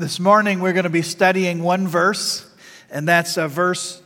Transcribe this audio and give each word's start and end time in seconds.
This 0.00 0.18
morning 0.18 0.60
we're 0.60 0.72
going 0.72 0.84
to 0.84 0.88
be 0.88 1.02
studying 1.02 1.62
one 1.62 1.86
verse, 1.86 2.50
and 2.90 3.06
that's 3.06 3.36
uh, 3.36 3.48
verse 3.48 4.00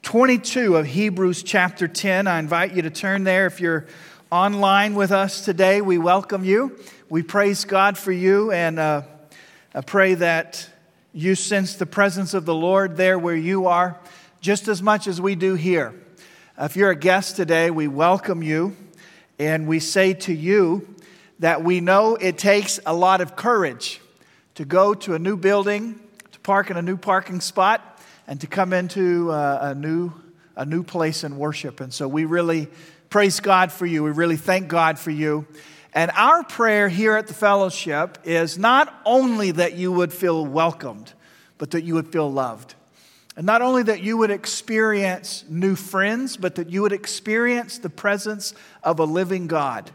22 0.00 0.74
of 0.74 0.86
Hebrews 0.86 1.42
chapter 1.42 1.86
10. 1.86 2.26
I 2.26 2.38
invite 2.38 2.72
you 2.72 2.80
to 2.80 2.88
turn 2.88 3.24
there. 3.24 3.44
If 3.44 3.60
you're 3.60 3.84
online 4.32 4.94
with 4.94 5.12
us 5.12 5.44
today, 5.44 5.82
we 5.82 5.98
welcome 5.98 6.46
you. 6.46 6.78
We 7.10 7.22
praise 7.22 7.66
God 7.66 7.98
for 7.98 8.10
you, 8.10 8.52
and 8.52 8.78
uh, 8.78 9.02
I 9.74 9.82
pray 9.82 10.14
that 10.14 10.66
you 11.12 11.34
sense 11.34 11.74
the 11.74 11.84
presence 11.84 12.32
of 12.32 12.46
the 12.46 12.54
Lord 12.54 12.96
there 12.96 13.18
where 13.18 13.36
you 13.36 13.66
are, 13.66 14.00
just 14.40 14.66
as 14.66 14.80
much 14.80 15.06
as 15.06 15.20
we 15.20 15.34
do 15.34 15.56
here. 15.56 15.92
If 16.58 16.74
you're 16.74 16.92
a 16.92 16.96
guest 16.96 17.36
today, 17.36 17.70
we 17.70 17.86
welcome 17.86 18.42
you, 18.42 18.74
and 19.38 19.68
we 19.68 19.78
say 19.78 20.14
to 20.14 20.32
you 20.32 20.88
that 21.40 21.62
we 21.62 21.82
know 21.82 22.16
it 22.16 22.38
takes 22.38 22.80
a 22.86 22.94
lot 22.94 23.20
of 23.20 23.36
courage 23.36 24.00
to 24.54 24.64
go 24.64 24.94
to 24.94 25.14
a 25.14 25.18
new 25.18 25.36
building, 25.36 25.98
to 26.32 26.40
park 26.40 26.70
in 26.70 26.76
a 26.76 26.82
new 26.82 26.96
parking 26.96 27.40
spot, 27.40 28.00
and 28.26 28.40
to 28.40 28.46
come 28.46 28.72
into 28.72 29.30
uh, 29.30 29.58
a, 29.62 29.74
new, 29.74 30.12
a 30.56 30.64
new 30.64 30.82
place 30.82 31.24
in 31.24 31.36
worship. 31.36 31.80
And 31.80 31.92
so 31.92 32.06
we 32.06 32.24
really 32.24 32.68
praise 33.10 33.40
God 33.40 33.72
for 33.72 33.86
you. 33.86 34.02
We 34.02 34.10
really 34.10 34.36
thank 34.36 34.68
God 34.68 34.98
for 34.98 35.10
you. 35.10 35.46
And 35.92 36.10
our 36.12 36.42
prayer 36.42 36.88
here 36.88 37.16
at 37.16 37.26
the 37.26 37.34
fellowship 37.34 38.18
is 38.24 38.58
not 38.58 38.92
only 39.04 39.52
that 39.52 39.74
you 39.74 39.92
would 39.92 40.12
feel 40.12 40.44
welcomed, 40.44 41.12
but 41.58 41.72
that 41.72 41.84
you 41.84 41.94
would 41.94 42.08
feel 42.08 42.30
loved. 42.30 42.74
And 43.36 43.46
not 43.46 43.62
only 43.62 43.82
that 43.84 44.02
you 44.02 44.16
would 44.16 44.30
experience 44.30 45.44
new 45.48 45.74
friends, 45.74 46.36
but 46.36 46.54
that 46.56 46.70
you 46.70 46.82
would 46.82 46.92
experience 46.92 47.78
the 47.78 47.90
presence 47.90 48.54
of 48.82 49.00
a 49.00 49.04
living 49.04 49.48
God 49.48 49.90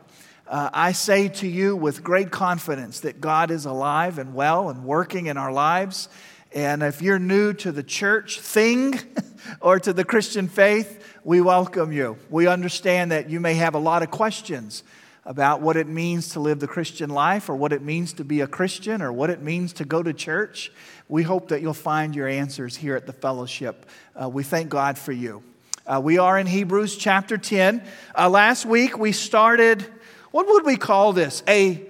uh, 0.49 0.69
I 0.73 0.93
say 0.93 1.27
to 1.27 1.47
you 1.47 1.75
with 1.75 2.03
great 2.03 2.31
confidence 2.31 3.01
that 3.01 3.21
God 3.21 3.51
is 3.51 3.65
alive 3.65 4.17
and 4.17 4.33
well 4.33 4.69
and 4.69 4.83
working 4.83 5.27
in 5.27 5.37
our 5.37 5.51
lives. 5.51 6.09
And 6.51 6.81
if 6.81 7.03
you're 7.03 7.19
new 7.19 7.53
to 7.53 7.71
the 7.71 7.83
church 7.83 8.39
thing 8.39 8.99
or 9.61 9.79
to 9.79 9.93
the 9.93 10.03
Christian 10.03 10.47
faith, 10.47 11.05
we 11.23 11.39
welcome 11.39 11.91
you. 11.91 12.17
We 12.31 12.47
understand 12.47 13.11
that 13.11 13.29
you 13.29 13.39
may 13.39 13.53
have 13.55 13.75
a 13.75 13.79
lot 13.79 14.01
of 14.01 14.09
questions 14.09 14.81
about 15.23 15.61
what 15.61 15.77
it 15.77 15.87
means 15.87 16.29
to 16.29 16.39
live 16.39 16.59
the 16.59 16.67
Christian 16.67 17.11
life 17.11 17.47
or 17.47 17.55
what 17.55 17.71
it 17.71 17.83
means 17.83 18.13
to 18.13 18.23
be 18.23 18.41
a 18.41 18.47
Christian 18.47 19.03
or 19.03 19.13
what 19.13 19.29
it 19.29 19.43
means 19.43 19.73
to 19.73 19.85
go 19.85 20.01
to 20.01 20.13
church. 20.13 20.71
We 21.07 21.21
hope 21.21 21.49
that 21.49 21.61
you'll 21.61 21.75
find 21.75 22.15
your 22.15 22.27
answers 22.27 22.75
here 22.75 22.95
at 22.95 23.05
the 23.05 23.13
fellowship. 23.13 23.85
Uh, 24.19 24.27
we 24.27 24.41
thank 24.41 24.69
God 24.69 24.97
for 24.97 25.11
you. 25.11 25.43
Uh, 25.85 26.01
we 26.03 26.17
are 26.17 26.39
in 26.39 26.47
Hebrews 26.47 26.97
chapter 26.97 27.37
10. 27.37 27.83
Uh, 28.17 28.29
last 28.29 28.65
week 28.65 28.97
we 28.97 29.11
started 29.11 29.85
what 30.31 30.47
would 30.47 30.65
we 30.65 30.77
call 30.77 31.13
this? 31.13 31.43
A, 31.47 31.87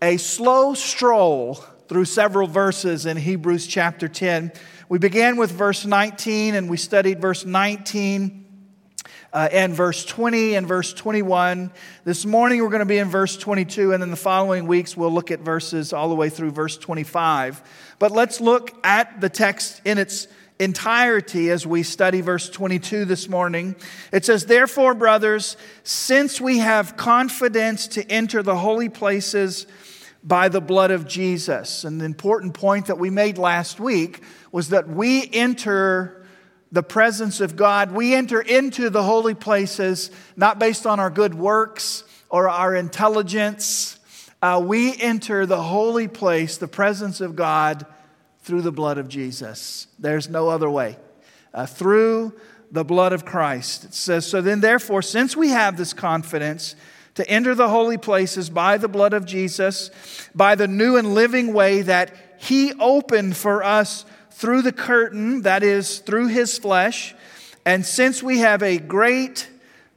a 0.00 0.16
slow 0.16 0.74
stroll 0.74 1.54
through 1.88 2.06
several 2.06 2.46
verses 2.48 3.06
in 3.06 3.16
Hebrews 3.16 3.66
chapter 3.66 4.08
10. 4.08 4.52
We 4.88 4.98
began 4.98 5.36
with 5.36 5.50
verse 5.50 5.84
19 5.84 6.54
and 6.54 6.70
we 6.70 6.76
studied 6.76 7.20
verse 7.20 7.44
19 7.44 8.42
uh, 9.32 9.48
and 9.50 9.74
verse 9.74 10.04
20 10.04 10.54
and 10.54 10.66
verse 10.66 10.92
21. 10.92 11.70
This 12.04 12.24
morning 12.26 12.62
we're 12.62 12.68
going 12.68 12.80
to 12.80 12.86
be 12.86 12.98
in 12.98 13.08
verse 13.08 13.36
22, 13.36 13.92
and 13.92 14.02
in 14.02 14.10
the 14.10 14.16
following 14.16 14.66
weeks 14.66 14.96
we'll 14.96 15.12
look 15.12 15.30
at 15.30 15.40
verses 15.40 15.92
all 15.92 16.08
the 16.08 16.14
way 16.14 16.28
through 16.28 16.50
verse 16.50 16.76
25. 16.76 17.62
But 17.98 18.12
let's 18.12 18.40
look 18.40 18.72
at 18.84 19.20
the 19.20 19.30
text 19.30 19.80
in 19.84 19.98
its 19.98 20.28
entirety 20.62 21.50
as 21.50 21.66
we 21.66 21.82
study 21.82 22.20
verse 22.20 22.48
22 22.48 23.04
this 23.04 23.28
morning. 23.28 23.74
It 24.12 24.24
says, 24.24 24.46
Therefore, 24.46 24.94
brothers, 24.94 25.56
since 25.82 26.40
we 26.40 26.58
have 26.58 26.96
confidence 26.96 27.88
to 27.88 28.08
enter 28.10 28.42
the 28.42 28.56
holy 28.56 28.88
places 28.88 29.66
by 30.22 30.48
the 30.48 30.60
blood 30.60 30.92
of 30.92 31.08
Jesus. 31.08 31.82
And 31.84 32.00
the 32.00 32.04
important 32.04 32.54
point 32.54 32.86
that 32.86 32.98
we 32.98 33.10
made 33.10 33.38
last 33.38 33.80
week 33.80 34.22
was 34.52 34.68
that 34.68 34.88
we 34.88 35.28
enter 35.32 36.24
the 36.70 36.82
presence 36.82 37.40
of 37.40 37.56
God, 37.56 37.90
we 37.92 38.14
enter 38.14 38.40
into 38.40 38.88
the 38.88 39.02
holy 39.02 39.34
places 39.34 40.10
not 40.36 40.58
based 40.58 40.86
on 40.86 41.00
our 41.00 41.10
good 41.10 41.34
works 41.34 42.04
or 42.30 42.48
our 42.48 42.74
intelligence. 42.74 43.98
Uh, 44.40 44.62
we 44.64 44.96
enter 44.96 45.44
the 45.44 45.60
holy 45.60 46.08
place, 46.08 46.56
the 46.56 46.68
presence 46.68 47.20
of 47.20 47.36
God 47.36 47.84
through 48.42 48.62
the 48.62 48.72
blood 48.72 48.98
of 48.98 49.08
Jesus. 49.08 49.86
There's 49.98 50.28
no 50.28 50.48
other 50.48 50.68
way. 50.68 50.98
Uh, 51.54 51.66
through 51.66 52.34
the 52.70 52.84
blood 52.84 53.12
of 53.12 53.24
Christ. 53.24 53.84
It 53.84 53.94
says, 53.94 54.26
So 54.26 54.40
then, 54.40 54.60
therefore, 54.60 55.02
since 55.02 55.36
we 55.36 55.48
have 55.48 55.76
this 55.76 55.92
confidence 55.92 56.74
to 57.14 57.28
enter 57.28 57.54
the 57.54 57.68
holy 57.68 57.98
places 57.98 58.48
by 58.48 58.78
the 58.78 58.88
blood 58.88 59.12
of 59.12 59.26
Jesus, 59.26 59.90
by 60.34 60.54
the 60.54 60.66
new 60.66 60.96
and 60.96 61.14
living 61.14 61.52
way 61.52 61.82
that 61.82 62.14
He 62.38 62.72
opened 62.74 63.36
for 63.36 63.62
us 63.62 64.06
through 64.30 64.62
the 64.62 64.72
curtain, 64.72 65.42
that 65.42 65.62
is, 65.62 65.98
through 65.98 66.28
His 66.28 66.58
flesh, 66.58 67.14
and 67.66 67.84
since 67.84 68.22
we 68.22 68.38
have 68.38 68.62
a 68.62 68.78
great 68.78 69.48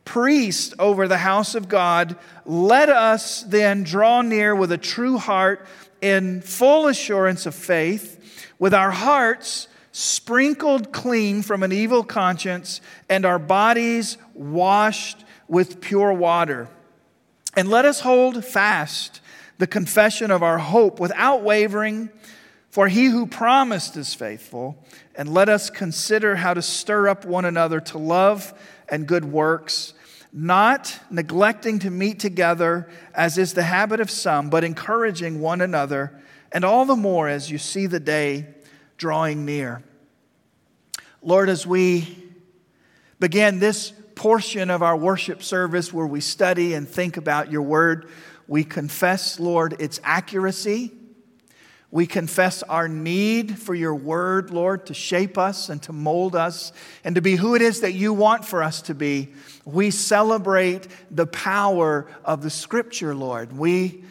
priest 0.04 0.74
over 0.78 1.08
the 1.08 1.18
house 1.18 1.56
of 1.56 1.70
God, 1.70 2.18
let 2.46 2.90
us 2.90 3.42
then 3.44 3.84
draw 3.84 4.22
near 4.22 4.54
with 4.54 4.72
a 4.72 4.78
true 4.78 5.18
heart 5.18 5.66
in 6.02 6.42
full 6.42 6.88
assurance 6.88 7.46
of 7.46 7.56
faith 7.56 8.15
with 8.60 8.74
our 8.74 8.92
hearts 8.92 9.68
sprinkled 9.92 10.92
clean 10.92 11.42
from 11.42 11.64
an 11.64 11.72
evil 11.72 12.04
conscience 12.04 12.82
and 13.10 13.26
our 13.26 13.40
bodies 13.40 14.18
washed 14.34 15.24
with 15.48 15.80
pure 15.80 16.12
water. 16.12 16.68
And 17.56 17.70
let 17.70 17.86
us 17.86 18.02
hold 18.02 18.44
fast 18.44 19.22
the 19.58 19.68
confession 19.68 20.32
of 20.32 20.44
our 20.44 20.58
hope 20.58 21.00
without 21.00 21.44
wavering, 21.44 22.10
for 22.70 22.90
he 22.90 23.06
who 23.06 23.26
promised 23.26 23.96
is 23.96 24.14
faithful. 24.14 24.84
And 25.16 25.34
let 25.34 25.48
us 25.48 25.70
consider 25.70 26.36
how 26.36 26.54
to 26.54 26.62
stir 26.62 27.08
up 27.08 27.24
one 27.24 27.46
another 27.46 27.80
to 27.80 27.98
love 27.98 28.54
and 28.90 29.08
good 29.08 29.24
works, 29.24 29.94
not 30.34 31.00
neglecting 31.10 31.80
to 31.80 31.90
meet 31.90 32.20
together, 32.20 32.90
as 33.14 33.38
is 33.38 33.54
the 33.54 33.64
habit 33.64 34.02
of 34.02 34.12
some, 34.12 34.50
but 34.50 34.66
encouraging 34.66 35.40
one 35.40 35.62
another 35.62 36.22
and 36.52 36.64
all 36.64 36.86
the 36.86 36.96
more 36.96 37.28
as 37.28 37.50
you 37.50 37.58
see 37.58 37.88
the 37.88 38.00
day 38.00 38.48
drawing 38.98 39.46
near. 39.46 39.84
Lord, 41.22 41.50
as 41.50 41.66
we 41.66 42.24
begin 43.20 43.60
this 43.60 43.92
portion 44.16 44.70
of 44.70 44.82
our 44.82 44.96
worship 44.96 45.44
service 45.44 45.92
where 45.92 46.08
we 46.08 46.22
study 46.22 46.74
and 46.74 46.88
think 46.88 47.18
about 47.18 47.52
your 47.52 47.64
word, 47.64 48.10
we 48.48 48.64
confess, 48.64 49.40
Lord, 49.40 49.76
its 49.80 50.00
accuracy. 50.04 50.92
We 51.92 52.08
confess 52.08 52.62
our 52.64 52.88
need 52.88 53.58
for 53.58 53.74
your 53.74 53.96
word, 53.96 54.52
Lord, 54.52 54.88
to 54.88 54.94
shape 54.94 55.38
us 55.38 55.70
and 55.70 55.82
to 55.84 55.94
mold 55.94 56.36
us 56.36 56.74
and 57.04 57.16
to 57.16 57.22
be 57.22 57.36
who 57.36 57.56
it 57.56 57.62
is 57.62 57.82
that 57.82 57.94
you 57.94 58.14
want 58.14 58.44
for 58.44 58.62
us 58.62 58.82
to 58.84 58.94
be. 58.94 59.34
We 59.64 59.92
celebrate 59.92 60.88
the 61.10 61.28
power 61.28 62.08
of 62.26 62.44
the 62.44 62.50
scripture, 62.50 63.16
Lord. 63.16 63.58
We 63.58 64.04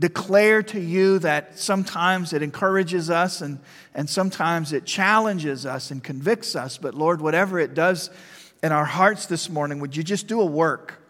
declare 0.00 0.62
to 0.62 0.80
you 0.80 1.18
that 1.20 1.58
sometimes 1.58 2.32
it 2.32 2.42
encourages 2.42 3.10
us 3.10 3.42
and, 3.42 3.60
and 3.94 4.08
sometimes 4.08 4.72
it 4.72 4.86
challenges 4.86 5.66
us 5.66 5.90
and 5.90 6.02
convicts 6.02 6.56
us. 6.56 6.78
But 6.78 6.94
Lord, 6.94 7.20
whatever 7.20 7.58
it 7.58 7.74
does 7.74 8.10
in 8.62 8.72
our 8.72 8.86
hearts 8.86 9.26
this 9.26 9.50
morning, 9.50 9.78
would 9.80 9.94
you 9.94 10.02
just 10.02 10.26
do 10.26 10.40
a 10.40 10.46
work? 10.46 11.02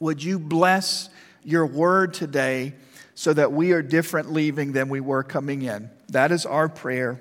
Would 0.00 0.24
you 0.24 0.38
bless 0.38 1.10
your 1.44 1.66
word 1.66 2.14
today 2.14 2.74
so 3.14 3.32
that 3.34 3.52
we 3.52 3.72
are 3.72 3.82
different 3.82 4.32
leaving 4.32 4.72
than 4.72 4.88
we 4.88 5.00
were 5.00 5.22
coming 5.22 5.62
in? 5.62 5.90
That 6.08 6.32
is 6.32 6.46
our 6.46 6.68
prayer. 6.68 7.20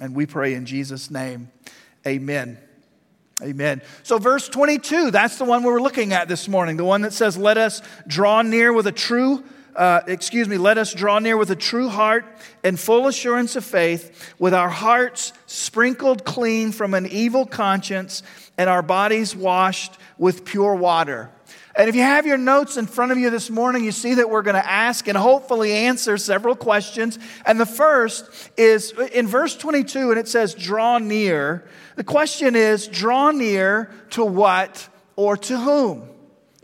And 0.00 0.14
we 0.14 0.26
pray 0.26 0.54
in 0.54 0.66
Jesus' 0.66 1.08
name. 1.08 1.52
Amen. 2.04 2.58
Amen. 3.42 3.80
So, 4.02 4.18
verse 4.18 4.48
22, 4.48 5.10
that's 5.10 5.38
the 5.38 5.44
one 5.44 5.62
we 5.62 5.70
were 5.70 5.80
looking 5.80 6.12
at 6.12 6.28
this 6.28 6.48
morning, 6.48 6.76
the 6.76 6.84
one 6.84 7.02
that 7.02 7.12
says, 7.12 7.36
Let 7.36 7.58
us 7.58 7.82
draw 8.06 8.42
near 8.42 8.72
with 8.72 8.86
a 8.86 8.92
true 8.92 9.44
uh, 9.76 10.00
excuse 10.06 10.48
me, 10.48 10.56
let 10.56 10.78
us 10.78 10.92
draw 10.92 11.18
near 11.18 11.36
with 11.36 11.50
a 11.50 11.56
true 11.56 11.88
heart 11.88 12.24
and 12.62 12.78
full 12.78 13.06
assurance 13.06 13.56
of 13.56 13.64
faith, 13.64 14.34
with 14.38 14.54
our 14.54 14.68
hearts 14.68 15.32
sprinkled 15.46 16.24
clean 16.24 16.72
from 16.72 16.94
an 16.94 17.06
evil 17.06 17.46
conscience 17.46 18.22
and 18.56 18.70
our 18.70 18.82
bodies 18.82 19.34
washed 19.34 19.98
with 20.18 20.44
pure 20.44 20.74
water. 20.74 21.30
And 21.76 21.88
if 21.88 21.96
you 21.96 22.02
have 22.02 22.24
your 22.24 22.38
notes 22.38 22.76
in 22.76 22.86
front 22.86 23.10
of 23.10 23.18
you 23.18 23.30
this 23.30 23.50
morning, 23.50 23.84
you 23.84 23.90
see 23.90 24.14
that 24.14 24.30
we're 24.30 24.42
going 24.42 24.54
to 24.54 24.70
ask 24.70 25.08
and 25.08 25.18
hopefully 25.18 25.72
answer 25.72 26.16
several 26.16 26.54
questions. 26.54 27.18
And 27.44 27.58
the 27.58 27.66
first 27.66 28.50
is 28.56 28.92
in 29.12 29.26
verse 29.26 29.56
22, 29.56 30.10
and 30.10 30.18
it 30.18 30.28
says, 30.28 30.54
draw 30.54 30.98
near. 30.98 31.64
The 31.96 32.04
question 32.04 32.54
is, 32.54 32.86
draw 32.86 33.32
near 33.32 33.90
to 34.10 34.24
what 34.24 34.88
or 35.16 35.36
to 35.36 35.58
whom? 35.58 36.08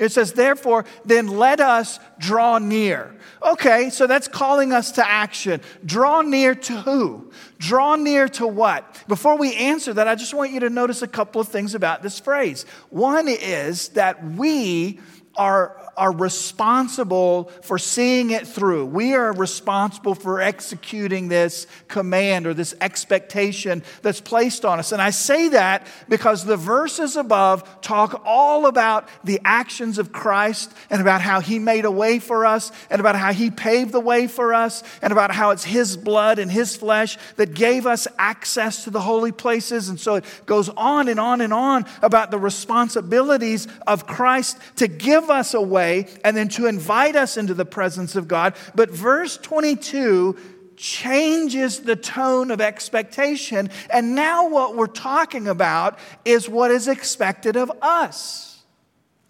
It 0.01 0.11
says, 0.13 0.33
therefore, 0.33 0.87
then 1.05 1.29
let 1.29 1.61
us 1.61 2.01
draw 2.19 2.59
near. 2.59 3.15
Okay, 3.43 3.91
so 3.91 4.07
that's 4.07 4.29
calling 4.29 4.73
us 4.73 4.93
to 4.93 5.07
action. 5.07 5.61
Draw 5.85 6.23
near 6.23 6.55
to 6.55 6.81
who? 6.81 7.31
Draw 7.59 7.97
near 7.97 8.27
to 8.31 8.47
what? 8.47 9.05
Before 9.07 9.37
we 9.37 9.55
answer 9.55 9.93
that, 9.93 10.09
I 10.09 10.15
just 10.15 10.33
want 10.33 10.53
you 10.53 10.61
to 10.61 10.71
notice 10.71 11.03
a 11.03 11.07
couple 11.07 11.39
of 11.41 11.49
things 11.49 11.75
about 11.75 12.03
this 12.03 12.19
phrase. 12.19 12.65
One 12.89 13.29
is 13.29 13.91
that 13.91 14.25
we 14.25 15.01
are 15.37 15.81
are 16.01 16.13
responsible 16.13 17.45
for 17.61 17.79
seeing 17.79 18.31
it 18.31 18.47
through. 18.47 18.87
We 18.87 19.13
are 19.13 19.35
responsible 19.35 20.15
for 20.15 20.41
executing 20.41 21.29
this 21.29 21.67
command 21.89 22.47
or 22.47 22.55
this 22.55 22.75
expectation 22.81 23.83
that's 24.01 24.23
placed 24.23 24.65
on 24.65 24.79
us. 24.79 24.93
And 24.93 25.03
I 25.03 25.11
say 25.11 25.49
that 25.49 25.87
because 26.09 26.47
the 26.47 26.57
verses 26.57 27.17
above 27.17 27.83
talk 27.83 28.23
all 28.25 28.65
about 28.65 29.11
the 29.25 29.43
actions 29.45 29.99
of 29.99 30.11
Christ 30.11 30.73
and 30.89 31.03
about 31.03 31.21
how 31.21 31.41
he 31.41 31.59
made 31.59 31.85
a 31.85 31.91
way 31.91 32.19
for 32.19 32.47
us 32.47 32.73
and 32.89 32.99
about 32.99 33.15
how 33.15 33.35
he 33.35 33.51
paved 33.51 33.93
the 33.93 34.01
way 34.01 34.27
for 34.27 34.55
us 34.55 34.83
and 35.03 35.13
about 35.13 35.31
how 35.31 35.51
it's 35.51 35.65
his 35.65 35.99
blood 35.99 36.39
and 36.39 36.51
his 36.51 36.75
flesh 36.75 37.19
that 37.37 37.53
gave 37.53 37.87
us 37.87 38.09
access 38.19 38.85
to 38.85 38.91
the 38.91 39.03
holy 39.03 39.33
places. 39.33 39.91
And 39.91 40.01
so 40.01 40.15
it 40.15 40.25
goes 40.47 40.71
on 40.71 41.09
and 41.09 41.21
on 41.21 41.43
and 41.43 41.53
on 41.53 41.85
about 42.01 42.31
the 42.31 42.39
responsibilities 42.39 43.69
of 43.87 44.07
Christ 44.07 44.57
to 44.77 44.89
give 44.89 45.20
us 45.29 45.53
a 45.53 45.61
way 45.61 46.07
and 46.25 46.37
then 46.37 46.49
to 46.51 46.67
invite 46.67 47.17
us 47.17 47.37
into 47.37 47.53
the 47.53 47.65
presence 47.65 48.17
of 48.17 48.29
God. 48.29 48.55
But 48.75 48.91
verse 48.91 49.37
22 49.37 50.37
changes 50.77 51.81
the 51.81 51.97
tone 51.97 52.51
of 52.51 52.61
expectation. 52.61 53.69
And 53.93 54.15
now 54.15 54.49
what 54.49 54.77
we're 54.77 54.87
talking 54.87 55.47
about 55.47 55.99
is 56.25 56.49
what 56.49 56.71
is 56.71 56.89
expected 56.89 57.57
of 57.57 57.71
us. 57.83 58.63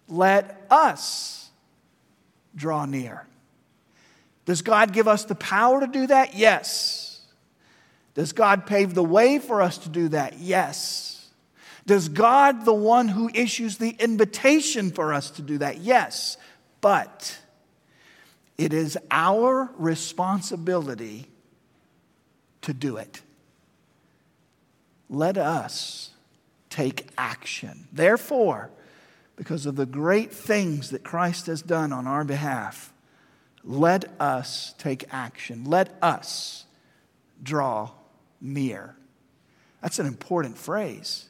Let 0.07 0.65
us 0.69 1.49
draw 2.55 2.85
near. 2.85 3.27
Does 4.45 4.61
God 4.61 4.93
give 4.93 5.07
us 5.07 5.25
the 5.25 5.35
power 5.35 5.81
to 5.81 5.87
do 5.87 6.07
that? 6.07 6.35
Yes. 6.35 7.21
Does 8.13 8.33
God 8.33 8.65
pave 8.65 8.93
the 8.93 9.03
way 9.03 9.39
for 9.39 9.61
us 9.61 9.77
to 9.79 9.89
do 9.89 10.09
that? 10.09 10.39
Yes. 10.39 11.10
Does 11.85 12.09
God, 12.09 12.65
the 12.65 12.73
one 12.73 13.07
who 13.07 13.29
issues 13.33 13.77
the 13.77 13.95
invitation 13.99 14.91
for 14.91 15.13
us 15.13 15.31
to 15.31 15.41
do 15.41 15.57
that? 15.59 15.79
Yes. 15.79 16.37
But 16.79 17.39
it 18.57 18.73
is 18.73 18.97
our 19.09 19.71
responsibility 19.77 21.27
to 22.61 22.73
do 22.73 22.97
it. 22.97 23.21
Let 25.09 25.37
us 25.37 26.11
take 26.69 27.07
action. 27.17 27.87
Therefore, 27.91 28.69
because 29.35 29.65
of 29.65 29.75
the 29.75 29.85
great 29.85 30.31
things 30.31 30.91
that 30.91 31.03
Christ 31.03 31.47
has 31.47 31.61
done 31.61 31.91
on 31.91 32.05
our 32.05 32.23
behalf, 32.23 32.93
let 33.63 34.05
us 34.19 34.75
take 34.77 35.05
action. 35.11 35.65
Let 35.65 35.97
us 36.01 36.65
draw 37.41 37.91
near. 38.39 38.95
That's 39.81 39.99
an 39.99 40.05
important 40.05 40.57
phrase 40.57 41.25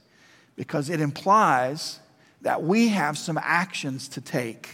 because 0.61 0.91
it 0.91 1.01
implies 1.01 1.97
that 2.43 2.61
we 2.61 2.89
have 2.89 3.17
some 3.17 3.39
actions 3.41 4.07
to 4.09 4.21
take 4.21 4.69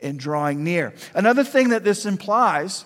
in 0.00 0.16
drawing 0.16 0.64
near. 0.64 0.92
Another 1.14 1.44
thing 1.44 1.68
that 1.68 1.84
this 1.84 2.06
implies 2.06 2.84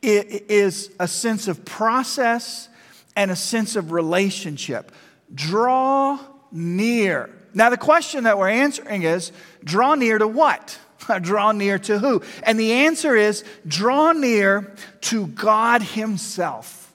is 0.00 0.90
a 0.98 1.06
sense 1.06 1.46
of 1.46 1.66
process 1.66 2.70
and 3.14 3.30
a 3.30 3.36
sense 3.36 3.76
of 3.76 3.92
relationship. 3.92 4.90
Draw 5.34 6.18
near. 6.50 7.28
Now, 7.52 7.68
the 7.68 7.76
question 7.76 8.24
that 8.24 8.38
we're 8.38 8.48
answering 8.48 9.02
is 9.02 9.30
draw 9.62 9.96
near 9.96 10.16
to 10.16 10.26
what? 10.26 10.78
draw 11.20 11.52
near 11.52 11.78
to 11.80 11.98
who? 11.98 12.22
And 12.42 12.58
the 12.58 12.72
answer 12.72 13.14
is 13.14 13.44
draw 13.66 14.12
near 14.12 14.74
to 15.02 15.26
God 15.26 15.82
Himself. 15.82 16.94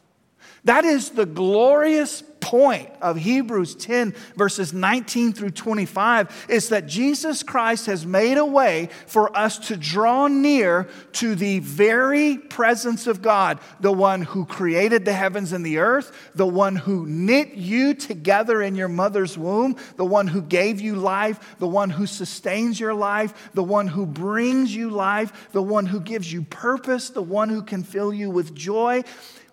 That 0.63 0.85
is 0.85 1.11
the 1.11 1.27
glorious 1.27 2.23
point 2.43 2.89
of 3.01 3.15
Hebrews 3.15 3.73
10, 3.75 4.13
verses 4.35 4.73
19 4.73 5.31
through 5.31 5.51
25, 5.51 6.47
is 6.49 6.69
that 6.69 6.87
Jesus 6.87 7.41
Christ 7.41 7.85
has 7.85 8.05
made 8.05 8.37
a 8.37 8.45
way 8.45 8.89
for 9.07 9.35
us 9.35 9.57
to 9.69 9.77
draw 9.77 10.27
near 10.27 10.89
to 11.13 11.35
the 11.35 11.59
very 11.59 12.37
presence 12.37 13.07
of 13.07 13.21
God, 13.21 13.59
the 13.79 13.93
one 13.93 14.23
who 14.23 14.45
created 14.45 15.05
the 15.05 15.13
heavens 15.13 15.53
and 15.53 15.65
the 15.65 15.77
earth, 15.77 16.11
the 16.35 16.45
one 16.45 16.75
who 16.75 17.05
knit 17.07 17.53
you 17.53 17.93
together 17.93 18.61
in 18.61 18.75
your 18.75 18.89
mother's 18.89 19.37
womb, 19.37 19.77
the 19.95 20.05
one 20.05 20.27
who 20.27 20.41
gave 20.41 20.81
you 20.81 20.95
life, 20.95 21.55
the 21.59 21.67
one 21.67 21.89
who 21.89 22.05
sustains 22.05 22.77
your 22.77 22.93
life, 22.93 23.51
the 23.53 23.63
one 23.63 23.87
who 23.87 24.05
brings 24.05 24.75
you 24.75 24.89
life, 24.89 25.49
the 25.53 25.61
one 25.61 25.85
who 25.85 26.01
gives 26.01 26.31
you 26.31 26.41
purpose, 26.41 27.09
the 27.09 27.21
one 27.21 27.47
who 27.47 27.63
can 27.63 27.83
fill 27.83 28.13
you 28.13 28.29
with 28.29 28.53
joy. 28.53 29.01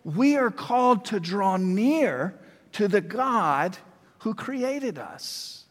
We 0.02 0.36
are 0.36 0.50
called 0.50 1.04
to 1.06 1.20
draw 1.20 1.56
near 1.56 2.34
to 2.72 2.88
the 2.88 3.00
God 3.00 3.76
who 4.20 4.34
created 4.34 4.98
us. 4.98 5.64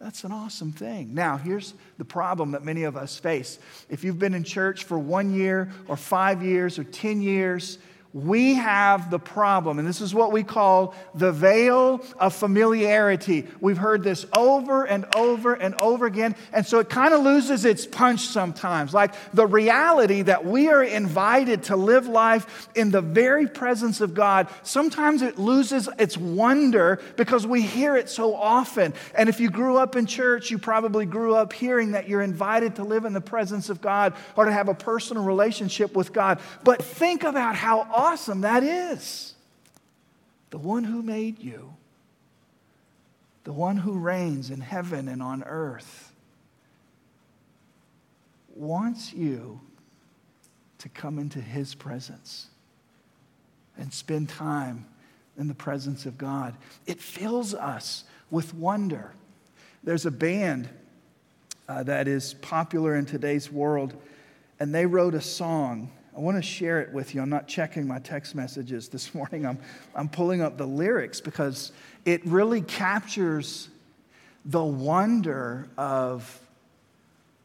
That's 0.00 0.24
an 0.24 0.32
awesome 0.32 0.72
thing. 0.72 1.14
Now, 1.14 1.36
here's 1.36 1.72
the 1.98 2.04
problem 2.04 2.50
that 2.50 2.62
many 2.62 2.82
of 2.82 2.96
us 2.96 3.18
face. 3.18 3.58
If 3.88 4.04
you've 4.04 4.18
been 4.18 4.34
in 4.34 4.44
church 4.44 4.84
for 4.84 4.98
one 4.98 5.32
year 5.32 5.70
or 5.88 5.96
five 5.96 6.42
years 6.42 6.78
or 6.78 6.84
10 6.84 7.22
years, 7.22 7.78
we 8.14 8.54
have 8.54 9.10
the 9.10 9.18
problem, 9.18 9.80
and 9.80 9.88
this 9.88 10.00
is 10.00 10.14
what 10.14 10.30
we 10.30 10.44
call 10.44 10.94
the 11.16 11.32
veil 11.32 12.00
of 12.20 12.32
familiarity. 12.32 13.44
We've 13.60 13.76
heard 13.76 14.04
this 14.04 14.24
over 14.32 14.84
and 14.84 15.04
over 15.16 15.54
and 15.54 15.74
over 15.74 16.06
again, 16.06 16.36
and 16.52 16.64
so 16.64 16.78
it 16.78 16.88
kind 16.88 17.12
of 17.12 17.22
loses 17.22 17.64
its 17.64 17.84
punch 17.86 18.20
sometimes. 18.20 18.94
Like 18.94 19.14
the 19.32 19.48
reality 19.48 20.22
that 20.22 20.44
we 20.44 20.68
are 20.68 20.84
invited 20.84 21.64
to 21.64 21.76
live 21.76 22.06
life 22.06 22.68
in 22.76 22.92
the 22.92 23.00
very 23.00 23.48
presence 23.48 24.00
of 24.00 24.14
God, 24.14 24.46
sometimes 24.62 25.20
it 25.20 25.36
loses 25.36 25.88
its 25.98 26.16
wonder 26.16 27.00
because 27.16 27.44
we 27.48 27.62
hear 27.62 27.96
it 27.96 28.08
so 28.08 28.36
often. 28.36 28.94
And 29.18 29.28
if 29.28 29.40
you 29.40 29.50
grew 29.50 29.76
up 29.76 29.96
in 29.96 30.06
church, 30.06 30.52
you 30.52 30.58
probably 30.58 31.04
grew 31.04 31.34
up 31.34 31.52
hearing 31.52 31.90
that 31.92 32.08
you're 32.08 32.22
invited 32.22 32.76
to 32.76 32.84
live 32.84 33.06
in 33.06 33.12
the 33.12 33.20
presence 33.20 33.70
of 33.70 33.80
God 33.80 34.14
or 34.36 34.44
to 34.44 34.52
have 34.52 34.68
a 34.68 34.74
personal 34.74 35.24
relationship 35.24 35.96
with 35.96 36.12
God. 36.12 36.38
But 36.62 36.80
think 36.80 37.24
about 37.24 37.56
how 37.56 37.88
awesome 38.04 38.42
that 38.42 38.62
is. 38.62 39.34
The 40.50 40.58
one 40.58 40.84
who 40.84 41.02
made 41.02 41.42
you, 41.42 41.74
the 43.44 43.52
one 43.52 43.76
who 43.78 43.98
reigns 43.98 44.50
in 44.50 44.60
heaven 44.60 45.08
and 45.08 45.22
on 45.22 45.42
earth, 45.42 46.12
wants 48.54 49.12
you 49.12 49.60
to 50.78 50.88
come 50.90 51.18
into 51.18 51.40
his 51.40 51.74
presence 51.74 52.48
and 53.76 53.92
spend 53.92 54.28
time 54.28 54.86
in 55.36 55.48
the 55.48 55.54
presence 55.54 56.06
of 56.06 56.16
God. 56.18 56.54
It 56.86 57.00
fills 57.00 57.54
us 57.54 58.04
with 58.30 58.54
wonder. 58.54 59.12
There's 59.82 60.06
a 60.06 60.10
band 60.10 60.68
uh, 61.68 61.82
that 61.84 62.06
is 62.06 62.34
popular 62.34 62.94
in 62.96 63.06
today's 63.06 63.50
world, 63.50 63.94
and 64.60 64.74
they 64.74 64.86
wrote 64.86 65.14
a 65.14 65.20
song 65.20 65.90
I 66.16 66.20
want 66.20 66.36
to 66.36 66.42
share 66.42 66.80
it 66.80 66.92
with 66.92 67.14
you. 67.14 67.20
I'm 67.20 67.28
not 67.28 67.48
checking 67.48 67.88
my 67.88 67.98
text 67.98 68.34
messages 68.34 68.88
this 68.88 69.14
morning. 69.14 69.44
I'm, 69.44 69.58
I'm 69.94 70.08
pulling 70.08 70.42
up 70.42 70.56
the 70.56 70.66
lyrics 70.66 71.20
because 71.20 71.72
it 72.04 72.24
really 72.24 72.60
captures 72.60 73.68
the 74.44 74.62
wonder 74.62 75.68
of 75.76 76.40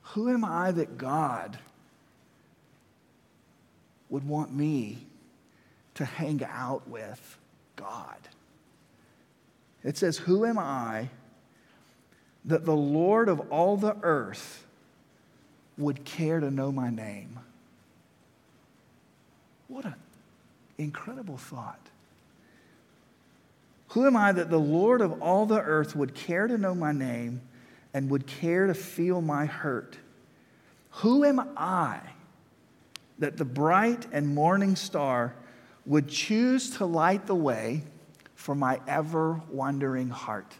who 0.01 0.29
am 0.29 0.45
I 0.45 0.71
that 0.71 0.97
God 0.97 1.57
would 4.09 4.27
want 4.27 4.53
me 4.53 4.97
to 5.95 6.05
hang 6.05 6.43
out 6.43 6.87
with 6.87 7.37
God? 7.75 8.17
It 9.83 9.97
says, 9.97 10.17
Who 10.17 10.45
am 10.45 10.59
I 10.59 11.09
that 12.45 12.65
the 12.65 12.75
Lord 12.75 13.29
of 13.29 13.51
all 13.51 13.77
the 13.77 13.95
earth 14.01 14.65
would 15.77 16.05
care 16.05 16.39
to 16.39 16.51
know 16.51 16.71
my 16.71 16.89
name? 16.89 17.39
What 19.69 19.85
an 19.85 19.95
incredible 20.77 21.37
thought. 21.37 21.79
Who 23.89 24.05
am 24.05 24.17
I 24.17 24.31
that 24.31 24.49
the 24.49 24.59
Lord 24.59 25.01
of 25.01 25.21
all 25.21 25.45
the 25.45 25.61
earth 25.61 25.95
would 25.95 26.13
care 26.13 26.47
to 26.47 26.57
know 26.57 26.75
my 26.75 26.91
name 26.91 27.41
and 27.93 28.09
would 28.09 28.27
care 28.27 28.67
to 28.67 28.73
feel 28.73 29.21
my 29.21 29.45
hurt? 29.45 29.97
Who 30.91 31.23
am 31.23 31.39
I 31.55 31.99
that 33.19 33.37
the 33.37 33.45
bright 33.45 34.07
and 34.11 34.33
morning 34.33 34.75
star 34.75 35.35
would 35.85 36.07
choose 36.07 36.77
to 36.77 36.85
light 36.85 37.27
the 37.27 37.35
way 37.35 37.83
for 38.35 38.55
my 38.55 38.79
ever 38.87 39.41
wandering 39.51 40.09
heart? 40.09 40.55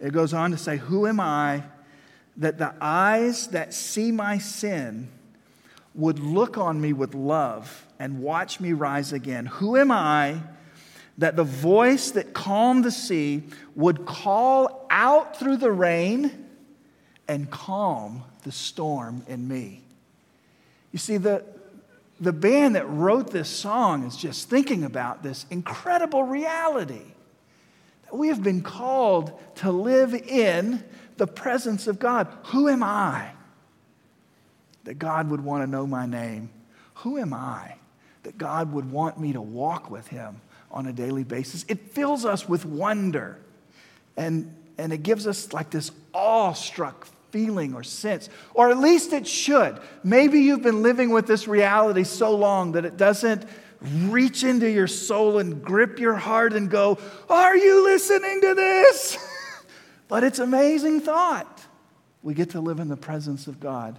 It 0.00 0.12
goes 0.12 0.34
on 0.34 0.50
to 0.50 0.58
say, 0.58 0.78
Who 0.78 1.06
am 1.06 1.20
I 1.20 1.62
that 2.36 2.58
the 2.58 2.74
eyes 2.80 3.48
that 3.48 3.72
see 3.72 4.10
my 4.10 4.38
sin 4.38 5.08
would 5.94 6.18
look 6.18 6.58
on 6.58 6.80
me 6.80 6.92
with 6.92 7.14
love 7.14 7.83
and 7.98 8.20
watch 8.20 8.60
me 8.60 8.72
rise 8.72 9.12
again? 9.12 9.46
Who 9.46 9.76
am 9.76 9.90
I 9.90 10.40
that 11.18 11.36
the 11.36 11.44
voice 11.44 12.10
that 12.12 12.32
calmed 12.32 12.84
the 12.84 12.90
sea 12.90 13.44
would 13.74 14.06
call 14.06 14.86
out 14.90 15.38
through 15.38 15.58
the 15.58 15.70
rain 15.70 16.46
and 17.28 17.50
calm 17.50 18.24
the 18.42 18.52
storm 18.52 19.22
in 19.28 19.46
me? 19.46 19.82
You 20.92 20.98
see, 20.98 21.16
the, 21.16 21.44
the 22.20 22.32
band 22.32 22.76
that 22.76 22.88
wrote 22.88 23.30
this 23.30 23.48
song 23.48 24.04
is 24.04 24.16
just 24.16 24.48
thinking 24.48 24.84
about 24.84 25.22
this 25.22 25.46
incredible 25.50 26.24
reality 26.24 27.12
that 28.04 28.16
we 28.16 28.28
have 28.28 28.42
been 28.42 28.62
called 28.62 29.32
to 29.56 29.70
live 29.70 30.14
in 30.14 30.84
the 31.16 31.26
presence 31.26 31.86
of 31.86 31.98
God. 31.98 32.28
Who 32.46 32.68
am 32.68 32.82
I? 32.82 33.30
that 34.84 34.98
God 34.98 35.30
would 35.30 35.40
want 35.40 35.64
to 35.64 35.70
know 35.70 35.86
my 35.86 36.06
name? 36.06 36.50
Who 36.96 37.18
am 37.18 37.34
I 37.34 37.76
that 38.24 38.36
God 38.36 38.72
would 38.72 38.90
want 38.90 39.18
me 39.18 39.32
to 39.32 39.40
walk 39.40 39.90
with 39.90 40.08
Him 40.08 40.40
on 40.70 40.86
a 40.86 40.92
daily 40.92 41.24
basis? 41.24 41.64
It 41.68 41.92
fills 41.92 42.24
us 42.24 42.48
with 42.48 42.64
wonder 42.64 43.38
and, 44.16 44.54
and 44.78 44.92
it 44.92 45.02
gives 45.02 45.26
us 45.26 45.52
like 45.52 45.70
this 45.70 45.90
awestruck 46.12 47.06
feeling 47.30 47.74
or 47.74 47.82
sense, 47.82 48.28
or 48.54 48.70
at 48.70 48.78
least 48.78 49.12
it 49.12 49.26
should. 49.26 49.80
Maybe 50.04 50.40
you've 50.40 50.62
been 50.62 50.82
living 50.82 51.10
with 51.10 51.26
this 51.26 51.48
reality 51.48 52.04
so 52.04 52.34
long 52.36 52.72
that 52.72 52.84
it 52.84 52.96
doesn't 52.96 53.44
reach 53.80 54.44
into 54.44 54.70
your 54.70 54.86
soul 54.86 55.38
and 55.38 55.62
grip 55.62 55.98
your 55.98 56.14
heart 56.14 56.52
and 56.52 56.70
go, 56.70 56.98
Are 57.28 57.56
you 57.56 57.84
listening 57.84 58.40
to 58.40 58.54
this? 58.54 59.18
but 60.08 60.22
it's 60.22 60.38
amazing 60.38 61.00
thought. 61.00 61.62
We 62.22 62.34
get 62.34 62.50
to 62.50 62.60
live 62.60 62.78
in 62.78 62.88
the 62.88 62.96
presence 62.96 63.46
of 63.46 63.60
God. 63.60 63.98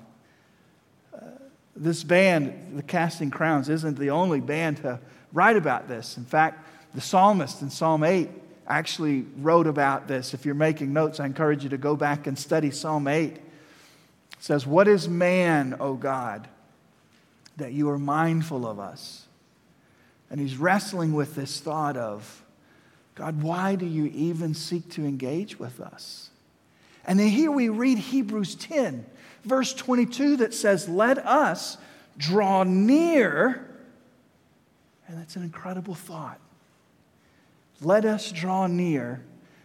This 1.76 2.04
band, 2.04 2.78
the 2.78 2.84
Casting 2.84 3.32
Crowns, 3.32 3.70
isn't 3.70 3.98
the 3.98 4.10
only 4.12 4.40
band 4.40 4.78
to 4.78 5.00
write 5.34 5.58
about 5.58 5.88
this. 5.88 6.18
In 6.18 6.24
fact, 6.24 6.68
the 6.94 7.02
psalmist 7.02 7.62
in 7.62 7.70
Psalm 7.70 8.04
8 8.04 8.30
actually 8.68 9.26
wrote 9.38 9.68
about 9.68 10.08
this. 10.08 10.34
If 10.34 10.46
you're 10.46 10.56
making 10.56 10.94
notes, 10.94 11.20
I 11.20 11.26
encourage 11.26 11.64
you 11.64 11.70
to 11.70 11.78
go 11.78 11.96
back 11.96 12.28
and 12.28 12.40
study 12.40 12.72
Psalm 12.72 13.08
8. 13.08 13.34
It 13.34 13.42
says, 14.40 14.66
What 14.66 14.88
is 14.88 15.10
man, 15.10 15.76
O 15.80 15.96
God, 15.96 16.48
that 17.58 17.74
you 17.74 17.90
are 17.90 18.00
mindful 18.00 18.66
of 18.66 18.80
us? 18.80 19.26
And 20.30 20.40
he's 20.40 20.58
wrestling 20.58 21.14
with 21.14 21.36
this 21.36 21.60
thought 21.60 21.98
of, 21.98 22.44
God, 23.14 23.42
why 23.42 23.76
do 23.76 23.86
you 23.86 24.08
even 24.08 24.54
seek 24.54 24.90
to 24.92 25.06
engage 25.06 25.58
with 25.60 25.80
us? 25.80 26.30
And 27.06 27.20
then 27.20 27.30
here 27.30 27.52
we 27.52 27.70
read 27.70 27.98
Hebrews 27.98 28.56
10, 28.56 29.06
verse 29.46 29.74
22, 29.74 30.38
that 30.38 30.54
says, 30.54 30.90
Let 30.90 31.18
us 31.20 31.78
draw 32.18 32.64
near. 32.64 33.68
And 35.08 35.18
that's 35.18 35.36
an 35.36 35.44
incredible 35.44 35.96
thought. 35.96 36.40
Let 37.82 38.06
us 38.06 38.32
draw 38.32 38.68
near 38.68 39.24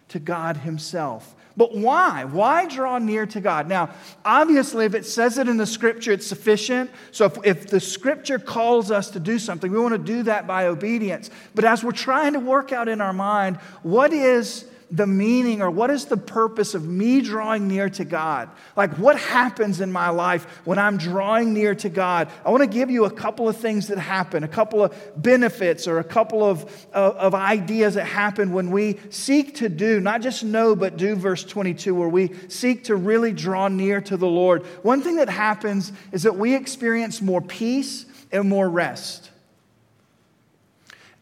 to 0.09 0.19
God 0.19 0.59
Himself. 0.59 1.35
But 1.57 1.77
why? 1.77 2.25
Why 2.25 2.67
draw 2.67 2.99
near 2.99 3.27
to 3.27 3.41
God? 3.41 3.69
Now, 3.69 3.91
obviously, 4.25 4.87
if 4.87 4.95
it 4.95 5.05
says 5.05 5.37
it 5.39 5.49
in 5.49 5.57
the 5.57 5.67
scripture, 5.67 6.13
it's 6.13 6.27
sufficient. 6.27 6.91
So, 7.11 7.27
if, 7.27 7.39
if 7.45 7.67
the 7.67 7.81
scripture 7.81 8.39
calls 8.39 8.91
us 8.91 9.11
to 9.11 9.21
do 9.21 9.39
something, 9.39 9.71
we 9.71 9.79
want 9.79 9.93
to 9.93 9.99
do 9.99 10.23
that 10.25 10.47
by 10.47 10.67
obedience. 10.67 11.31
But 11.55 11.65
as 11.65 11.83
we're 11.85 11.93
trying 11.93 12.35
to 12.35 12.41
work 12.41 12.73
out 12.73 12.89
in 12.89 13.01
our 13.01 13.13
mind, 13.13 13.57
what 13.83 14.13
is 14.13 14.65
the 14.91 15.07
meaning 15.07 15.63
or 15.63 15.71
what 15.71 15.91
is 15.91 16.07
the 16.07 16.17
purpose 16.17 16.75
of 16.75 16.87
me 16.87 17.21
drawing 17.21 17.69
near 17.69 17.89
to 17.91 18.05
God? 18.05 18.51
Like, 18.77 18.95
what 18.99 19.19
happens 19.19 19.81
in 19.81 19.93
my 19.93 20.09
life 20.09 20.45
when 20.65 20.79
I'm 20.79 20.97
drawing 20.97 21.53
near 21.53 21.75
to 21.77 21.89
God? 21.89 22.29
I 22.45 22.51
want 22.51 22.63
to 22.63 22.69
give 22.69 22.91
you 22.91 23.05
a 23.05 23.11
couple 23.11 23.49
of 23.49 23.57
things 23.57 23.89
that 23.89 23.99
happen, 23.99 24.43
a 24.43 24.49
couple 24.49 24.83
of 24.83 24.95
benefits 25.17 25.87
or 25.87 25.99
a 25.99 26.05
couple 26.05 26.43
of, 26.43 26.63
of, 26.93 27.17
of 27.17 27.35
ideas 27.35 27.95
that 27.95 28.07
happen 28.07 28.53
when 28.53 28.71
we 28.71 28.99
seek 29.11 29.57
to 29.57 29.69
do, 29.69 30.01
not 30.01 30.23
just 30.23 30.43
know, 30.43 30.75
but 30.75 30.97
do, 30.97 31.15
verse 31.15 31.45
22, 31.45 31.95
where 31.95 32.09
we 32.09 32.35
seek 32.49 32.85
to 32.85 32.97
really 32.97 33.33
draw 33.33 33.69
near 33.69 34.01
to 34.01 34.17
the 34.17 34.29
Lord. 34.29 34.65
One 34.83 35.03
thing 35.03 35.17
that 35.17 35.29
happens 35.29 35.93
is 36.13 36.25
that 36.25 36.37
we 36.37 36.55
experience 36.55 37.23
more 37.23 37.41
peace 37.41 38.07
and 38.33 38.49
more 38.49 38.69
rest. 38.69 39.31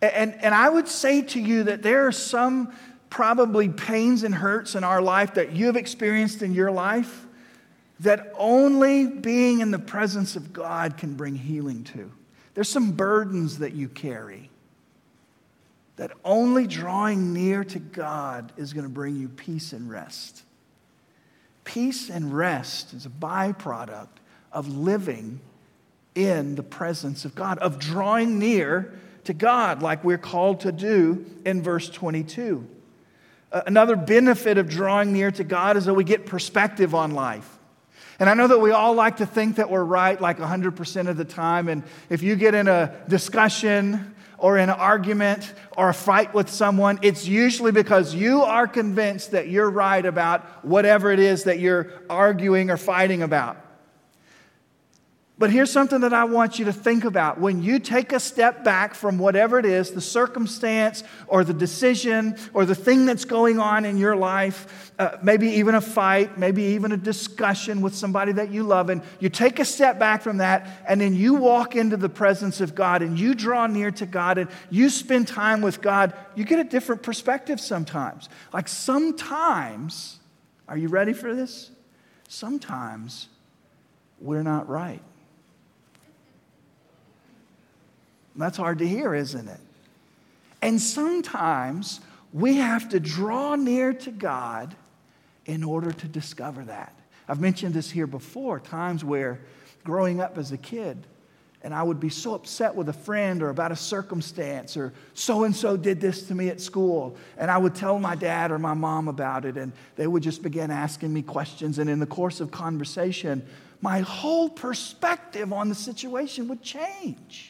And, 0.01 0.35
and 0.35 0.55
I 0.55 0.69
would 0.69 0.87
say 0.87 1.23
to 1.23 1.41
you 1.41 1.65
that 1.65 1.83
there 1.83 2.07
are 2.07 2.13
some 2.13 2.73
probably 3.11 3.69
pains 3.69 4.23
and 4.23 4.35
hurts 4.35 4.75
in 4.75 4.85
our 4.85 5.01
life 5.01 5.35
that 5.35 5.53
you've 5.53 5.77
experienced 5.77 6.43
in 6.43 6.53
your 6.53 6.71
life 6.71 7.27
that 8.01 8.33
only 8.37 9.07
being 9.07 9.61
in 9.61 9.71
the 9.71 9.79
presence 9.79 10.37
of 10.37 10.53
God 10.53 10.97
can 10.97 11.15
bring 11.15 11.35
healing 11.35 11.85
to. 11.85 12.11
There's 12.55 12.69
some 12.69 12.93
burdens 12.93 13.59
that 13.59 13.73
you 13.73 13.89
carry 13.89 14.51
that 15.97 16.13
only 16.25 16.67
drawing 16.67 17.33
near 17.33 17.65
to 17.65 17.79
God 17.81 18.53
is 18.57 18.73
going 18.73 18.85
to 18.85 18.91
bring 18.91 19.17
you 19.17 19.29
peace 19.29 19.73
and 19.73 19.91
rest. 19.91 20.45
Peace 21.65 22.09
and 22.09 22.33
rest 22.33 22.95
is 22.95 23.05
a 23.05 23.11
byproduct 23.11 24.07
of 24.53 24.69
living 24.69 25.41
in 26.15 26.55
the 26.55 26.63
presence 26.63 27.25
of 27.25 27.35
God, 27.35 27.59
of 27.59 27.81
drawing 27.81 28.39
near 28.39 28.97
to 29.25 29.35
God, 29.35 29.83
like 29.83 30.05
we're 30.05 30.19
called 30.19 30.61
to 30.61 30.73
do 30.73 31.27
in 31.45 31.63
verse 31.63 31.91
22. 31.91 32.67
Another 33.51 33.97
benefit 33.97 34.59
of 34.59 34.69
drawing 34.69 35.13
near 35.13 35.31
to 35.31 35.45
God 35.45 35.77
is 35.77 35.87
that 35.87 35.95
we 35.95 36.05
get 36.05 36.27
perspective 36.27 36.95
on 36.95 37.13
life. 37.13 37.59
And 38.19 38.29
I 38.29 38.35
know 38.35 38.49
that 38.49 38.59
we 38.59 38.73
all 38.73 38.95
like 38.95 39.19
to 39.19 39.27
think 39.27 39.57
that 39.57 39.71
we're 39.71 39.85
right 39.85 40.21
like 40.21 40.39
100% 40.39 41.09
of 41.09 41.17
the 41.17 41.25
time. 41.25 41.69
And 41.69 41.83
if 42.11 42.23
you 42.23 42.37
get 42.37 42.55
in 42.55 42.67
a 42.67 42.93
discussion 43.09 44.15
or 44.39 44.59
an 44.59 44.71
argument 44.71 45.55
or 45.77 45.89
a 45.89 45.95
fight 45.95 46.35
with 46.35 46.51
someone, 46.51 46.99
it's 47.03 47.27
usually 47.27 47.73
because 47.73 48.15
you 48.15 48.43
are 48.43 48.67
convinced 48.67 49.31
that 49.31 49.49
you're 49.49 49.71
right 49.71 50.05
about 50.05 50.65
whatever 50.65 51.13
it 51.13 51.21
is 51.21 51.45
that 51.45 51.59
you're 51.59 51.93
arguing 52.11 52.71
or 52.71 52.77
fighting 52.77 53.23
about. 53.23 53.57
But 55.39 55.51
here's 55.51 55.71
something 55.71 56.01
that 56.01 56.13
I 56.13 56.25
want 56.25 56.59
you 56.59 56.65
to 56.65 56.73
think 56.73 57.05
about. 57.05 57.39
When 57.39 57.63
you 57.63 57.79
take 57.79 58.13
a 58.13 58.19
step 58.19 58.65
back 58.65 58.93
from 58.93 59.19
whatever 59.19 59.61
it 59.61 59.65
is, 59.65 59.93
the 59.93 60.01
circumstance 60.01 61.05
or 61.29 61.45
the 61.45 61.55
decision 61.55 62.37
or 62.53 62.65
the 62.65 62.75
thing 62.75 63.07
that's 63.07 63.25
going 63.25 63.61
on 63.61 63.85
in 63.85 63.99
your 63.99 64.17
life, 64.17 64.93
uh, 64.99 65.17
maybe 65.23 65.47
even 65.51 65.77
a 65.77 65.81
fight, 65.81 66.39
maybe 66.39 66.63
even 66.63 66.91
a 66.91 66.97
discussion 66.97 67.81
with 67.81 67.95
somebody 67.95 68.33
that 68.33 68.51
you 68.51 68.65
love, 68.65 68.91
and 68.91 69.01
you 69.21 69.29
take 69.29 69.61
a 69.61 69.65
step 69.65 69.97
back 69.97 70.23
from 70.23 70.39
that, 70.39 70.67
and 70.89 71.01
then 71.01 71.15
you 71.15 71.35
walk 71.35 71.77
into 71.77 71.97
the 71.97 72.09
presence 72.09 72.61
of 72.61 72.75
God 72.75 73.01
and 73.01 73.17
you 73.17 73.33
draw 73.33 73.69
near 73.69 73.93
to 73.93 74.07
God 74.07 74.39
and 74.39 74.51
you 74.71 74.91
spend 74.91 75.29
time 75.29 75.63
with 75.63 75.81
God, 75.81 76.15
you 76.35 76.43
get 76.43 76.59
a 76.59 76.65
different 76.65 77.05
perspective 77.05 77.61
sometimes. 77.61 78.29
Like 78.53 78.67
sometimes, 78.67 80.19
are 80.67 80.77
you 80.77 80.89
ready 80.89 81.13
for 81.13 81.33
this? 81.33 81.71
Sometimes 82.27 83.29
we're 84.21 84.43
not 84.43 84.69
right. 84.69 85.01
That's 88.39 88.57
hard 88.57 88.79
to 88.79 88.89
hear, 88.89 89.15
isn't 89.15 89.49
it? 89.49 89.61
And 90.63 90.81
sometimes 90.81 92.01
we 92.33 92.57
have 92.57 92.89
to 92.91 93.01
draw 93.01 93.57
near 93.57 93.93
to 93.93 94.11
God 94.11 94.75
in 95.47 95.65
order 95.65 95.93
to 95.93 96.09
discover 96.09 96.65
that. 96.65 96.95
I've 97.29 97.41
mentioned 97.41 97.75
this 97.75 97.91
here 97.91 98.07
before 98.07 98.61
times 98.61 99.05
where 99.05 99.41
growing 99.85 100.21
up 100.21 100.39
as 100.39 100.53
a 100.53 100.57
kid, 100.59 101.07
and 101.63 101.75
I 101.75 101.83
would 101.83 101.99
be 101.99 102.09
so 102.09 102.35
upset 102.35 102.75
with 102.75 102.89
a 102.89 102.93
friend 102.93 103.43
or 103.43 103.49
about 103.49 103.73
a 103.73 103.77
circumstance, 103.77 104.77
or 104.77 104.93
so 105.15 105.45
and 105.45 105.55
so 105.55 105.77
did 105.77 106.01
this 106.01 106.29
to 106.29 106.35
me 106.35 106.49
at 106.49 106.61
school. 106.61 107.17
And 107.37 107.51
I 107.51 107.59
would 107.59 107.75
tell 107.75 107.99
my 107.99 108.15
dad 108.15 108.51
or 108.51 108.59
my 108.59 108.75
mom 108.75 109.09
about 109.09 109.45
it, 109.45 109.57
and 109.57 109.73
they 109.97 110.07
would 110.07 110.23
just 110.23 110.43
begin 110.43 110.71
asking 110.71 111.13
me 111.13 111.23
questions. 111.23 111.79
And 111.79 111.91
in 111.91 111.99
the 111.99 112.07
course 112.07 112.41
of 112.41 112.51
conversation, 112.51 113.45
my 113.81 114.01
whole 114.01 114.49
perspective 114.49 115.53
on 115.53 115.69
the 115.69 115.75
situation 115.75 116.49
would 116.49 116.63
change. 116.63 117.48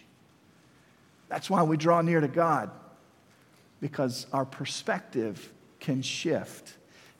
That's 1.28 1.50
why 1.50 1.62
we 1.62 1.76
draw 1.76 2.00
near 2.00 2.20
to 2.20 2.28
God, 2.28 2.70
because 3.80 4.26
our 4.32 4.44
perspective 4.44 5.52
can 5.80 6.02
shift. 6.02 6.75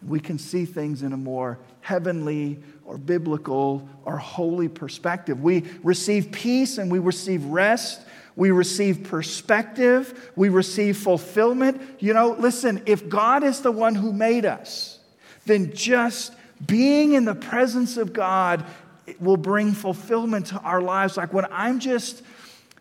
We 0.07 0.21
can 0.21 0.39
see 0.39 0.65
things 0.65 1.03
in 1.03 1.13
a 1.13 1.17
more 1.17 1.59
heavenly 1.81 2.61
or 2.85 2.99
biblical 2.99 3.89
or 4.05 4.17
holy 4.17 4.69
perspective. 4.69 5.43
We 5.43 5.65
receive 5.83 6.31
peace 6.31 6.79
and 6.79 6.91
we 6.91 7.01
receive 7.01 7.45
rest. 7.45 8.03
We 8.37 8.53
receive 8.53 9.03
perspective. 9.05 10.31
We 10.37 10.49
receive 10.49 10.97
fulfillment. 10.97 11.83
You 11.99 12.15
know, 12.15 12.37
listen, 12.39 12.83
if 12.87 13.09
God 13.09 13.43
is 13.43 13.61
the 13.61 13.73
one 13.73 13.97
who 13.97 14.13
made 14.13 14.47
us, 14.47 15.01
then 15.47 15.73
just 15.75 16.33
being 16.65 17.15
in 17.15 17.25
the 17.25 17.35
presence 17.35 17.97
of 17.97 18.13
God 18.13 18.65
will 19.19 19.37
bring 19.37 19.73
fulfillment 19.73 20.47
to 20.47 20.61
our 20.61 20.81
lives. 20.81 21.17
Like 21.17 21.33
when 21.33 21.47
I'm 21.51 21.81
just 21.81 22.23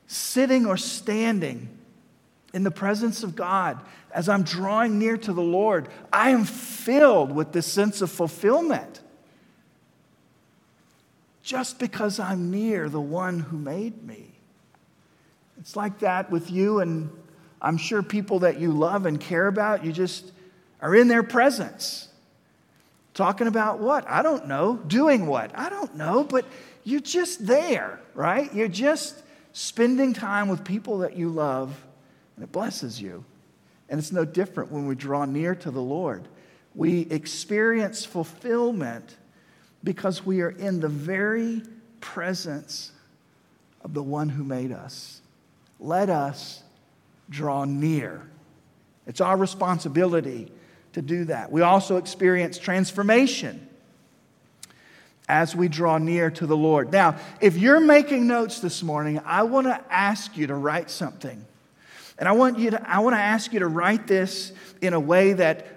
sitting 0.08 0.66
or 0.66 0.78
standing 0.78 1.70
in 2.54 2.64
the 2.64 2.72
presence 2.72 3.24
of 3.24 3.36
God, 3.36 3.80
as 4.12 4.30
I'm 4.30 4.44
drawing 4.44 4.98
near 4.98 5.18
to 5.18 5.34
the 5.34 5.42
Lord, 5.42 5.90
I 6.12 6.32
am 6.32 6.46
filled 6.46 7.32
with 7.32 7.52
this 7.52 7.68
sense 7.68 8.02
of 8.02 8.10
fulfillment. 8.10 9.02
Just 11.44 11.78
because 11.78 12.20
I'm 12.20 12.50
near 12.50 12.90
the 12.90 13.02
one 13.02 13.40
who 13.40 13.58
made 13.58 14.04
me. 14.04 14.32
It's 15.60 15.76
like 15.76 16.00
that 16.00 16.32
with 16.32 16.50
you, 16.50 16.80
and 16.80 17.10
I'm 17.62 17.78
sure 17.78 18.02
people 18.02 18.40
that 18.40 18.60
you 18.60 18.72
love 18.72 19.06
and 19.06 19.20
care 19.20 19.48
about, 19.48 19.86
you 19.86 19.92
just 19.92 20.32
are 20.82 20.96
in 20.96 21.08
their 21.08 21.24
presence. 21.24 22.08
Talking 23.14 23.48
about 23.48 23.80
what? 23.80 24.08
I 24.08 24.22
don't 24.22 24.48
know. 24.48 24.78
Doing 24.78 25.26
what? 25.26 25.52
I 25.58 25.70
don't 25.70 25.96
know, 25.96 26.24
but 26.24 26.46
you're 26.84 27.00
just 27.00 27.46
there, 27.46 28.00
right? 28.14 28.54
You're 28.54 28.68
just 28.68 29.24
spending 29.58 30.14
time 30.14 30.50
with 30.50 30.64
people 30.64 31.00
that 31.00 31.18
you 31.18 31.30
love, 31.30 31.76
and 32.36 32.44
it 32.44 32.52
blesses 32.52 33.02
you. 33.02 33.26
And 33.90 33.98
it's 33.98 34.12
no 34.12 34.24
different 34.24 34.72
when 34.72 34.86
we 34.86 34.94
draw 34.94 35.26
near 35.26 35.56
to 35.56 35.72
the 35.72 35.82
Lord. 35.82 36.28
We 36.76 37.08
experience 37.10 38.06
fulfillment 38.06 39.18
because 39.84 40.24
we 40.24 40.42
are 40.42 40.52
in 40.52 40.80
the 40.80 40.88
very 40.88 41.64
presence 42.02 42.92
of 43.82 43.96
the 43.96 44.04
one 44.04 44.30
who 44.30 44.44
made 44.44 44.72
us. 44.72 45.22
Let 45.80 46.12
us 46.12 46.62
draw 47.28 47.66
near. 47.66 48.30
It's 49.08 49.22
our 49.22 49.38
responsibility 49.38 50.52
to 50.94 51.02
do 51.02 51.24
that. 51.26 51.52
We 51.52 51.62
also 51.62 51.98
experience 51.98 52.60
transformation 52.60 53.67
as 55.28 55.56
we 55.56 55.68
draw 55.68 55.98
near 55.98 56.32
to 56.32 56.46
the 56.46 56.56
Lord. 56.56 56.92
Now, 56.92 57.18
if 57.42 57.58
you're 57.58 57.80
making 57.80 58.28
notes 58.28 58.60
this 58.60 58.82
morning, 58.82 59.20
I 59.26 59.44
want 59.44 59.68
to 59.68 59.82
ask 59.90 60.38
you 60.38 60.48
to 60.48 60.56
write 60.56 60.90
something. 60.90 61.46
And 62.18 62.28
I 62.28 62.32
want 62.32 62.58
you 62.58 62.72
to 62.72 62.90
I 62.90 63.00
want 63.00 63.16
to 63.16 63.22
ask 63.22 63.54
you 63.54 63.60
to 63.60 63.68
write 63.68 64.08
this 64.08 64.52
in 64.82 64.94
a 64.94 65.00
way 65.00 65.34
that 65.34 65.68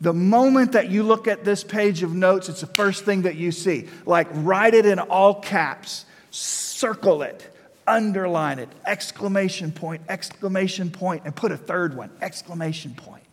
the 0.00 0.14
moment 0.14 0.72
that 0.72 0.90
you 0.90 1.02
look 1.02 1.28
at 1.28 1.44
this 1.44 1.62
page 1.62 2.02
of 2.02 2.14
notes, 2.14 2.48
it's 2.48 2.62
the 2.62 2.66
first 2.66 3.04
thing 3.04 3.22
that 3.22 3.36
you 3.36 3.52
see. 3.52 3.88
Like 4.06 4.28
write 4.32 4.74
it 4.74 4.86
in 4.86 4.98
all 4.98 5.34
caps, 5.34 6.06
circle 6.30 7.22
it, 7.22 7.54
underline 7.86 8.58
it, 8.58 8.70
exclamation 8.86 9.72
point, 9.72 10.02
exclamation 10.08 10.90
point, 10.90 11.22
and 11.26 11.36
put 11.36 11.52
a 11.52 11.56
third 11.56 11.94
one, 11.94 12.10
exclamation 12.22 12.94
point. 12.94 13.24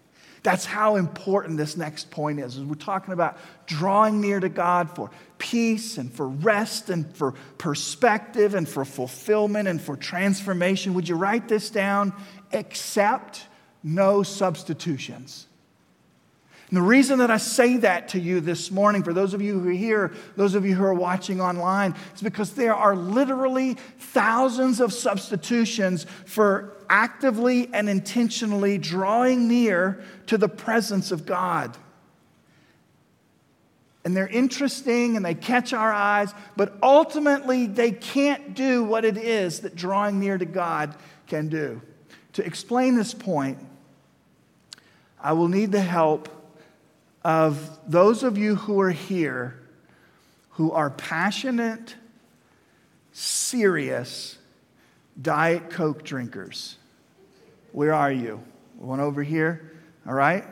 That's 0.44 0.66
how 0.66 0.96
important 0.96 1.58
this 1.58 1.78
next 1.78 2.12
point 2.12 2.40
is. 2.40 2.60
We're 2.60 2.76
talking 2.76 3.14
about 3.14 3.38
drawing 3.66 4.22
near 4.22 4.40
to 4.40 4.50
God 4.50 4.90
for 4.96 5.10
peace 5.38 5.98
and 5.98 6.12
for 6.12 6.28
rest 6.28 6.90
and 6.90 7.16
for 7.16 7.34
perspective 7.58 8.56
and 8.56 8.68
for 8.68 8.86
fulfillment 8.86 9.68
and 9.68 9.82
for 9.82 9.96
transformation. 9.96 10.94
Would 10.94 11.08
you 11.10 11.16
write 11.16 11.48
this 11.48 11.70
down? 11.70 12.14
Accept 12.54 13.46
no 13.84 14.24
substitutions. 14.24 15.48
And 16.70 16.76
the 16.76 16.82
reason 16.82 17.20
that 17.20 17.32
I 17.32 17.38
say 17.38 17.78
that 17.78 18.10
to 18.10 18.20
you 18.20 18.42
this 18.42 18.72
morning, 18.72 19.02
for 19.02 19.14
those 19.14 19.34
of 19.34 19.42
you 19.42 19.58
who 19.58 19.70
are 19.70 19.72
here, 19.72 20.14
those 20.36 20.54
of 20.54 20.66
you 20.66 20.76
who 20.76 20.84
are 20.84 20.94
watching 20.94 21.40
online, 21.40 21.96
is 22.14 22.22
because 22.22 22.54
there 22.54 22.76
are 22.76 22.94
literally 22.94 23.76
thousands 24.00 24.82
of 24.82 24.92
substitutions 24.92 26.06
for 26.26 26.74
actively 26.90 27.70
and 27.74 27.88
intentionally 27.88 28.78
drawing 28.78 29.48
near 29.48 30.04
to 30.26 30.38
the 30.38 30.50
presence 30.50 31.12
of 31.12 31.26
God. 31.26 31.78
And 34.08 34.16
they're 34.16 34.26
interesting 34.26 35.18
and 35.18 35.26
they 35.26 35.34
catch 35.34 35.74
our 35.74 35.92
eyes, 35.92 36.34
but 36.56 36.78
ultimately 36.82 37.68
they 37.68 37.92
can't 37.92 38.54
do 38.54 38.82
what 38.82 39.04
it 39.04 39.18
is 39.18 39.60
that 39.60 39.76
drawing 39.76 40.18
near 40.18 40.38
to 40.38 40.46
God 40.46 40.96
can 41.28 41.50
do. 41.50 41.82
To 42.32 42.46
explain 42.46 42.96
this 42.96 43.14
point, 43.14 43.60
I 45.20 45.34
will 45.34 45.50
need 45.50 45.74
the 45.74 45.82
help 45.82 46.30
of 47.22 47.78
those 47.86 48.24
of 48.24 48.38
you 48.38 48.56
who 48.56 48.80
are 48.80 48.92
here 48.92 49.60
who 50.52 50.72
are 50.72 50.90
passionate, 50.90 51.94
serious 53.12 54.38
Diet 55.22 55.70
Coke 55.70 56.06
drinkers. 56.06 56.78
Where 57.74 57.94
are 57.94 58.14
you? 58.14 58.42
One 58.78 59.02
over 59.02 59.22
here, 59.22 59.74
all 60.08 60.14
right? 60.14 60.46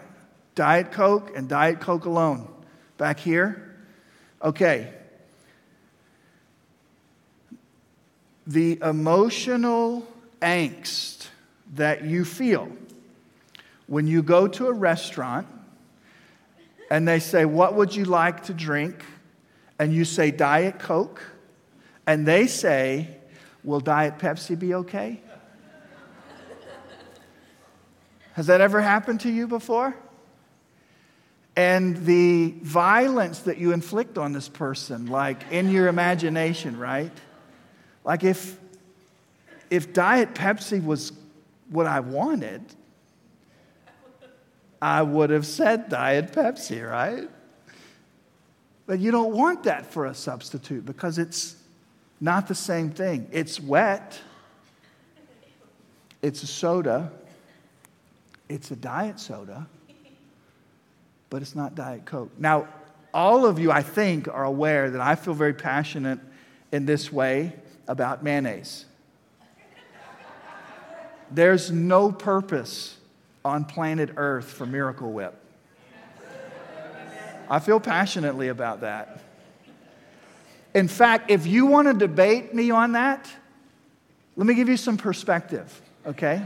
Diet 0.55 0.91
Coke 0.91 1.37
and 1.37 1.47
Diet 1.47 1.79
Coke 1.79 2.03
alone. 2.03 2.51
Back 2.97 3.19
here? 3.19 3.75
Okay. 4.41 4.93
The 8.47 8.79
emotional 8.81 10.07
angst 10.41 11.27
that 11.73 12.05
you 12.05 12.23
feel 12.23 12.69
when 13.87 14.07
you 14.07 14.23
go 14.23 14.47
to 14.47 14.67
a 14.67 14.71
restaurant 14.71 15.47
and 16.89 17.07
they 17.07 17.19
say, 17.19 17.45
What 17.45 17.75
would 17.75 17.95
you 17.95 18.05
like 18.05 18.43
to 18.43 18.53
drink? 18.53 19.03
And 19.79 19.93
you 19.93 20.05
say, 20.05 20.31
Diet 20.31 20.79
Coke. 20.79 21.21
And 22.07 22.25
they 22.25 22.47
say, 22.47 23.17
Will 23.63 23.79
Diet 23.79 24.19
Pepsi 24.19 24.57
be 24.57 24.75
okay? 24.75 25.19
Has 28.33 28.47
that 28.47 28.61
ever 28.61 28.81
happened 28.81 29.21
to 29.21 29.29
you 29.29 29.47
before? 29.47 29.95
And 31.55 32.05
the 32.05 32.53
violence 32.61 33.39
that 33.39 33.57
you 33.57 33.71
inflict 33.71 34.17
on 34.17 34.33
this 34.33 34.49
person, 34.49 35.07
like 35.07 35.41
in 35.51 35.69
your 35.69 35.87
imagination, 35.87 36.77
right? 36.77 37.11
Like 38.03 38.23
if, 38.23 38.57
if 39.69 39.93
Diet 39.93 40.33
Pepsi 40.33 40.83
was 40.83 41.13
what 41.69 41.87
I 41.87 42.01
wanted, 42.01 42.61
I 44.81 45.01
would 45.01 45.29
have 45.29 45.45
said 45.45 45.89
Diet 45.89 46.33
Pepsi, 46.33 46.87
right? 46.87 47.29
But 48.85 48.99
you 48.99 49.11
don't 49.11 49.33
want 49.33 49.63
that 49.63 49.85
for 49.85 50.05
a 50.05 50.13
substitute 50.13 50.85
because 50.85 51.17
it's 51.17 51.55
not 52.19 52.47
the 52.47 52.55
same 52.55 52.91
thing. 52.91 53.27
It's 53.31 53.59
wet, 53.59 54.19
it's 56.21 56.43
a 56.43 56.47
soda, 56.47 57.11
it's 58.47 58.71
a 58.71 58.75
diet 58.75 59.19
soda, 59.19 59.67
but 61.29 61.41
it's 61.41 61.55
not 61.55 61.75
Diet 61.75 62.05
Coke. 62.05 62.31
Now, 62.37 62.67
all 63.13 63.45
of 63.45 63.59
you, 63.59 63.71
I 63.71 63.81
think, 63.81 64.27
are 64.27 64.43
aware 64.43 64.89
that 64.91 65.01
I 65.01 65.15
feel 65.15 65.33
very 65.33 65.53
passionate 65.53 66.19
in 66.71 66.85
this 66.85 67.11
way 67.11 67.53
about 67.87 68.23
mayonnaise. 68.23 68.85
There's 71.31 71.71
no 71.71 72.11
purpose 72.11 72.97
on 73.43 73.65
planet 73.65 74.11
Earth 74.17 74.45
for 74.45 74.65
Miracle 74.65 75.11
Whip. 75.11 75.33
I 77.49 77.59
feel 77.59 77.79
passionately 77.79 78.47
about 78.49 78.81
that. 78.81 79.21
In 80.73 80.87
fact, 80.87 81.31
if 81.31 81.47
you 81.47 81.67
want 81.67 81.87
to 81.87 81.93
debate 81.93 82.53
me 82.53 82.71
on 82.71 82.93
that, 82.93 83.31
let 84.35 84.45
me 84.45 84.55
give 84.55 84.67
you 84.67 84.77
some 84.77 84.97
perspective, 84.97 85.81
okay? 86.05 86.45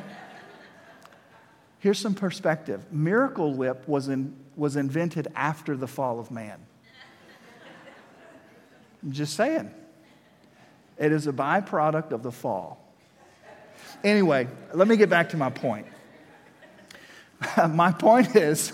Here's 1.79 1.97
some 1.97 2.13
perspective 2.13 2.85
Miracle 2.91 3.53
Whip 3.53 3.87
was, 3.87 4.09
in, 4.09 4.35
was 4.59 4.75
invented 4.75 5.27
after 5.35 5.75
the 5.75 5.87
fall 5.87 6.19
of 6.19 6.29
man. 6.29 6.59
I'm 9.01 9.11
just 9.11 9.35
saying. 9.35 9.71
It 10.97 11.13
is 11.13 11.27
a 11.27 11.33
byproduct 11.33 12.11
of 12.11 12.21
the 12.21 12.31
fall. 12.31 12.85
Anyway, 14.03 14.47
let 14.73 14.87
me 14.87 14.97
get 14.97 15.09
back 15.09 15.29
to 15.29 15.37
my 15.37 15.49
point. 15.49 15.87
My 17.69 17.93
point 17.93 18.35
is, 18.35 18.73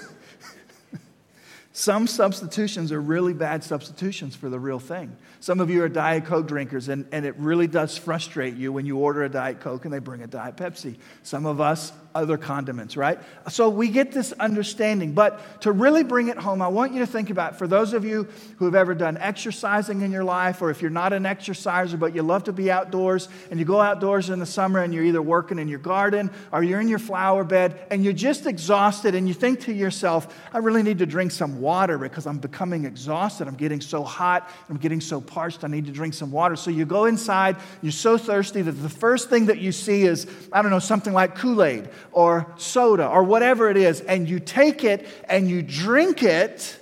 some 1.71 2.07
substitutions 2.07 2.91
are 2.91 2.99
really 2.99 3.33
bad 3.33 3.63
substitutions 3.63 4.35
for 4.35 4.49
the 4.49 4.59
real 4.59 4.79
thing. 4.79 5.15
Some 5.39 5.59
of 5.59 5.69
you 5.69 5.83
are 5.83 5.89
Diet 5.89 6.25
Coke 6.25 6.47
drinkers, 6.47 6.89
and, 6.89 7.07
and 7.11 7.27
it 7.27 7.35
really 7.37 7.67
does 7.67 7.95
frustrate 7.95 8.55
you 8.55 8.73
when 8.73 8.87
you 8.87 8.97
order 8.97 9.23
a 9.23 9.29
Diet 9.29 9.59
Coke 9.59 9.85
and 9.85 9.93
they 9.93 9.99
bring 9.99 10.23
a 10.23 10.27
Diet 10.27 10.57
Pepsi. 10.57 10.97
Some 11.21 11.45
of 11.45 11.61
us 11.61 11.93
other 12.15 12.37
condiments, 12.37 12.95
right? 12.95 13.19
So 13.49 13.69
we 13.69 13.89
get 13.89 14.13
this 14.13 14.31
understanding. 14.33 15.11
But 15.11 15.61
to 15.61 15.73
really 15.73 16.03
bring 16.03 16.29
it 16.29 16.37
home, 16.37 16.61
I 16.61 16.69
want 16.69 16.93
you 16.93 16.99
to 16.99 17.05
think 17.05 17.29
about 17.29 17.59
for 17.59 17.67
those 17.67 17.93
of 17.93 18.05
you 18.05 18.27
who 18.57 18.65
have 18.65 18.73
ever 18.73 18.95
done 18.95 19.17
exercising 19.17 20.01
in 20.01 20.11
your 20.11 20.23
life, 20.23 20.61
or 20.61 20.69
if 20.69 20.81
you're 20.81 20.89
not 20.89 21.11
an 21.11 21.25
exerciser 21.25 21.97
but 21.97 22.15
you 22.15 22.23
love 22.23 22.45
to 22.45 22.53
be 22.53 22.71
outdoors 22.71 23.27
and 23.51 23.59
you 23.59 23.65
go 23.65 23.81
outdoors 23.81 24.29
in 24.29 24.39
the 24.39 24.45
summer 24.45 24.81
and 24.81 24.93
you're 24.93 25.03
either 25.03 25.21
working 25.21 25.59
in 25.59 25.67
your 25.67 25.79
garden 25.79 26.31
or 26.53 26.63
you're 26.63 26.79
in 26.79 26.87
your 26.87 26.99
flower 26.99 27.43
bed 27.43 27.85
and 27.91 28.03
you're 28.03 28.13
just 28.13 28.45
exhausted 28.45 29.13
and 29.13 29.27
you 29.27 29.33
think 29.33 29.59
to 29.59 29.73
yourself, 29.73 30.33
I 30.53 30.59
really 30.59 30.83
need 30.83 30.99
to 30.99 31.05
drink 31.05 31.31
some 31.31 31.59
water 31.59 31.97
because 31.97 32.25
I'm 32.25 32.37
becoming 32.37 32.85
exhausted. 32.85 33.47
I'm 33.47 33.55
getting 33.55 33.81
so 33.81 34.03
hot, 34.03 34.49
I'm 34.69 34.77
getting 34.77 35.01
so 35.01 35.19
parched, 35.19 35.65
I 35.65 35.67
need 35.67 35.85
to 35.87 35.91
drink 35.91 36.13
some 36.13 36.31
water. 36.31 36.55
So 36.55 36.71
you 36.71 36.85
go 36.85 37.05
inside, 37.05 37.57
you're 37.81 37.91
so 37.91 38.17
thirsty 38.17 38.61
that 38.61 38.71
the 38.71 38.89
first 38.89 39.29
thing 39.29 39.47
that 39.47 39.57
you 39.57 39.73
see 39.73 40.03
is, 40.03 40.27
I 40.53 40.61
don't 40.61 40.71
know, 40.71 40.79
something 40.79 41.11
like 41.11 41.35
Kool 41.35 41.61
Aid 41.61 41.89
or 42.11 42.53
soda 42.57 43.07
or 43.07 43.23
whatever 43.23 43.69
it 43.69 43.77
is, 43.77 44.01
and 44.01 44.27
you 44.29 44.39
take 44.39 44.83
it 44.83 45.07
and 45.27 45.49
you 45.49 45.61
drink 45.61 46.23
it, 46.23 46.79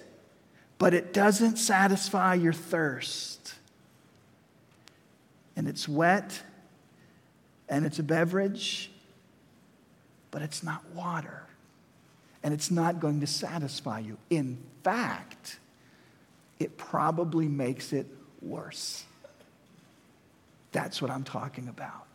but 0.78 0.94
it 0.94 1.14
doesn't 1.14 1.58
satisfy 1.58 2.34
your 2.36 2.54
thirst. 2.54 3.54
And 5.56 5.68
it's 5.68 5.88
wet 5.88 6.42
and 7.70 7.86
it's 7.86 8.00
a 8.00 8.04
beverage, 8.04 8.92
but 10.32 10.42
it's 10.42 10.64
not 10.64 10.84
water. 10.94 11.44
And 12.44 12.54
it's 12.54 12.70
not 12.70 13.00
going 13.00 13.22
to 13.22 13.28
satisfy 13.28 14.00
you. 14.00 14.18
In 14.30 14.58
fact, 14.84 15.60
it 16.60 16.78
probably 16.78 17.48
makes 17.48 17.94
it 17.94 18.06
worse. 18.42 19.06
That's 20.74 21.02
what 21.02 21.10
I'm 21.10 21.24
talking 21.24 21.68
about. 21.68 22.06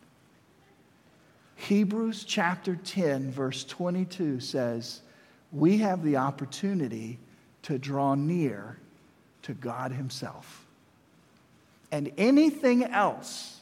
Hebrews 1.59 2.23
chapter 2.23 2.77
10, 2.77 3.33
verse 3.33 3.65
22 3.65 4.39
says, 4.39 5.01
We 5.51 5.79
have 5.79 6.05
the 6.05 6.17
opportunity 6.17 7.19
to 7.63 7.79
draw 7.79 8.15
near 8.15 8.79
to 9.43 9.55
God 9.55 9.91
Himself. 9.91 10.67
And 11.91 12.13
anything 12.17 12.85
else 12.85 13.61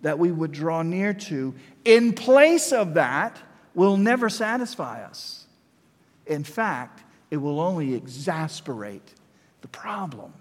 that 0.00 0.18
we 0.18 0.32
would 0.32 0.52
draw 0.52 0.82
near 0.82 1.12
to 1.12 1.54
in 1.84 2.14
place 2.14 2.72
of 2.72 2.94
that 2.94 3.36
will 3.74 3.98
never 3.98 4.30
satisfy 4.30 5.04
us. 5.04 5.44
In 6.26 6.44
fact, 6.44 7.04
it 7.30 7.36
will 7.36 7.60
only 7.60 7.94
exasperate 7.94 9.14
the 9.60 9.68
problem. 9.68 10.32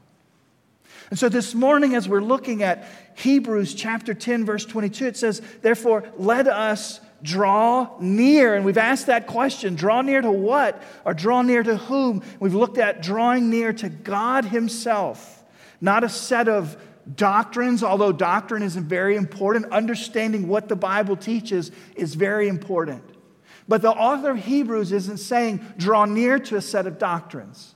And 1.10 1.18
so 1.18 1.30
this 1.30 1.56
morning, 1.56 1.96
as 1.96 2.08
we're 2.08 2.22
looking 2.22 2.64
at 2.64 2.88
Hebrews 3.16 3.74
chapter 3.74 4.14
10, 4.14 4.46
verse 4.46 4.66
22, 4.66 5.08
it 5.08 5.18
says, 5.18 5.42
Therefore, 5.62 6.04
let 6.18 6.48
us 6.48 7.00
draw 7.24 7.90
near. 8.00 8.56
And 8.56 8.66
we've 8.66 8.78
asked 8.78 9.08
that 9.08 9.28
question 9.28 9.76
draw 9.76 10.02
near 10.02 10.22
to 10.22 10.32
what? 10.32 10.82
Or 11.06 11.14
draw 11.14 11.42
near 11.42 11.64
to 11.64 11.78
whom? 11.78 12.24
We've 12.40 12.54
looked 12.54 12.78
at 12.78 13.02
drawing 13.02 13.50
near 13.50 13.74
to 13.74 13.90
God 13.90 14.46
Himself, 14.46 15.44
not 15.82 16.04
a 16.04 16.10
set 16.10 16.48
of 16.48 16.78
doctrines, 17.16 17.84
although 17.84 18.12
doctrine 18.12 18.64
is 18.64 18.76
very 18.76 19.16
important. 19.16 19.72
Understanding 19.72 20.48
what 20.48 20.68
the 20.68 20.76
Bible 20.76 21.16
teaches 21.16 21.72
is 21.96 22.16
very 22.16 22.48
important. 22.48 23.04
But 23.68 23.82
the 23.82 23.92
author 23.92 24.32
of 24.32 24.38
Hebrews 24.38 24.92
isn't 24.92 25.18
saying 25.18 25.66
draw 25.78 26.06
near 26.06 26.40
to 26.40 26.56
a 26.56 26.62
set 26.62 26.88
of 26.88 26.98
doctrines. 26.98 27.76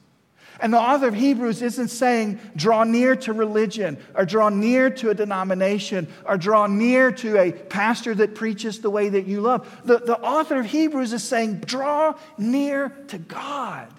And 0.61 0.71
the 0.71 0.79
author 0.79 1.07
of 1.07 1.15
Hebrews 1.15 1.63
isn't 1.63 1.87
saying 1.87 2.39
draw 2.55 2.83
near 2.83 3.15
to 3.15 3.33
religion 3.33 3.97
or 4.13 4.25
draw 4.25 4.49
near 4.49 4.91
to 4.91 5.09
a 5.09 5.15
denomination 5.15 6.07
or 6.23 6.37
draw 6.37 6.67
near 6.67 7.11
to 7.13 7.37
a 7.39 7.51
pastor 7.51 8.13
that 8.15 8.35
preaches 8.35 8.79
the 8.79 8.91
way 8.91 9.09
that 9.09 9.25
you 9.25 9.41
love. 9.41 9.81
The, 9.83 9.97
the 9.97 10.19
author 10.19 10.59
of 10.59 10.67
Hebrews 10.67 11.13
is 11.13 11.23
saying 11.23 11.61
draw 11.61 12.13
near 12.37 12.89
to 13.07 13.17
God. 13.17 13.91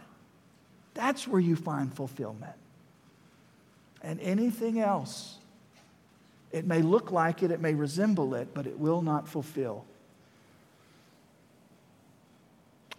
That's 0.94 1.26
where 1.26 1.40
you 1.40 1.56
find 1.56 1.92
fulfillment. 1.92 2.54
And 4.00 4.20
anything 4.20 4.78
else, 4.78 5.38
it 6.52 6.64
may 6.64 6.80
look 6.80 7.10
like 7.10 7.42
it, 7.42 7.50
it 7.50 7.60
may 7.60 7.74
resemble 7.74 8.34
it, 8.34 8.54
but 8.54 8.68
it 8.68 8.78
will 8.78 9.02
not 9.02 9.28
fulfill. 9.28 9.84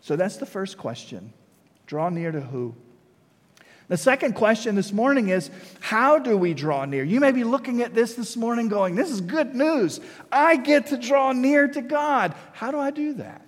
So 0.01 0.17
that's 0.17 0.35
the 0.35 0.45
first 0.45 0.77
question. 0.77 1.31
Draw 1.87 2.09
near 2.09 2.33
to 2.33 2.41
who? 2.41 2.75
The 3.89 3.97
second 3.97 4.33
question 4.33 4.75
this 4.75 4.93
morning 4.93 5.29
is 5.29 5.51
how 5.81 6.17
do 6.17 6.37
we 6.37 6.53
draw 6.53 6.85
near? 6.85 7.03
You 7.03 7.19
may 7.19 7.31
be 7.31 7.43
looking 7.43 7.81
at 7.81 7.93
this 7.93 8.13
this 8.13 8.37
morning 8.37 8.69
going, 8.69 8.95
This 8.95 9.11
is 9.11 9.21
good 9.21 9.53
news. 9.53 9.99
I 10.31 10.55
get 10.55 10.87
to 10.87 10.97
draw 10.97 11.31
near 11.31 11.67
to 11.67 11.81
God. 11.81 12.33
How 12.53 12.71
do 12.71 12.79
I 12.79 12.91
do 12.91 13.13
that? 13.15 13.45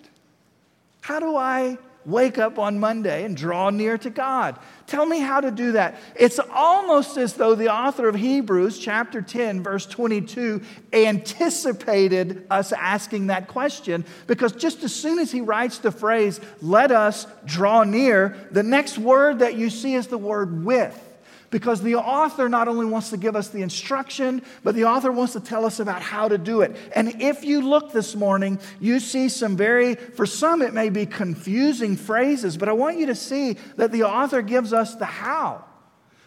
How 1.02 1.20
do 1.20 1.36
I 1.36 1.78
wake 2.06 2.38
up 2.38 2.60
on 2.60 2.80
Monday 2.80 3.24
and 3.24 3.36
draw 3.36 3.70
near 3.70 3.98
to 3.98 4.10
God. 4.10 4.58
Tell 4.88 5.06
me 5.06 5.20
how 5.20 5.42
to 5.42 5.50
do 5.50 5.72
that. 5.74 6.00
It's 6.16 6.40
almost 6.52 7.18
as 7.18 7.34
though 7.34 7.56
the 7.56 7.74
author 7.74 8.08
of 8.08 8.16
Hebrews, 8.16 8.78
chapter 8.78 9.22
10, 9.22 9.64
verse 9.64 9.86
22, 9.86 10.62
anticipated 10.94 12.46
us 12.50 12.72
asking 12.72 13.28
that 13.28 13.48
question 13.48 14.06
because 14.28 14.52
just 14.52 14.84
as 14.84 14.94
soon 14.94 15.20
as 15.20 15.32
he 15.32 15.42
writes 15.42 15.80
the 15.80 15.92
phrase, 15.92 16.40
let 16.62 16.92
us 16.92 17.26
draw 17.46 17.84
near, 17.84 18.38
the 18.52 18.64
next 18.64 18.98
word 18.98 19.40
that 19.40 19.56
you 19.56 19.70
see 19.70 19.96
is 19.96 20.08
the 20.08 20.18
word 20.18 20.64
with 20.64 21.02
because 21.50 21.82
the 21.82 21.96
author 21.96 22.50
not 22.50 22.68
only 22.68 22.86
wants 22.86 23.10
to 23.10 23.18
give 23.18 23.36
us 23.36 23.50
the 23.50 23.62
instruction, 23.62 24.42
but 24.64 24.76
the 24.76 24.86
author 24.86 25.12
wants 25.12 25.34
to 25.34 25.40
tell 25.40 25.66
us 25.66 25.80
about 25.80 26.02
how 26.02 26.28
to 26.28 26.38
do 26.38 26.62
it. 26.62 26.76
And 26.96 27.22
if 27.22 27.44
you 27.44 27.62
look 27.62 27.92
this 27.92 28.16
morning, 28.16 28.60
you 28.80 29.00
see 29.00 29.30
some 29.30 29.56
very, 29.56 29.96
for 29.96 30.26
some, 30.26 30.62
it 30.62 30.74
may 30.74 30.90
be 30.90 31.06
confusing 31.06 31.96
phrases, 31.96 32.58
but 32.58 32.70
I 32.70 32.74
want 32.74 32.98
you 32.98 33.06
to 33.08 33.16
see 33.16 33.58
that 33.78 33.92
the 33.92 34.04
author 34.04 34.42
gives 34.42 34.74
us 34.74 34.96
the 34.96 35.06
how. 35.06 35.64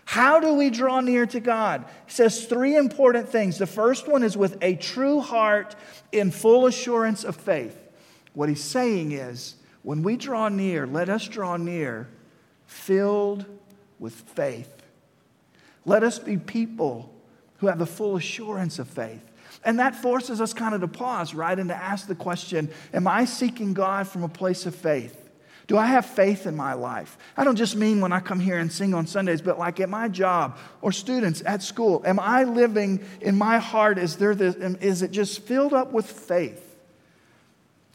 How 0.05 0.41
do 0.41 0.55
we 0.55 0.71
draw 0.71 1.01
near 1.01 1.27
to 1.27 1.39
God? 1.39 1.85
He 2.07 2.13
says 2.13 2.47
three 2.47 2.77
important 2.77 3.29
things. 3.29 3.59
The 3.59 3.67
first 3.67 4.09
one 4.09 4.23
is 4.23 4.39
with 4.39 4.57
a 4.63 4.75
true 4.77 5.21
heart 5.21 5.77
in 6.13 6.31
full 6.31 6.65
assurance 6.65 7.25
of 7.25 7.37
faith. 7.37 7.79
What 8.33 8.49
he's 8.49 8.65
saying 8.65 9.13
is, 9.13 9.57
when 9.83 10.03
we 10.03 10.17
draw 10.17 10.49
near, 10.49 10.87
let 10.87 11.11
us 11.11 11.29
draw 11.29 11.59
near 11.59 12.09
filled 12.67 13.45
with 13.99 14.15
faith. 14.15 14.78
Let 15.89 16.03
us 16.03 16.19
be 16.19 16.37
people 16.37 17.11
who 17.59 17.67
have 17.67 17.79
the 17.79 17.87
full 17.87 18.17
assurance 18.17 18.79
of 18.79 18.89
faith. 18.89 19.23
And 19.65 19.81
that 19.81 19.97
forces 19.97 20.39
us 20.41 20.53
kind 20.53 20.75
of 20.75 20.83
to 20.83 20.89
pause, 20.89 21.33
right? 21.33 21.59
And 21.59 21.71
to 21.71 21.75
ask 21.75 22.07
the 22.07 22.15
question 22.15 22.71
Am 22.93 23.09
I 23.09 23.25
seeking 23.25 23.73
God 23.73 24.07
from 24.07 24.23
a 24.23 24.29
place 24.29 24.67
of 24.67 24.75
faith? 24.75 25.31
Do 25.67 25.79
I 25.79 25.87
have 25.87 26.05
faith 26.05 26.47
in 26.47 26.55
my 26.57 26.75
life? 26.75 27.17
I 27.39 27.45
don't 27.45 27.57
just 27.57 27.75
mean 27.75 28.03
when 28.03 28.13
I 28.13 28.21
come 28.21 28.39
here 28.39 28.59
and 28.59 28.71
sing 28.71 28.93
on 28.93 29.07
Sundays, 29.07 29.41
but 29.41 29.59
like 29.59 29.81
at 29.81 29.89
my 29.89 30.09
job 30.09 30.59
or 30.83 30.93
students 30.93 31.43
at 31.47 31.63
school. 31.63 32.03
Am 32.05 32.21
I 32.21 32.45
living 32.45 33.03
in 33.23 33.37
my 33.37 33.59
heart? 33.59 33.99
Is, 33.99 34.17
there 34.17 34.35
this, 34.35 34.57
is 34.57 35.01
it 35.01 35.11
just 35.11 35.41
filled 35.43 35.73
up 35.73 35.93
with 35.93 36.07
faith? 36.07 36.77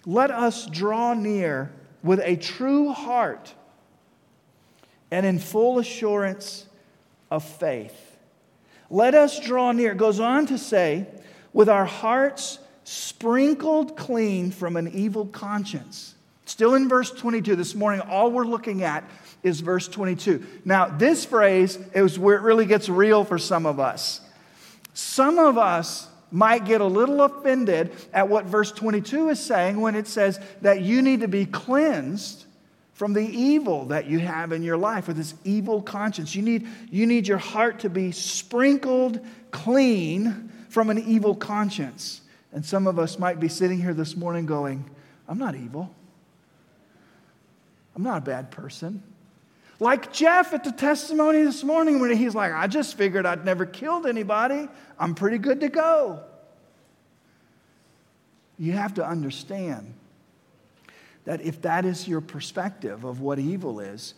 Let 0.05 0.31
us 0.31 0.65
draw 0.65 1.13
near 1.13 1.71
with 2.03 2.21
a 2.23 2.37
true 2.37 2.91
heart 2.91 3.53
and 5.11 5.27
in 5.27 5.37
full 5.37 5.77
assurance 5.77 6.65
of 7.33 7.43
faith. 7.43 8.15
Let 8.91 9.15
us 9.15 9.39
draw 9.39 9.71
near. 9.71 9.93
It 9.93 9.97
goes 9.97 10.19
on 10.19 10.45
to 10.45 10.57
say, 10.59 11.07
with 11.51 11.67
our 11.67 11.85
hearts 11.85 12.59
sprinkled 12.83 13.97
clean 13.97 14.51
from 14.51 14.77
an 14.77 14.89
evil 14.89 15.25
conscience. 15.25 16.13
Still 16.45 16.75
in 16.75 16.87
verse 16.87 17.09
22, 17.09 17.55
this 17.55 17.73
morning, 17.73 18.01
all 18.01 18.29
we're 18.29 18.45
looking 18.45 18.83
at 18.83 19.03
is 19.41 19.61
verse 19.61 19.87
22. 19.87 20.45
Now, 20.63 20.85
this 20.85 21.25
phrase 21.25 21.79
is 21.95 22.19
where 22.19 22.35
it 22.35 22.41
really 22.43 22.67
gets 22.67 22.87
real 22.87 23.23
for 23.23 23.39
some 23.39 23.65
of 23.65 23.79
us. 23.79 24.21
Some 24.93 25.39
of 25.39 25.57
us 25.57 26.07
might 26.29 26.65
get 26.65 26.81
a 26.81 26.85
little 26.85 27.23
offended 27.23 27.93
at 28.13 28.29
what 28.29 28.45
verse 28.45 28.71
22 28.71 29.29
is 29.29 29.39
saying 29.39 29.81
when 29.81 29.95
it 29.95 30.05
says 30.05 30.39
that 30.61 30.81
you 30.81 31.01
need 31.01 31.21
to 31.21 31.27
be 31.27 31.47
cleansed 31.47 32.45
from 32.93 33.13
the 33.13 33.25
evil 33.25 33.85
that 33.85 34.05
you 34.05 34.19
have 34.19 34.51
in 34.51 34.63
your 34.63 34.77
life 34.77 35.07
with 35.07 35.17
this 35.17 35.33
evil 35.43 35.81
conscience. 35.81 36.35
You 36.35 36.43
need, 36.43 36.67
you 36.91 37.05
need 37.05 37.27
your 37.27 37.39
heart 37.39 37.79
to 37.79 37.89
be 37.89 38.11
sprinkled 38.11 39.19
clean 39.51 40.51
from 40.69 40.89
an 40.89 40.99
evil 40.99 41.35
conscience. 41.35 42.21
And 42.51 42.63
some 42.63 42.85
of 42.85 42.99
us 42.99 43.17
might 43.17 43.39
be 43.39 43.47
sitting 43.49 43.81
here 43.81 43.95
this 43.95 44.15
morning 44.15 44.45
going, 44.45 44.89
I'm 45.27 45.39
not 45.39 45.55
evil. 45.55 45.93
I'm 47.95 48.03
not 48.03 48.19
a 48.19 48.25
bad 48.25 48.51
person. 48.51 49.01
Like 49.79 50.13
Jeff 50.13 50.53
at 50.53 50.63
the 50.63 50.71
testimony 50.71 51.43
this 51.43 51.63
morning 51.63 51.99
when 51.99 52.15
he's 52.15 52.35
like, 52.35 52.53
I 52.53 52.67
just 52.67 52.95
figured 52.95 53.25
I'd 53.25 53.43
never 53.43 53.65
killed 53.65 54.05
anybody. 54.05 54.69
I'm 54.99 55.15
pretty 55.15 55.39
good 55.39 55.61
to 55.61 55.69
go. 55.69 56.21
You 58.59 58.73
have 58.73 58.93
to 58.95 59.05
understand 59.05 59.93
that 61.25 61.41
if 61.41 61.61
that 61.61 61.85
is 61.85 62.07
your 62.07 62.21
perspective 62.21 63.03
of 63.03 63.19
what 63.19 63.39
evil 63.39 63.79
is, 63.79 64.13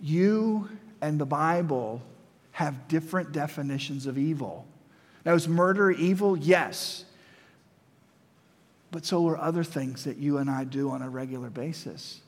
you 0.00 0.68
and 1.00 1.18
the 1.18 1.26
Bible 1.26 2.02
have 2.52 2.88
different 2.88 3.32
definitions 3.32 4.06
of 4.06 4.18
evil. 4.18 4.66
Now, 5.24 5.34
is 5.34 5.48
murder 5.48 5.90
evil? 5.90 6.36
Yes. 6.36 7.04
But 8.90 9.06
so 9.06 9.26
are 9.28 9.38
other 9.38 9.64
things 9.64 10.04
that 10.04 10.18
you 10.18 10.38
and 10.38 10.50
I 10.50 10.64
do 10.64 10.90
on 10.90 11.00
a 11.00 11.08
regular 11.08 11.48
basis. 11.48 12.20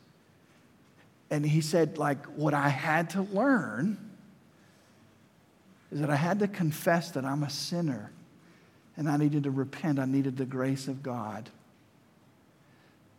And 1.31 1.45
he 1.45 1.61
said, 1.61 1.99
like, 1.99 2.25
what 2.27 2.55
I 2.55 2.69
had 2.69 3.11
to 3.11 3.23
learn 3.23 3.99
is 5.91 6.01
that 6.01 6.11
I 6.11 6.17
had 6.17 6.39
to 6.39 6.49
confess 6.49 7.11
that 7.13 7.25
I'm 7.25 7.43
a 7.43 7.51
sinner 7.51 8.13
and 8.97 9.09
I 9.09 9.17
needed 9.17 9.43
to 9.45 9.51
repent. 9.51 9.99
I 9.99 10.05
needed 10.05 10.37
the 10.37 10.45
grace 10.45 10.89
of 10.89 11.03
God. 11.03 11.51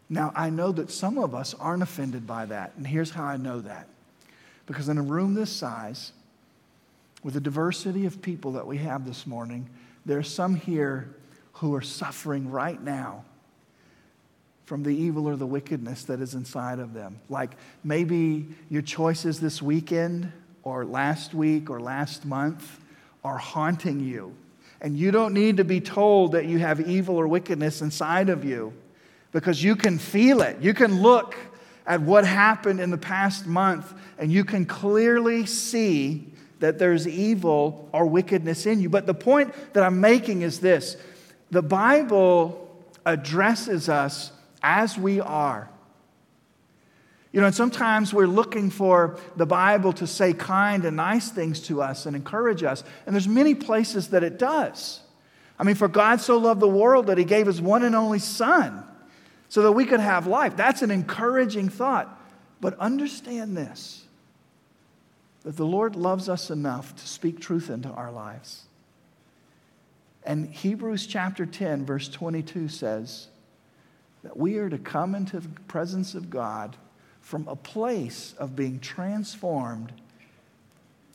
Now, 0.10 0.32
I 0.36 0.50
know 0.50 0.72
that 0.72 0.92
some 0.92 1.18
of 1.18 1.34
us 1.34 1.54
aren't 1.56 1.84
offended 1.84 2.28
by 2.28 2.46
that. 2.46 2.74
And 2.78 2.86
here's 2.86 3.12
how 3.12 3.24
I 3.24 3.38
know 3.38 3.62
that. 3.62 3.88
Because 4.68 4.90
in 4.90 4.98
a 4.98 5.02
room 5.02 5.34
this 5.34 5.52
size, 5.52 6.12
with 7.24 7.34
the 7.34 7.40
diversity 7.40 8.06
of 8.06 8.22
people 8.22 8.52
that 8.54 8.68
we 8.68 8.78
have 8.78 9.06
this 9.06 9.26
morning, 9.26 9.68
there 10.06 10.20
are 10.20 10.24
some 10.24 10.56
here 10.56 11.10
who 11.54 11.74
are 11.74 11.82
suffering 11.82 12.52
right 12.52 12.82
now 12.82 13.24
from 14.66 14.84
the 14.84 14.90
evil 14.90 15.28
or 15.28 15.36
the 15.36 15.46
wickedness 15.46 16.04
that 16.04 16.20
is 16.20 16.34
inside 16.34 16.80
of 16.80 16.94
them. 16.94 17.20
Like 17.30 17.52
maybe 17.84 18.48
your 18.70 18.82
choices 18.82 19.40
this 19.40 19.62
weekend 19.62 20.32
or 20.64 20.86
last 20.86 21.34
week 21.34 21.70
or 21.70 21.80
last 21.80 22.26
month 22.26 22.80
are 23.24 23.38
haunting 23.38 24.00
you. 24.00 24.36
And 24.82 24.98
you 24.98 25.12
don't 25.12 25.34
need 25.34 25.58
to 25.58 25.64
be 25.64 25.82
told 25.82 26.34
that 26.34 26.46
you 26.46 26.60
have 26.60 26.82
evil 26.82 27.16
or 27.16 27.28
wickedness 27.28 27.82
inside 27.82 28.30
of 28.30 28.44
you 28.44 28.74
because 29.36 29.62
you 29.62 29.76
can 29.76 29.98
feel 29.98 30.42
it. 30.42 30.62
You 30.62 30.74
can 30.74 31.02
look 31.02 31.36
at 31.86 32.00
what 32.00 32.26
happened 32.26 32.80
in 32.80 32.90
the 32.90 32.98
past 32.98 33.46
month 33.46 33.94
and 34.18 34.32
you 34.32 34.46
can 34.46 34.66
clearly 34.66 35.46
see 35.46 36.32
that 36.60 36.80
there's 36.80 37.06
evil 37.06 37.90
or 37.92 38.06
wickedness 38.06 38.66
in 38.66 38.80
you. 38.80 38.88
But 38.88 39.08
the 39.08 39.14
point 39.14 39.54
that 39.74 39.84
I'm 39.84 40.00
making 40.00 40.44
is 40.44 40.62
this 40.62 40.96
the 41.52 41.62
Bible 41.62 42.82
addresses 43.06 43.90
us 43.90 44.32
as 44.64 44.98
we 44.98 45.20
are. 45.20 45.70
You 47.34 47.42
know, 47.42 47.48
and 47.48 47.56
sometimes 47.56 48.14
we're 48.14 48.28
looking 48.28 48.70
for 48.70 49.20
the 49.36 49.46
Bible 49.46 49.92
to 49.94 50.08
say 50.08 50.32
kind 50.32 50.86
and 50.86 50.96
nice 50.96 51.30
things 51.30 51.60
to 51.64 51.82
us 51.82 52.06
and 52.06 52.16
encourage 52.16 52.64
us. 52.64 52.86
And 53.06 53.14
there's 53.14 53.28
many 53.28 53.54
places 53.54 54.12
that 54.12 54.24
it 54.24 54.40
does. 54.40 55.02
I 55.60 55.66
mean, 55.66 55.76
for 55.76 55.90
God 55.90 56.22
so 56.22 56.38
loved 56.38 56.62
the 56.62 56.70
world 56.70 57.08
that 57.08 57.18
he 57.18 57.26
gave 57.26 57.48
his 57.48 57.62
one 57.62 57.84
and 57.84 57.96
only 57.96 58.20
Son 58.20 58.86
so 59.50 59.62
that 59.64 59.72
we 59.74 59.86
could 59.86 60.00
have 60.00 60.28
life. 60.28 60.56
That's 60.56 60.82
an 60.82 60.92
encouraging 60.92 61.70
thought. 61.70 62.22
But 62.62 62.78
understand 62.80 63.56
this 63.56 64.02
that 65.44 65.58
the 65.58 65.66
Lord 65.66 65.96
loves 65.96 66.28
us 66.28 66.50
enough 66.50 66.96
to 66.96 67.08
speak 67.08 67.40
truth 67.40 67.70
into 67.70 67.90
our 67.90 68.12
lives. 68.12 68.64
And 70.24 70.50
Hebrews 70.50 71.06
chapter 71.06 71.46
10, 71.46 71.86
verse 71.86 72.10
22 72.10 72.68
says 72.68 73.28
that 74.24 74.36
we 74.36 74.58
are 74.58 74.70
to 74.72 74.80
come 74.80 75.14
into 75.14 75.40
the 75.40 75.50
presence 75.68 76.16
of 76.16 76.32
God 76.32 76.76
from 77.22 77.48
a 77.48 77.56
place 77.56 78.34
of 78.40 78.56
being 78.56 78.80
transformed 78.80 79.94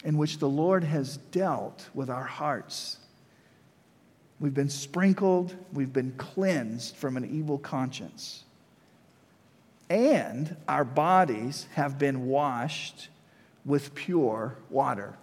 in 0.04 0.16
which 0.16 0.38
the 0.38 0.48
Lord 0.48 0.84
has 0.84 1.16
dealt 1.16 1.90
with 1.92 2.08
our 2.08 2.24
hearts. 2.24 2.98
We've 4.40 4.54
been 4.54 4.70
sprinkled, 4.70 5.54
we've 5.72 5.92
been 5.92 6.12
cleansed 6.16 6.96
from 6.96 7.18
an 7.18 7.28
evil 7.30 7.58
conscience. 7.58 8.44
And 9.90 10.56
our 10.66 10.84
bodies 10.84 11.66
have 11.74 11.98
been 11.98 12.26
washed 12.26 13.08
with 13.66 13.94
pure 13.94 14.56
water. 14.70 15.16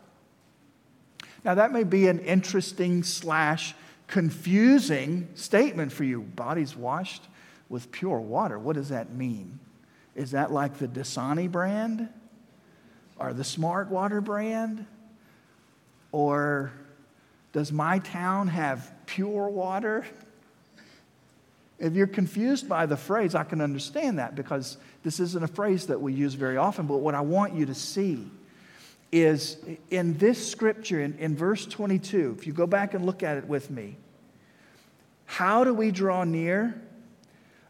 Now, 1.44 1.56
that 1.56 1.72
may 1.72 1.84
be 1.84 2.08
an 2.08 2.20
interesting 2.20 3.04
slash 3.04 3.74
confusing 4.08 5.30
statement 5.36 5.92
for 5.92 6.04
you. 6.04 6.22
Bodies 6.22 6.76
washed 6.76 7.24
with 7.70 7.92
pure 7.92 8.20
water. 8.20 8.60
What 8.60 8.76
does 8.76 8.90
that 8.90 9.12
mean? 9.12 9.60
Is 10.16 10.32
that 10.32 10.52
like 10.52 10.78
the 10.78 10.88
Dasani 10.88 11.50
brand? 11.50 12.10
Or 13.18 13.34
the 13.34 13.44
Smart 13.44 13.90
Water 13.90 14.22
brand? 14.22 14.86
Or 16.12 16.72
does 17.58 17.72
my 17.72 17.98
town 17.98 18.50
have 18.50 18.94
pure 19.08 19.50
water? 19.50 20.06
If 21.80 21.94
you're 21.94 22.06
confused 22.06 22.70
by 22.70 22.86
the 22.86 22.96
phrase, 22.96 23.34
I 23.34 23.46
can 23.46 23.62
understand 23.62 24.20
that 24.20 24.36
because 24.36 24.78
this 25.02 25.20
isn't 25.20 25.44
a 25.44 25.48
phrase 25.48 25.88
that 25.88 26.00
we 26.00 26.14
use 26.14 26.36
very 26.36 26.58
often. 26.58 26.86
But 26.86 26.98
what 26.98 27.16
I 27.16 27.22
want 27.22 27.56
you 27.56 27.66
to 27.66 27.74
see 27.74 28.30
is 29.12 29.58
in 29.90 30.20
this 30.20 30.52
scripture, 30.52 31.02
in, 31.02 31.18
in 31.18 31.36
verse 31.36 31.66
22, 31.66 32.36
if 32.38 32.46
you 32.46 32.54
go 32.54 32.68
back 32.68 32.94
and 32.94 33.08
look 33.08 33.24
at 33.24 33.38
it 33.38 33.48
with 33.48 33.72
me, 33.72 33.98
how 35.26 35.64
do 35.64 35.74
we 35.74 35.90
draw 35.90 36.26
near? 36.26 36.80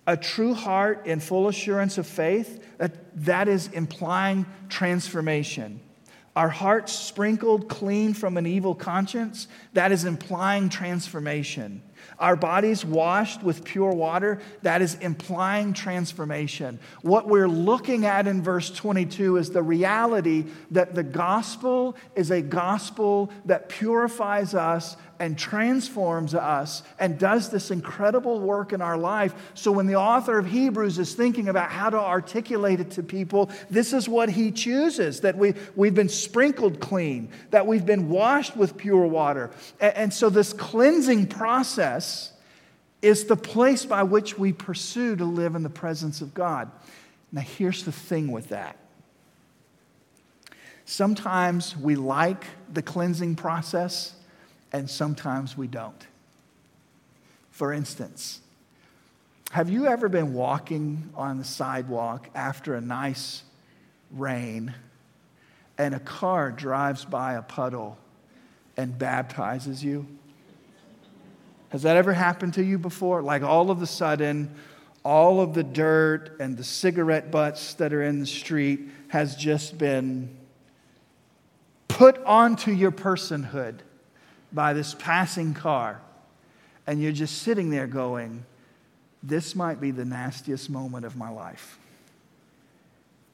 A 0.05 0.17
true 0.17 0.53
heart 0.53 1.05
in 1.05 1.21
full 1.21 1.47
assurance 1.47 1.97
of 1.97 2.05
faith, 2.05 2.61
that, 2.77 2.91
that 3.23 3.47
is 3.47 3.69
implying 3.69 4.45
transformation. 4.67 5.79
Our 6.37 6.49
hearts 6.49 6.93
sprinkled 6.93 7.67
clean 7.67 8.13
from 8.13 8.37
an 8.37 8.45
evil 8.45 8.75
conscience, 8.75 9.47
that 9.73 9.91
is 9.91 10.05
implying 10.05 10.69
transformation. 10.69 11.81
Our 12.19 12.35
bodies 12.35 12.85
washed 12.85 13.41
with 13.41 13.63
pure 13.63 13.91
water, 13.91 14.39
that 14.61 14.83
is 14.83 14.93
implying 15.01 15.73
transformation. 15.73 16.77
What 17.01 17.27
we're 17.27 17.47
looking 17.47 18.05
at 18.05 18.27
in 18.27 18.43
verse 18.43 18.69
22 18.69 19.37
is 19.37 19.49
the 19.49 19.63
reality 19.63 20.45
that 20.69 20.93
the 20.93 21.01
gospel 21.01 21.97
is 22.15 22.29
a 22.29 22.43
gospel 22.43 23.31
that 23.45 23.67
purifies 23.67 24.53
us 24.53 24.95
and 25.19 25.37
transforms 25.37 26.33
us 26.33 26.83
and 26.99 27.17
does 27.17 27.49
this 27.49 27.71
incredible 27.71 28.39
work 28.39 28.73
in 28.73 28.81
our 28.81 28.97
life. 28.97 29.33
So, 29.53 29.71
when 29.71 29.87
the 29.87 29.95
author 29.95 30.37
of 30.37 30.45
Hebrews 30.45 30.99
is 30.99 31.13
thinking 31.13 31.49
about 31.49 31.71
how 31.71 31.89
to 31.89 31.99
articulate 31.99 32.79
it 32.79 32.91
to 32.91 33.03
people, 33.03 33.49
this 33.69 33.93
is 33.93 34.07
what 34.07 34.29
he 34.29 34.51
chooses 34.51 35.21
that 35.21 35.37
we, 35.37 35.53
we've 35.75 35.95
been 35.95 36.09
sprinkled 36.09 36.79
clean, 36.79 37.29
that 37.51 37.65
we've 37.65 37.85
been 37.85 38.09
washed 38.09 38.55
with 38.55 38.77
pure 38.77 39.07
water. 39.07 39.51
And, 39.79 39.95
and 39.95 40.13
so, 40.13 40.29
this 40.29 40.53
cleansing 40.53 41.27
process 41.27 42.33
is 43.01 43.25
the 43.25 43.37
place 43.37 43.85
by 43.85 44.03
which 44.03 44.37
we 44.37 44.53
pursue 44.53 45.15
to 45.15 45.25
live 45.25 45.55
in 45.55 45.63
the 45.63 45.69
presence 45.69 46.21
of 46.21 46.33
God. 46.33 46.71
Now, 47.31 47.41
here's 47.41 47.83
the 47.83 47.91
thing 47.91 48.31
with 48.31 48.49
that. 48.49 48.77
Sometimes 50.85 51.75
we 51.75 51.95
like 51.95 52.45
the 52.71 52.81
cleansing 52.81 53.35
process 53.35 54.13
and 54.71 54.89
sometimes 54.89 55.57
we 55.57 55.67
don't. 55.67 56.07
For 57.51 57.73
instance, 57.73 58.41
have 59.51 59.69
you 59.69 59.87
ever 59.87 60.09
been 60.09 60.33
walking 60.33 61.09
on 61.15 61.37
the 61.37 61.43
sidewalk 61.43 62.29
after 62.35 62.75
a 62.75 62.81
nice 62.81 63.43
rain 64.11 64.73
and 65.77 65.95
a 65.95 65.99
car 65.99 66.51
drives 66.51 67.05
by 67.05 67.33
a 67.33 67.41
puddle 67.41 67.97
and 68.75 68.97
baptizes 68.97 69.83
you? 69.83 70.05
Has 71.69 71.83
that 71.83 71.97
ever 71.97 72.13
happened 72.13 72.53
to 72.55 72.63
you 72.63 72.77
before? 72.77 73.21
Like 73.21 73.41
all 73.41 73.71
of 73.71 73.81
a 73.81 73.87
sudden, 73.87 74.53
all 75.03 75.41
of 75.41 75.53
the 75.53 75.63
dirt 75.63 76.37
and 76.39 76.57
the 76.57 76.63
cigarette 76.63 77.31
butts 77.31 77.73
that 77.75 77.93
are 77.93 78.03
in 78.03 78.19
the 78.19 78.25
street 78.25 78.81
has 79.07 79.35
just 79.35 79.77
been 79.77 80.35
put 81.87 82.17
onto 82.25 82.71
your 82.71 82.91
personhood 82.91 83.79
by 84.51 84.73
this 84.73 84.95
passing 84.95 85.53
car, 85.53 86.01
and 86.85 87.01
you're 87.01 87.11
just 87.11 87.41
sitting 87.41 87.69
there 87.69 87.87
going, 87.87 88.45
This 89.21 89.55
might 89.55 89.81
be 89.81 89.91
the 89.91 90.05
nastiest 90.05 90.69
moment 90.69 91.05
of 91.05 91.15
my 91.15 91.29
life. 91.29 91.77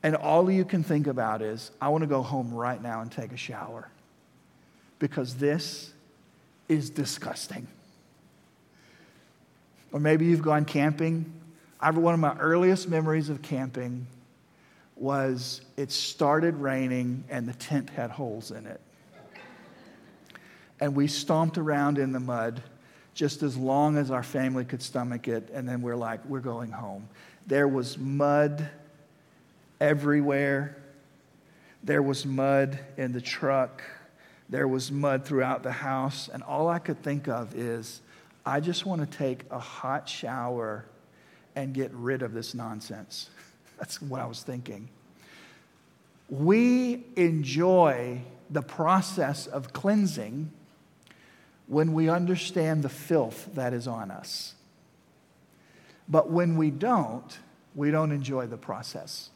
And 0.02 0.16
all 0.16 0.52
you 0.52 0.66
can 0.66 0.84
think 0.84 1.08
about 1.08 1.42
is, 1.42 1.72
I 1.80 1.90
want 1.90 2.02
to 2.02 2.08
go 2.08 2.22
home 2.22 2.54
right 2.54 2.82
now 2.82 3.02
and 3.02 3.12
take 3.12 3.32
a 3.32 3.38
shower 3.38 3.88
because 5.00 5.36
this 5.36 5.94
is 6.68 6.90
disgusting. 6.90 7.68
Or 9.94 10.00
maybe 10.00 10.26
you've 10.26 10.42
gone 10.42 10.66
camping. 10.66 11.32
I 11.80 11.92
one 11.92 12.14
of 12.14 12.20
my 12.20 12.36
earliest 12.38 12.90
memories 12.90 13.30
of 13.30 13.42
camping 13.42 14.08
was 14.96 15.62
it 15.78 15.92
started 15.92 16.56
raining 16.56 17.24
and 17.30 17.48
the 17.48 17.54
tent 17.54 17.90
had 17.90 18.10
holes 18.10 18.52
in 18.52 18.66
it 18.66 18.80
and 20.80 20.96
we 20.96 21.08
stomped 21.08 21.58
around 21.58 21.98
in 21.98 22.12
the 22.12 22.20
mud 22.20 22.62
just 23.14 23.44
as 23.44 23.56
long 23.56 23.98
as 23.98 24.12
our 24.12 24.24
family 24.24 24.66
could 24.66 24.82
stomach 24.82 25.28
it. 25.28 25.50
And 25.54 25.68
then 25.68 25.82
we're 25.82 25.96
like, 25.96 26.26
we're 26.26 26.40
going 26.40 26.72
home. 26.72 27.08
There 27.46 27.68
was 27.68 27.98
mud 27.98 28.70
everywhere. 29.80 30.78
There 31.84 32.02
was 32.02 32.26
mud 32.26 32.80
in 32.98 33.12
the 33.12 33.22
truck. 33.22 33.84
There 34.50 34.68
was 34.68 34.92
mud 34.92 35.26
throughout 35.26 35.64
the 35.64 35.72
house. 35.72 36.30
And 36.32 36.42
all 36.44 36.70
I 36.70 36.80
could 36.80 37.04
think 37.04 37.28
of 37.28 37.56
is, 37.56 38.02
I 38.46 38.60
just 38.60 38.86
want 38.86 39.10
to 39.10 39.18
take 39.18 39.42
a 39.52 39.60
hot 39.60 40.10
shower 40.10 40.86
and 41.56 41.74
get 41.74 41.92
rid 41.94 42.24
of 42.24 42.34
this 42.34 42.54
nonsense. 42.54 43.30
That's 43.78 44.02
what 44.02 44.22
I 44.22 44.26
was 44.26 44.42
thinking. 44.42 44.90
We 46.30 47.06
enjoy 47.16 48.22
the 48.50 48.62
process 48.62 49.46
of 49.48 49.72
cleansing 49.72 50.52
when 51.74 51.94
we 51.94 52.08
understand 52.08 52.84
the 52.84 52.90
filth 52.90 53.50
that 53.56 53.74
is 53.74 53.88
on 53.88 54.12
us. 54.12 54.54
But 56.08 56.30
when 56.30 56.56
we 56.56 56.70
don't, 56.70 57.38
we 57.76 57.90
don't 57.90 58.12
enjoy 58.12 58.46
the 58.46 58.58
process. 58.58 59.32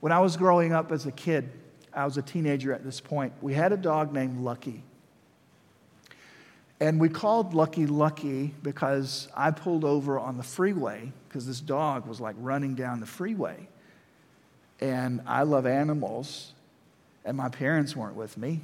When 0.00 0.12
I 0.12 0.18
was 0.20 0.36
growing 0.36 0.72
up 0.72 0.92
as 0.92 1.06
a 1.06 1.12
kid, 1.12 1.50
I 1.94 2.04
was 2.04 2.18
a 2.18 2.22
teenager 2.22 2.72
at 2.72 2.84
this 2.84 3.00
point, 3.00 3.32
we 3.40 3.54
had 3.54 3.72
a 3.72 3.76
dog 3.76 4.12
named 4.12 4.40
Lucky. 4.40 4.82
And 6.78 7.00
we 7.00 7.08
called 7.08 7.54
Lucky 7.54 7.86
Lucky 7.86 8.52
because 8.62 9.28
I 9.36 9.52
pulled 9.52 9.84
over 9.84 10.18
on 10.18 10.36
the 10.36 10.42
freeway 10.42 11.12
because 11.28 11.46
this 11.46 11.60
dog 11.60 12.06
was 12.06 12.20
like 12.20 12.34
running 12.38 12.74
down 12.74 13.00
the 13.00 13.06
freeway. 13.06 13.68
And 14.80 15.22
I 15.26 15.44
love 15.44 15.64
animals, 15.64 16.52
and 17.24 17.36
my 17.36 17.48
parents 17.48 17.94
weren't 17.94 18.16
with 18.16 18.36
me. 18.36 18.60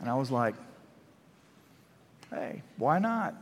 And 0.00 0.08
I 0.08 0.14
was 0.14 0.30
like, 0.30 0.54
Hey, 2.32 2.62
why 2.78 2.98
not? 2.98 3.34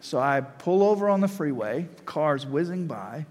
So 0.00 0.18
I 0.18 0.40
pull 0.40 0.82
over 0.82 1.08
on 1.08 1.20
the 1.20 1.28
freeway, 1.28 1.88
cars 2.04 2.44
whizzing 2.44 2.86
by, 2.86 3.26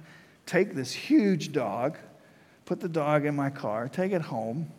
take 0.45 0.73
this 0.73 0.91
huge 0.91 1.51
dog, 1.51 1.97
put 2.65 2.79
the 2.79 2.89
dog 2.89 3.25
in 3.25 3.35
my 3.35 3.49
car, 3.49 3.89
take 3.89 4.11
it 4.11 4.21
home, 4.21 4.71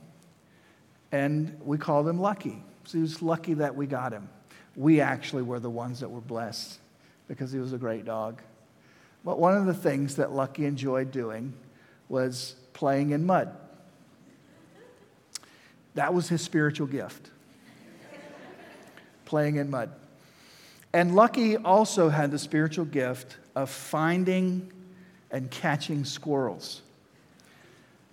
and 1.12 1.58
we 1.64 1.78
called 1.78 2.08
him 2.08 2.20
Lucky. 2.20 2.62
So 2.84 2.98
he 2.98 3.02
was 3.02 3.20
lucky 3.20 3.54
that 3.54 3.74
we 3.74 3.86
got 3.86 4.12
him. 4.12 4.28
We 4.76 5.00
actually 5.00 5.42
were 5.42 5.60
the 5.60 5.70
ones 5.70 6.00
that 6.00 6.10
were 6.10 6.20
blessed 6.20 6.78
because 7.28 7.52
he 7.52 7.58
was 7.58 7.72
a 7.72 7.78
great 7.78 8.04
dog. 8.04 8.42
But 9.24 9.38
one 9.38 9.56
of 9.56 9.66
the 9.66 9.74
things 9.74 10.16
that 10.16 10.32
Lucky 10.32 10.66
enjoyed 10.66 11.10
doing 11.10 11.52
was 12.08 12.54
playing 12.72 13.10
in 13.10 13.26
mud. 13.26 13.56
That 15.94 16.14
was 16.14 16.28
his 16.28 16.42
spiritual 16.42 16.86
gift 16.86 17.30
playing 19.26 19.56
in 19.56 19.68
mud. 19.70 19.90
And 20.94 21.14
Lucky 21.14 21.58
also 21.58 22.08
had 22.08 22.30
the 22.30 22.38
spiritual 22.38 22.86
gift 22.86 23.36
of 23.54 23.68
finding 23.68 24.72
and 25.30 25.50
catching 25.50 26.06
squirrels. 26.06 26.80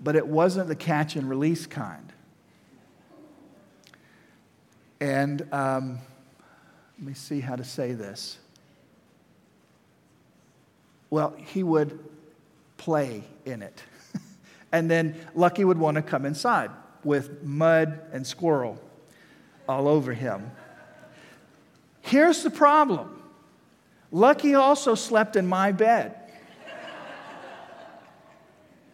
But 0.02 0.18
it 0.18 0.28
wasn't 0.28 0.68
the 0.68 0.76
catch 0.76 1.16
and 1.16 1.30
release 1.30 1.66
kind. 1.66 2.12
And 5.00 5.48
um, 5.54 6.00
let 6.98 7.08
me 7.08 7.14
see 7.14 7.40
how 7.40 7.56
to 7.56 7.64
say 7.64 7.94
this. 7.94 8.38
Well, 11.10 11.36
he 11.38 11.64
would 11.64 12.00
play 12.78 13.24
in 13.46 13.62
it. 13.62 13.84
and 14.72 14.90
then 14.90 15.16
Lucky 15.36 15.64
would 15.64 15.78
want 15.78 15.96
to 15.96 16.02
come 16.02 16.26
inside. 16.26 16.72
with 17.04 17.44
mud 17.44 18.00
and 18.12 18.26
squirrel 18.26 18.80
all 19.68 19.88
over 19.88 20.14
him. 20.14 20.52
Here's 22.04 22.44
the 22.44 22.50
problem 22.50 23.10
Lucky 24.12 24.54
also 24.54 24.94
slept 24.94 25.36
in 25.36 25.48
my 25.48 25.72
bed. 25.72 26.16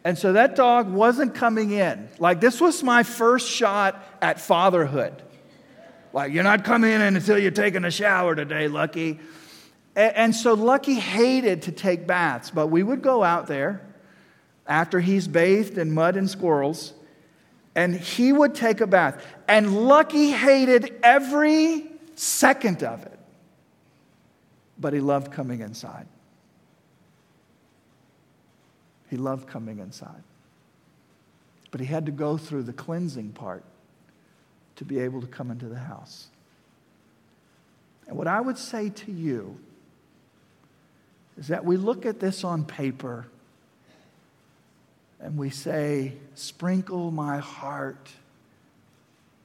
And 0.05 0.17
so 0.17 0.33
that 0.33 0.55
dog 0.55 0.89
wasn't 0.89 1.35
coming 1.35 1.71
in. 1.71 2.07
Like, 2.19 2.39
this 2.39 2.61
was 2.61 2.81
my 2.81 3.03
first 3.03 3.49
shot 3.49 4.01
at 4.21 4.39
fatherhood. 4.39 5.21
Like, 6.13 6.31
you're 6.31 6.45
not 6.45 6.63
coming 6.63 6.91
in 6.91 7.01
until 7.01 7.37
you're 7.37 7.51
taking 7.51 7.83
a 7.83 7.91
shower 7.91 8.33
today, 8.33 8.69
Lucky. 8.69 9.19
And 9.95 10.33
so 10.33 10.53
Lucky 10.53 10.93
hated 10.93 11.63
to 11.63 11.73
take 11.73 12.07
baths, 12.07 12.49
but 12.49 12.67
we 12.67 12.81
would 12.81 13.01
go 13.01 13.23
out 13.23 13.47
there 13.47 13.81
after 14.65 15.01
he's 15.01 15.27
bathed 15.27 15.77
in 15.77 15.91
mud 15.91 16.15
and 16.15 16.29
squirrels, 16.29 16.93
and 17.75 17.93
he 17.93 18.31
would 18.31 18.55
take 18.55 18.79
a 18.79 18.87
bath. 18.87 19.21
And 19.49 19.85
Lucky 19.85 20.31
hated 20.31 20.97
every 21.03 21.88
second 22.19 22.83
of 22.83 23.05
it 23.05 23.19
but 24.79 24.93
he 24.93 25.01
loved 25.01 25.31
coming 25.31 25.59
inside. 25.59 26.07
He 29.09 29.17
loved 29.17 29.47
coming 29.47 29.79
inside. 29.79 30.23
But 31.71 31.81
he 31.81 31.87
had 31.87 32.05
to 32.05 32.11
go 32.11 32.37
through 32.37 32.63
the 32.63 32.73
cleansing 32.73 33.33
part 33.33 33.63
to 34.77 34.85
be 34.85 34.99
able 34.99 35.19
to 35.21 35.27
come 35.27 35.51
into 35.51 35.65
the 35.65 35.79
house. 35.79 36.27
And 38.07 38.17
what 38.17 38.27
I 38.27 38.39
would 38.39 38.57
say 38.57 38.89
to 38.89 39.11
you 39.11 39.59
is 41.37 41.49
that 41.49 41.65
we 41.65 41.75
look 41.77 42.05
at 42.05 42.19
this 42.19 42.43
on 42.43 42.63
paper 42.63 43.27
and 45.19 45.37
we 45.37 45.49
say, 45.49 46.13
Sprinkle 46.35 47.11
my 47.11 47.39
heart 47.39 48.09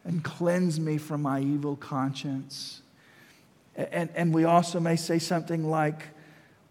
and 0.05 0.23
cleanse 0.23 0.79
me 0.79 0.99
from 0.99 1.23
my 1.23 1.40
evil 1.40 1.77
conscience. 1.77 2.83
And, 3.77 4.11
and 4.14 4.35
we 4.35 4.45
also 4.45 4.81
may 4.81 4.97
say 4.97 5.19
something 5.19 5.69
like, 5.69 6.03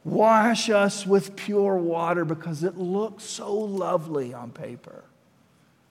Wash 0.06 0.69
us 0.69 1.08
with 1.08 1.36
pure 1.36 1.78
water 1.78 2.26
because 2.26 2.63
it 2.63 2.78
looks 2.78 3.24
so 3.24 3.54
lovely 3.54 4.34
on 4.34 4.52
paper. 4.52 5.06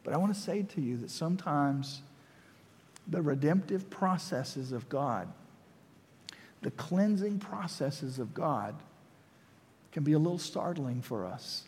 But 0.04 0.12
I 0.12 0.18
want 0.18 0.34
to 0.34 0.40
say 0.40 0.62
to 0.62 0.80
you 0.80 0.98
that 0.98 1.10
sometimes 1.10 2.02
the 3.08 3.22
redemptive 3.22 3.88
processes 3.88 4.70
of 4.72 4.88
God, 4.88 5.28
the 6.60 6.70
cleansing 6.72 7.38
processes 7.38 8.18
of 8.18 8.34
God, 8.34 8.74
can 9.92 10.02
be 10.04 10.12
a 10.12 10.18
little 10.18 10.38
startling 10.38 11.00
for 11.00 11.24
us. 11.24 11.64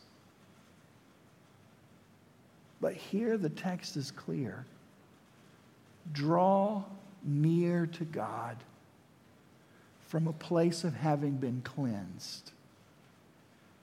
But 2.80 2.94
here 2.94 3.38
the 3.38 3.48
text 3.48 3.96
is 3.96 4.10
clear 4.10 4.66
draw 6.12 6.84
near 7.22 7.86
to 7.86 8.04
God 8.04 8.56
from 10.08 10.28
a 10.28 10.32
place 10.32 10.84
of 10.84 10.94
having 10.94 11.32
been 11.32 11.60
cleansed. 11.64 12.52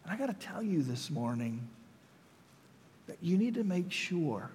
And 0.04 0.14
I 0.14 0.18
got 0.18 0.28
to 0.28 0.48
tell 0.48 0.64
you 0.64 0.82
this 0.82 1.10
morning 1.10 1.68
that 3.08 3.18
you 3.22 3.38
need 3.38 3.56
to 3.56 3.64
make 3.64 3.92
sure 3.92 4.50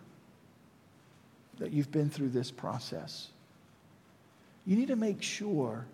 that 1.58 1.72
you've 1.72 1.90
been 1.90 2.10
through 2.10 2.30
this 2.30 2.50
process. 2.50 3.28
You 4.66 4.76
need 4.76 4.88
to 4.88 4.96
make 4.96 5.22
sure 5.22 5.84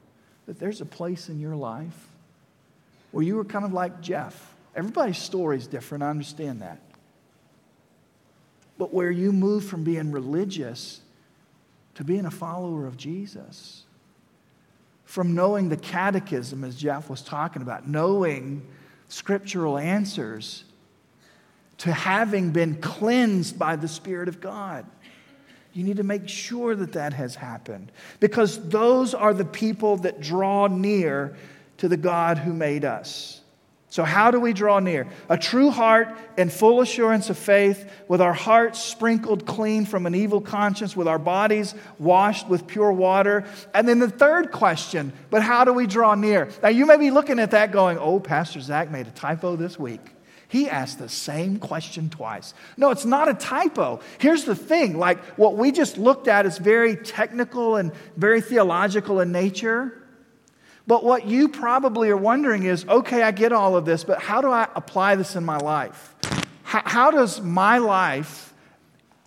that 0.47 0.59
there's 0.59 0.81
a 0.81 0.87
place 0.87 1.29
in 1.29 1.41
your 1.41 1.55
life 1.55 2.09
where 3.11 3.25
you 3.25 3.37
were 3.37 3.45
kind 3.45 3.65
of 3.65 3.73
like 3.73 4.01
Jeff. 4.01 4.55
Everybody's 4.75 5.19
story 5.19 5.57
is 5.57 5.67
different, 5.67 6.03
I 6.03 6.11
understand 6.11 6.63
that. 6.63 6.79
But 8.79 8.93
where 8.93 9.11
you 9.11 9.33
move 9.33 9.65
from 9.65 9.85
being 9.85 10.11
religious 10.11 11.02
to 11.95 12.05
being 12.05 12.25
a 12.25 12.31
follower 12.31 12.87
of 12.87 12.97
Jesus 12.97 13.85
from 15.05 15.35
knowing 15.35 15.69
the 15.69 15.77
catechism, 15.77 16.65
as 16.65 16.75
Jeff 16.77 17.11
was 17.11 17.21
talking 17.21 17.61
about, 17.61 17.87
knowing 17.87 18.67
scriptural 19.09 19.77
answers, 19.77 20.65
to 21.77 21.93
having 21.93 22.51
been 22.51 22.77
cleansed 22.81 23.59
by 23.59 23.77
the 23.77 23.89
Spirit 23.89 24.29
of 24.29 24.41
God. 24.41 24.87
You 25.75 25.85
need 25.85 25.99
to 25.99 26.03
make 26.03 26.31
sure 26.31 26.75
that 26.75 26.95
that 26.95 27.13
has 27.13 27.35
happened 27.35 27.93
because 28.21 28.69
those 28.71 29.13
are 29.13 29.35
the 29.35 29.45
people 29.45 29.99
that 29.99 30.21
draw 30.21 30.67
near 30.67 31.37
to 31.77 31.89
the 31.89 31.99
God 31.99 32.39
who 32.39 32.55
made 32.55 32.87
us. 32.87 33.42
So, 33.93 34.05
how 34.05 34.31
do 34.31 34.41
we 34.41 34.55
draw 34.55 34.79
near? 34.79 35.07
A 35.29 35.37
true 35.37 35.69
heart 35.69 36.09
and 36.39 36.51
full 36.51 36.81
assurance 36.81 37.29
of 37.29 37.37
faith, 37.37 37.87
with 38.09 38.23
our 38.23 38.33
hearts 38.33 38.81
sprinkled 38.81 39.45
clean 39.45 39.85
from 39.85 40.07
an 40.07 40.15
evil 40.15 40.41
conscience, 40.41 40.97
with 40.97 41.07
our 41.07 41.19
bodies 41.19 41.75
washed 41.99 42.49
with 42.49 42.67
pure 42.67 42.91
water. 42.91 43.45
And 43.75 43.87
then 43.87 43.99
the 43.99 44.09
third 44.09 44.51
question, 44.51 45.13
but 45.29 45.43
how 45.43 45.67
do 45.67 45.75
we 45.75 45.87
draw 45.87 46.15
near? 46.15 46.49
Now, 46.63 46.71
you 46.71 46.87
may 46.87 46.97
be 46.97 47.11
looking 47.11 47.39
at 47.39 47.51
that 47.51 47.71
going, 47.71 47.99
oh, 47.99 48.19
Pastor 48.19 48.63
Zach 48.63 48.91
made 48.91 49.09
a 49.09 49.11
typo 49.11 49.57
this 49.57 49.79
week. 49.79 50.01
He 50.49 50.71
asked 50.71 50.99
the 50.99 51.11
same 51.11 51.59
question 51.59 52.09
twice. 52.09 52.55
No, 52.79 52.93
it's 52.93 53.05
not 53.05 53.29
a 53.29 53.35
typo. 53.35 54.01
Here's 54.17 54.45
the 54.45 54.57
thing 54.57 54.99
like 54.99 55.23
what 55.37 55.59
we 55.59 55.71
just 55.71 55.99
looked 55.99 56.29
at 56.29 56.47
is 56.47 56.57
very 56.57 56.97
technical 56.97 57.77
and 57.77 57.93
very 58.17 58.41
theological 58.41 59.21
in 59.21 59.33
nature. 59.33 60.02
But 60.87 61.05
what 61.05 61.27
you 61.27 61.49
probably 61.49 62.11
are 62.11 62.17
wondering 62.17 62.65
is 62.65 62.85
okay, 62.89 63.23
I 63.23 63.31
get 63.31 63.53
all 63.53 63.77
of 63.77 63.85
this, 63.85 64.05
but 64.05 64.21
how 64.21 64.41
do 64.41 64.51
I 64.51 64.69
apply 64.75 65.17
this 65.17 65.37
in 65.37 65.45
my 65.45 65.59
life? 65.59 66.15
How, 66.63 66.83
how 66.85 67.11
does 67.11 67.41
my 67.41 67.79
life 67.79 68.53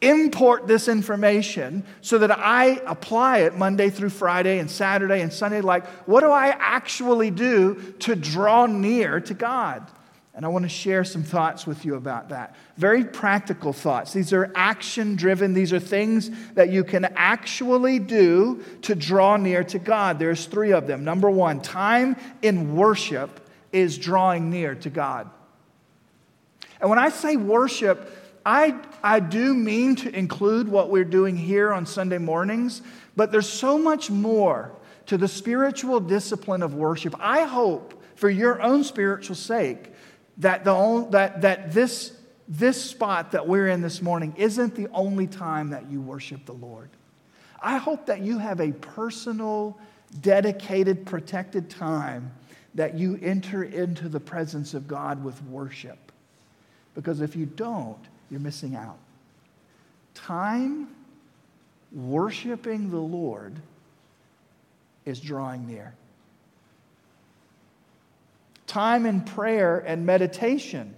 import 0.02 0.68
this 0.68 0.88
information 0.88 1.84
so 2.02 2.18
that 2.18 2.32
I 2.32 2.82
apply 2.86 3.40
it 3.40 3.56
Monday 3.56 3.90
through 3.90 4.10
Friday 4.10 4.60
and 4.60 4.70
Saturday 4.70 5.22
and 5.22 5.32
Sunday? 5.32 5.62
Like, 5.62 5.86
what 6.08 6.22
do 6.22 6.30
I 6.30 6.50
actually 6.60 7.32
do 7.32 7.94
to 8.00 8.16
draw 8.16 8.66
near 8.66 9.20
to 9.22 9.34
God? 9.34 9.90
And 10.36 10.46
I 10.46 10.50
want 10.50 10.64
to 10.64 10.70
share 10.70 11.06
some 11.06 11.24
thoughts 11.24 11.66
with 11.66 11.86
you 11.86 11.96
about 11.96 12.30
that. 12.30 12.56
Very 12.76 13.06
practical 13.06 13.72
thoughts. 13.72 14.12
These 14.12 14.34
are 14.34 14.52
action 14.54 15.16
driven, 15.16 15.54
these 15.54 15.72
are 15.72 15.80
things 15.80 16.30
that 16.56 16.70
you 16.70 16.84
can 16.84 17.06
actually 17.16 18.00
do 18.00 18.62
to 18.82 18.96
draw 18.96 19.38
near 19.38 19.64
to 19.64 19.80
God. 19.80 20.20
There's 20.20 20.46
three 20.46 20.74
of 20.74 20.88
them. 20.88 21.06
Number 21.06 21.30
one, 21.30 21.62
time 21.62 22.18
in 22.42 22.76
worship 22.76 23.50
is 23.72 23.98
drawing 23.98 24.50
near 24.50 24.76
to 24.76 24.90
God. 24.90 25.30
And 26.82 26.90
when 26.90 27.00
I 27.00 27.10
say 27.10 27.38
worship, 27.38 28.12
I, 28.46 28.78
I 29.02 29.22
do 29.22 29.54
mean 29.54 29.96
to 29.98 30.14
include 30.14 30.68
what 30.68 30.90
we're 30.90 31.06
doing 31.06 31.38
here 31.38 31.72
on 31.72 31.86
Sunday 31.86 32.18
mornings, 32.18 32.82
but 33.16 33.32
there's 33.32 33.50
so 33.50 33.78
much 33.78 34.12
more 34.12 34.76
to 35.06 35.18
the 35.18 35.30
spiritual 35.30 36.02
discipline 36.02 36.62
of 36.62 36.76
worship. 36.76 37.16
I 37.20 37.44
hope, 37.44 38.04
for 38.16 38.30
your 38.30 38.62
own 38.62 38.84
spiritual 38.84 39.36
sake, 39.36 39.94
that, 40.38 40.64
the 40.64 40.72
only, 40.72 41.10
that, 41.12 41.42
that 41.42 41.72
this, 41.72 42.16
this 42.48 42.82
spot 42.82 43.32
that 43.32 43.48
we're 43.48 43.68
in 43.68 43.82
this 43.82 44.02
morning 44.02 44.34
isn't 44.38 44.76
the 44.76 44.88
only 44.94 45.28
time 45.28 45.70
that 45.70 45.90
you 45.90 46.02
worship 46.02 46.46
the 46.46 46.54
Lord. 46.54 46.90
I 47.62 47.78
hope 47.78 48.06
that 48.08 48.22
you 48.22 48.38
have 48.38 48.60
a 48.60 48.72
personal, 48.72 49.78
dedicated, 50.22 51.06
protected 51.06 51.70
time 51.70 52.32
that 52.76 52.96
you 52.96 53.18
enter 53.22 53.64
into 53.64 54.10
the 54.10 54.20
presence 54.20 54.74
of 54.74 54.88
God 54.88 55.24
with 55.24 55.42
worship. 55.44 56.12
Because 56.94 57.22
if 57.22 57.36
you 57.36 57.46
don't, 57.46 57.98
you're 58.30 58.40
missing 58.40 58.76
out. 58.76 58.98
Time 60.14 60.90
worshiping 61.92 62.90
the 62.90 63.00
Lord 63.00 63.56
is 65.06 65.20
drawing 65.20 65.66
near 65.68 65.94
time 68.76 69.06
in 69.06 69.22
prayer 69.22 69.78
and 69.78 70.06
meditation 70.06 70.94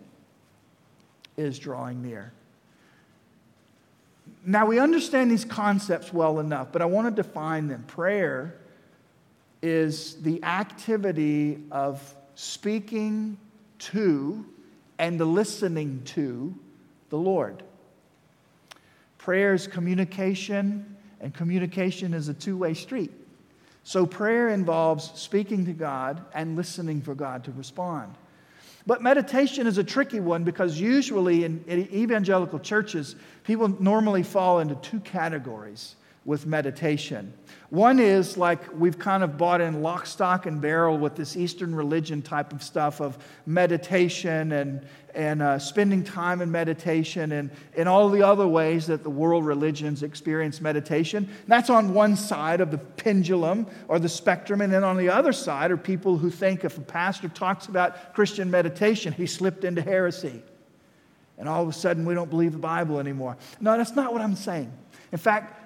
is 1.37 1.59
drawing 1.59 2.01
near. 2.01 2.33
Now, 4.43 4.65
we 4.65 4.79
understand 4.79 5.29
these 5.29 5.45
concepts 5.45 6.11
well 6.11 6.39
enough, 6.39 6.71
but 6.71 6.81
I 6.81 6.85
want 6.85 7.15
to 7.15 7.21
define 7.21 7.67
them. 7.67 7.84
Prayer 7.84 8.55
is 9.61 10.15
the 10.23 10.43
activity 10.43 11.59
of 11.71 12.15
speaking 12.34 13.38
to 13.78 14.43
and 14.97 15.21
listening 15.21 16.01
to 16.05 16.55
the 17.09 17.17
Lord. 17.19 17.61
Prayer 19.19 19.53
is 19.53 19.67
communication, 19.67 20.97
and 21.21 21.32
communication 21.32 22.15
is 22.15 22.28
a 22.28 22.34
two 22.34 22.57
way 22.57 22.73
street. 22.73 23.11
So 23.88 24.05
prayer 24.05 24.49
involves 24.49 25.09
speaking 25.17 25.63
to 25.67 25.71
God 25.71 26.21
and 26.33 26.57
listening 26.57 27.01
for 27.01 27.15
God 27.15 27.45
to 27.45 27.53
respond. 27.53 28.13
But 28.85 29.01
meditation 29.01 29.65
is 29.65 29.77
a 29.77 29.83
tricky 29.85 30.19
one 30.19 30.43
because 30.43 30.77
usually 30.77 31.45
in, 31.45 31.63
evangelical 31.69 32.59
churches, 32.59 33.15
people 33.45 33.69
normally 33.81 34.23
fall 34.23 34.59
into 34.59 34.75
two 34.75 34.99
categories. 34.99 35.95
With 36.28 36.45
meditation. 36.45 37.34
One 37.69 37.99
is 37.99 38.36
like 38.36 38.59
we've 38.78 38.99
kind 38.99 39.23
of 39.23 39.38
bought 39.38 39.61
in 39.61 39.82
lock, 39.82 40.05
stock, 40.05 40.45
and 40.45 40.61
barrel 40.61 40.97
with 40.97 41.15
this 41.15 41.38
Eastern 41.38 41.73
religion 41.73 42.21
type 42.21 42.51
of 42.51 42.61
stuff 42.61 42.99
of 42.99 43.17
meditation 43.45 44.51
and, 44.51 44.86
and 45.15 45.41
uh, 45.41 45.57
spending 45.57 46.03
time 46.03 46.41
in 46.41 46.51
meditation 46.51 47.32
and, 47.32 47.49
and 47.78 47.88
all 47.88 48.09
the 48.09 48.23
other 48.23 48.45
ways 48.45 48.88
that 48.88 49.03
the 49.03 49.09
world 49.09 49.45
religions 49.45 50.03
experience 50.03 50.59
meditation. 50.59 51.30
That's 51.47 51.69
on 51.69 51.93
one 51.93 52.17
side 52.17 52.59
of 52.59 52.71
the 52.71 52.78
pendulum 52.78 53.65
or 53.88 53.97
the 53.97 54.09
spectrum. 54.09 54.59
And 54.59 54.71
then 54.71 54.84
on 54.84 54.97
the 54.97 55.07
other 55.07 55.32
side 55.32 55.71
are 55.71 55.78
people 55.78 56.17
who 56.17 56.30
think 56.30 56.65
if 56.65 56.78
a 56.78 56.82
pastor 56.82 57.30
talks 57.30 57.67
about 57.67 58.13
Christian 58.13 58.51
meditation, 58.51 59.13
he 59.13 59.28
slipped 59.28 59.63
into 59.63 59.82
heresy. 59.82 60.43
And 61.38 61.47
all 61.47 61.63
of 61.63 61.69
a 61.69 61.73
sudden, 61.73 62.05
we 62.05 62.15
don't 62.15 62.30
believe 62.30 62.51
the 62.51 62.57
Bible 62.57 62.99
anymore. 62.99 63.38
No, 63.61 63.78
that's 63.78 63.95
not 63.95 64.11
what 64.11 64.21
I'm 64.21 64.36
saying. 64.36 64.73
In 65.11 65.19
fact, 65.19 65.57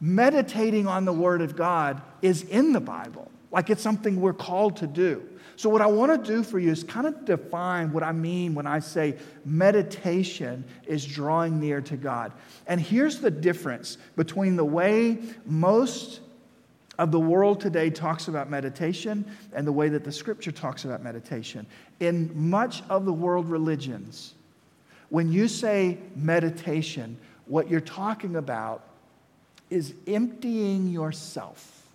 meditating 0.00 0.86
on 0.86 1.04
the 1.04 1.12
Word 1.12 1.42
of 1.42 1.56
God 1.56 2.00
is 2.22 2.42
in 2.42 2.72
the 2.72 2.80
Bible, 2.80 3.30
like 3.50 3.70
it's 3.70 3.82
something 3.82 4.20
we're 4.20 4.32
called 4.32 4.76
to 4.78 4.86
do. 4.86 5.22
So, 5.56 5.68
what 5.68 5.82
I 5.82 5.86
want 5.86 6.24
to 6.24 6.32
do 6.32 6.44
for 6.44 6.60
you 6.60 6.70
is 6.70 6.84
kind 6.84 7.06
of 7.06 7.24
define 7.24 7.92
what 7.92 8.04
I 8.04 8.12
mean 8.12 8.54
when 8.54 8.66
I 8.66 8.78
say 8.78 9.16
meditation 9.44 10.64
is 10.86 11.04
drawing 11.04 11.58
near 11.58 11.80
to 11.80 11.96
God. 11.96 12.32
And 12.68 12.80
here's 12.80 13.18
the 13.18 13.30
difference 13.30 13.98
between 14.14 14.54
the 14.54 14.64
way 14.64 15.18
most 15.44 16.20
of 16.98 17.10
the 17.10 17.18
world 17.18 17.60
today 17.60 17.90
talks 17.90 18.28
about 18.28 18.50
meditation 18.50 19.24
and 19.52 19.66
the 19.66 19.72
way 19.72 19.88
that 19.88 20.04
the 20.04 20.12
scripture 20.12 20.52
talks 20.52 20.84
about 20.84 21.02
meditation. 21.02 21.66
In 21.98 22.30
much 22.50 22.82
of 22.88 23.04
the 23.04 23.12
world 23.12 23.48
religions, 23.48 24.34
when 25.08 25.32
you 25.32 25.48
say 25.48 25.98
meditation, 26.14 27.16
what 27.46 27.68
you're 27.68 27.80
talking 27.80 28.36
about 28.36 28.84
is 29.70 29.94
emptying 30.06 30.88
yourself, 30.88 31.86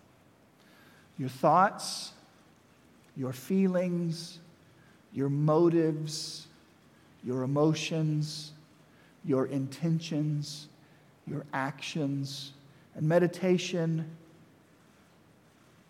your 1.18 1.30
thoughts, 1.30 2.12
your 3.16 3.34
feelings, 3.34 4.40
your 5.14 5.30
motives, 5.30 6.48
your 7.24 7.44
emotions, 7.44 8.52
your 9.24 9.46
intentions, 9.46 10.68
your 11.28 11.46
actions. 11.54 12.52
And 12.96 13.08
meditation 13.08 14.06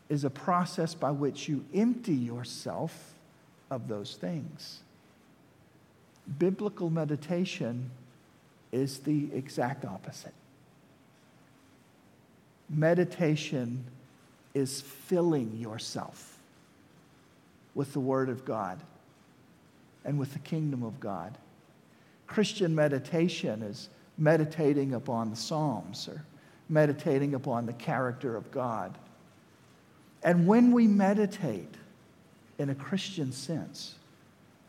is 0.10 0.24
a 0.24 0.30
process 0.30 0.94
by 0.94 1.12
which 1.12 1.50
you 1.50 1.66
empty 1.74 2.14
yourself 2.14 3.16
of 3.72 3.88
those 3.88 4.16
things. 4.16 4.82
Biblical 6.38 6.90
meditation 6.90 7.90
is 8.72 9.00
the 9.00 9.34
exact 9.34 9.86
opposite. 9.86 10.34
Meditation 12.70 13.84
is 14.54 14.82
filling 14.82 15.58
yourself 15.58 16.40
with 17.76 17.94
the 17.94 18.00
Word 18.00 18.30
of 18.30 18.46
God 18.46 18.80
and 20.06 20.20
with 20.20 20.34
the 20.34 20.40
kingdom 20.40 20.84
of 20.84 21.00
God. 21.00 21.38
Christian 22.28 22.74
meditation 22.74 23.62
is 23.62 23.90
meditating 24.18 24.94
upon 24.94 25.30
the 25.30 25.36
Psalms 25.36 26.08
or 26.08 26.24
meditating 26.70 27.34
upon 27.34 27.66
the 27.66 27.74
character 27.74 28.36
of 28.36 28.50
God. 28.52 28.98
And 30.24 30.48
when 30.48 30.72
we 30.72 30.88
meditate 30.88 31.74
in 32.58 32.70
a 32.70 32.76
Christian 32.76 33.32
sense, 33.32 33.96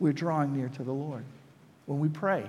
we're 0.01 0.13
drawing 0.13 0.57
near 0.57 0.69
to 0.71 0.83
the 0.83 0.93
Lord. 0.93 1.25
When 1.87 2.01
we 2.01 2.09
pray, 2.09 2.45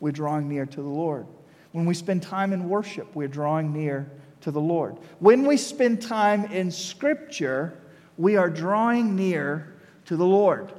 we're 0.00 0.12
drawing 0.12 0.48
near 0.48 0.66
to 0.66 0.82
the 0.82 0.88
Lord. 0.88 1.26
When 1.72 1.86
we 1.86 1.94
spend 1.94 2.22
time 2.22 2.52
in 2.52 2.68
worship, 2.68 3.14
we're 3.14 3.28
drawing 3.28 3.72
near 3.72 4.10
to 4.40 4.50
the 4.50 4.60
Lord. 4.60 4.96
When 5.18 5.46
we 5.46 5.56
spend 5.56 6.02
time 6.02 6.44
in 6.46 6.70
Scripture, 6.70 7.78
we 8.16 8.36
are 8.36 8.50
drawing 8.50 9.16
near 9.16 9.74
to 10.06 10.16
the 10.16 10.26
Lord. 10.26 10.72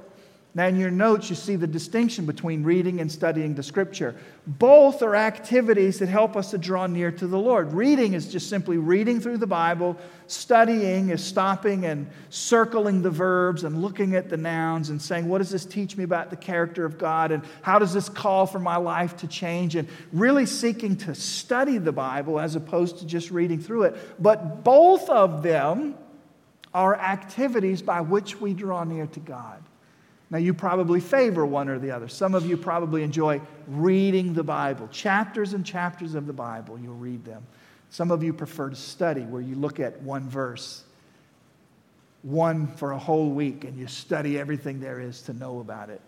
Now, 0.57 0.65
in 0.65 0.79
your 0.79 0.89
notes, 0.89 1.29
you 1.29 1.35
see 1.35 1.55
the 1.55 1.67
distinction 1.67 2.25
between 2.25 2.63
reading 2.63 2.99
and 2.99 3.11
studying 3.11 3.53
the 3.53 3.61
scripture. 3.61 4.15
Both 4.47 5.03
are 5.03 5.15
activities 5.15 5.99
that 5.99 6.09
help 6.09 6.35
us 6.35 6.49
to 6.49 6.57
draw 6.57 6.87
near 6.87 7.11
to 7.11 7.27
the 7.27 7.37
Lord. 7.37 7.73
Reading 7.73 8.13
is 8.13 8.31
just 8.31 8.49
simply 8.49 8.79
reading 8.79 9.19
through 9.19 9.37
the 9.37 9.45
Bible, 9.45 9.97
studying 10.25 11.09
is 11.09 11.23
stopping 11.23 11.85
and 11.85 12.09
circling 12.31 13.03
the 13.03 13.11
verbs 13.11 13.65
and 13.65 13.83
looking 13.83 14.15
at 14.15 14.29
the 14.29 14.37
nouns 14.37 14.89
and 14.89 14.99
saying, 14.99 15.29
What 15.29 15.37
does 15.37 15.51
this 15.51 15.63
teach 15.63 15.95
me 15.95 16.03
about 16.03 16.31
the 16.31 16.35
character 16.35 16.85
of 16.85 16.97
God? 16.97 17.31
And 17.31 17.43
how 17.61 17.77
does 17.77 17.93
this 17.93 18.09
call 18.09 18.47
for 18.47 18.57
my 18.57 18.77
life 18.77 19.15
to 19.17 19.27
change? 19.27 19.75
And 19.75 19.87
really 20.11 20.47
seeking 20.47 20.95
to 20.95 21.13
study 21.13 21.77
the 21.77 21.91
Bible 21.91 22.39
as 22.39 22.55
opposed 22.55 22.97
to 22.97 23.05
just 23.05 23.29
reading 23.29 23.61
through 23.61 23.83
it. 23.83 23.95
But 24.19 24.63
both 24.63 25.07
of 25.07 25.43
them 25.43 25.93
are 26.73 26.95
activities 26.95 27.83
by 27.83 28.01
which 28.01 28.41
we 28.41 28.55
draw 28.55 28.83
near 28.83 29.05
to 29.05 29.19
God. 29.19 29.61
Now, 30.29 30.39
you 30.39 30.53
probably 30.53 30.99
favor 30.99 31.45
one 31.45 31.69
or 31.69 31.79
the 31.79 31.91
other. 31.91 32.09
Some 32.09 32.35
of 32.35 32.45
you 32.45 32.57
probably 32.57 33.03
enjoy 33.03 33.39
reading 33.67 34.33
the 34.33 34.43
Bible, 34.43 34.87
chapters 34.89 35.53
and 35.53 35.65
chapters 35.65 36.15
of 36.15 36.27
the 36.27 36.33
Bible, 36.33 36.77
you'll 36.77 36.95
read 36.95 37.23
them. 37.23 37.45
Some 37.89 38.11
of 38.11 38.21
you 38.21 38.33
prefer 38.33 38.69
to 38.69 38.75
study, 38.75 39.21
where 39.21 39.41
you 39.41 39.55
look 39.55 39.79
at 39.79 40.01
one 40.01 40.27
verse, 40.27 40.83
one 42.23 42.67
for 42.67 42.91
a 42.91 42.97
whole 42.97 43.29
week, 43.29 43.63
and 43.63 43.77
you 43.77 43.87
study 43.87 44.37
everything 44.37 44.81
there 44.81 44.99
is 44.99 45.21
to 45.23 45.33
know 45.33 45.59
about 45.61 45.89
it. 45.89 46.01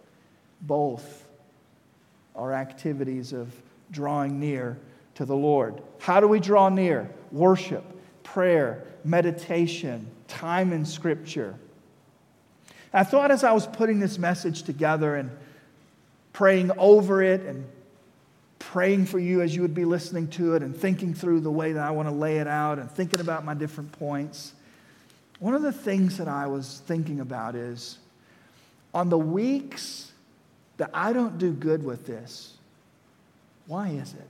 Both 0.61 1.25
are 2.35 2.51
activities 2.53 3.31
of 3.31 3.53
drawing 3.91 4.37
near 4.37 4.77
to 5.15 5.23
the 5.23 5.35
Lord. 5.35 5.81
How 5.99 6.19
do 6.19 6.27
we 6.27 6.41
draw 6.41 6.67
near? 6.67 7.09
Worship, 7.31 7.83
prayer, 8.23 8.83
meditation, 9.05 10.09
time 10.27 10.73
in 10.73 10.85
Scripture. 10.85 11.55
I 12.93 13.03
thought 13.03 13.31
as 13.31 13.43
I 13.43 13.51
was 13.51 13.67
putting 13.67 13.99
this 13.99 14.17
message 14.17 14.63
together 14.63 15.15
and 15.15 15.31
praying 16.33 16.71
over 16.77 17.21
it 17.21 17.41
and 17.41 17.65
praying 18.57 19.05
for 19.05 19.19
you 19.19 19.41
as 19.41 19.55
you 19.55 19.61
would 19.61 19.73
be 19.73 19.85
listening 19.85 20.27
to 20.27 20.55
it 20.55 20.63
and 20.63 20.75
thinking 20.75 21.13
through 21.13 21.39
the 21.41 21.51
way 21.51 21.73
that 21.73 21.83
I 21.83 21.91
want 21.91 22.07
to 22.07 22.13
lay 22.13 22.37
it 22.37 22.47
out 22.47 22.79
and 22.79 22.89
thinking 22.89 23.19
about 23.19 23.45
my 23.45 23.53
different 23.53 23.91
points, 23.93 24.53
one 25.39 25.53
of 25.53 25.61
the 25.61 25.71
things 25.71 26.17
that 26.17 26.27
I 26.27 26.47
was 26.47 26.81
thinking 26.85 27.19
about 27.19 27.55
is 27.55 27.97
on 28.93 29.09
the 29.09 29.17
weeks 29.17 30.11
that 30.77 30.89
I 30.93 31.13
don't 31.13 31.37
do 31.37 31.51
good 31.53 31.83
with 31.83 32.05
this, 32.05 32.53
why 33.67 33.89
is 33.89 34.13
it? 34.13 34.27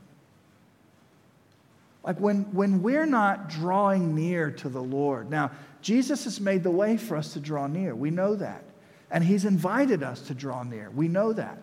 Like 2.03 2.19
when, 2.19 2.43
when 2.53 2.81
we're 2.81 3.05
not 3.05 3.49
drawing 3.49 4.15
near 4.15 4.51
to 4.51 4.69
the 4.69 4.81
Lord. 4.81 5.29
Now, 5.29 5.51
Jesus 5.81 6.25
has 6.25 6.39
made 6.39 6.63
the 6.63 6.71
way 6.71 6.97
for 6.97 7.15
us 7.15 7.33
to 7.33 7.39
draw 7.39 7.67
near. 7.67 7.95
We 7.95 8.09
know 8.11 8.35
that. 8.35 8.63
And 9.11 9.23
He's 9.23 9.45
invited 9.45 10.03
us 10.03 10.21
to 10.23 10.33
draw 10.33 10.63
near. 10.63 10.89
We 10.89 11.07
know 11.07 11.33
that. 11.33 11.59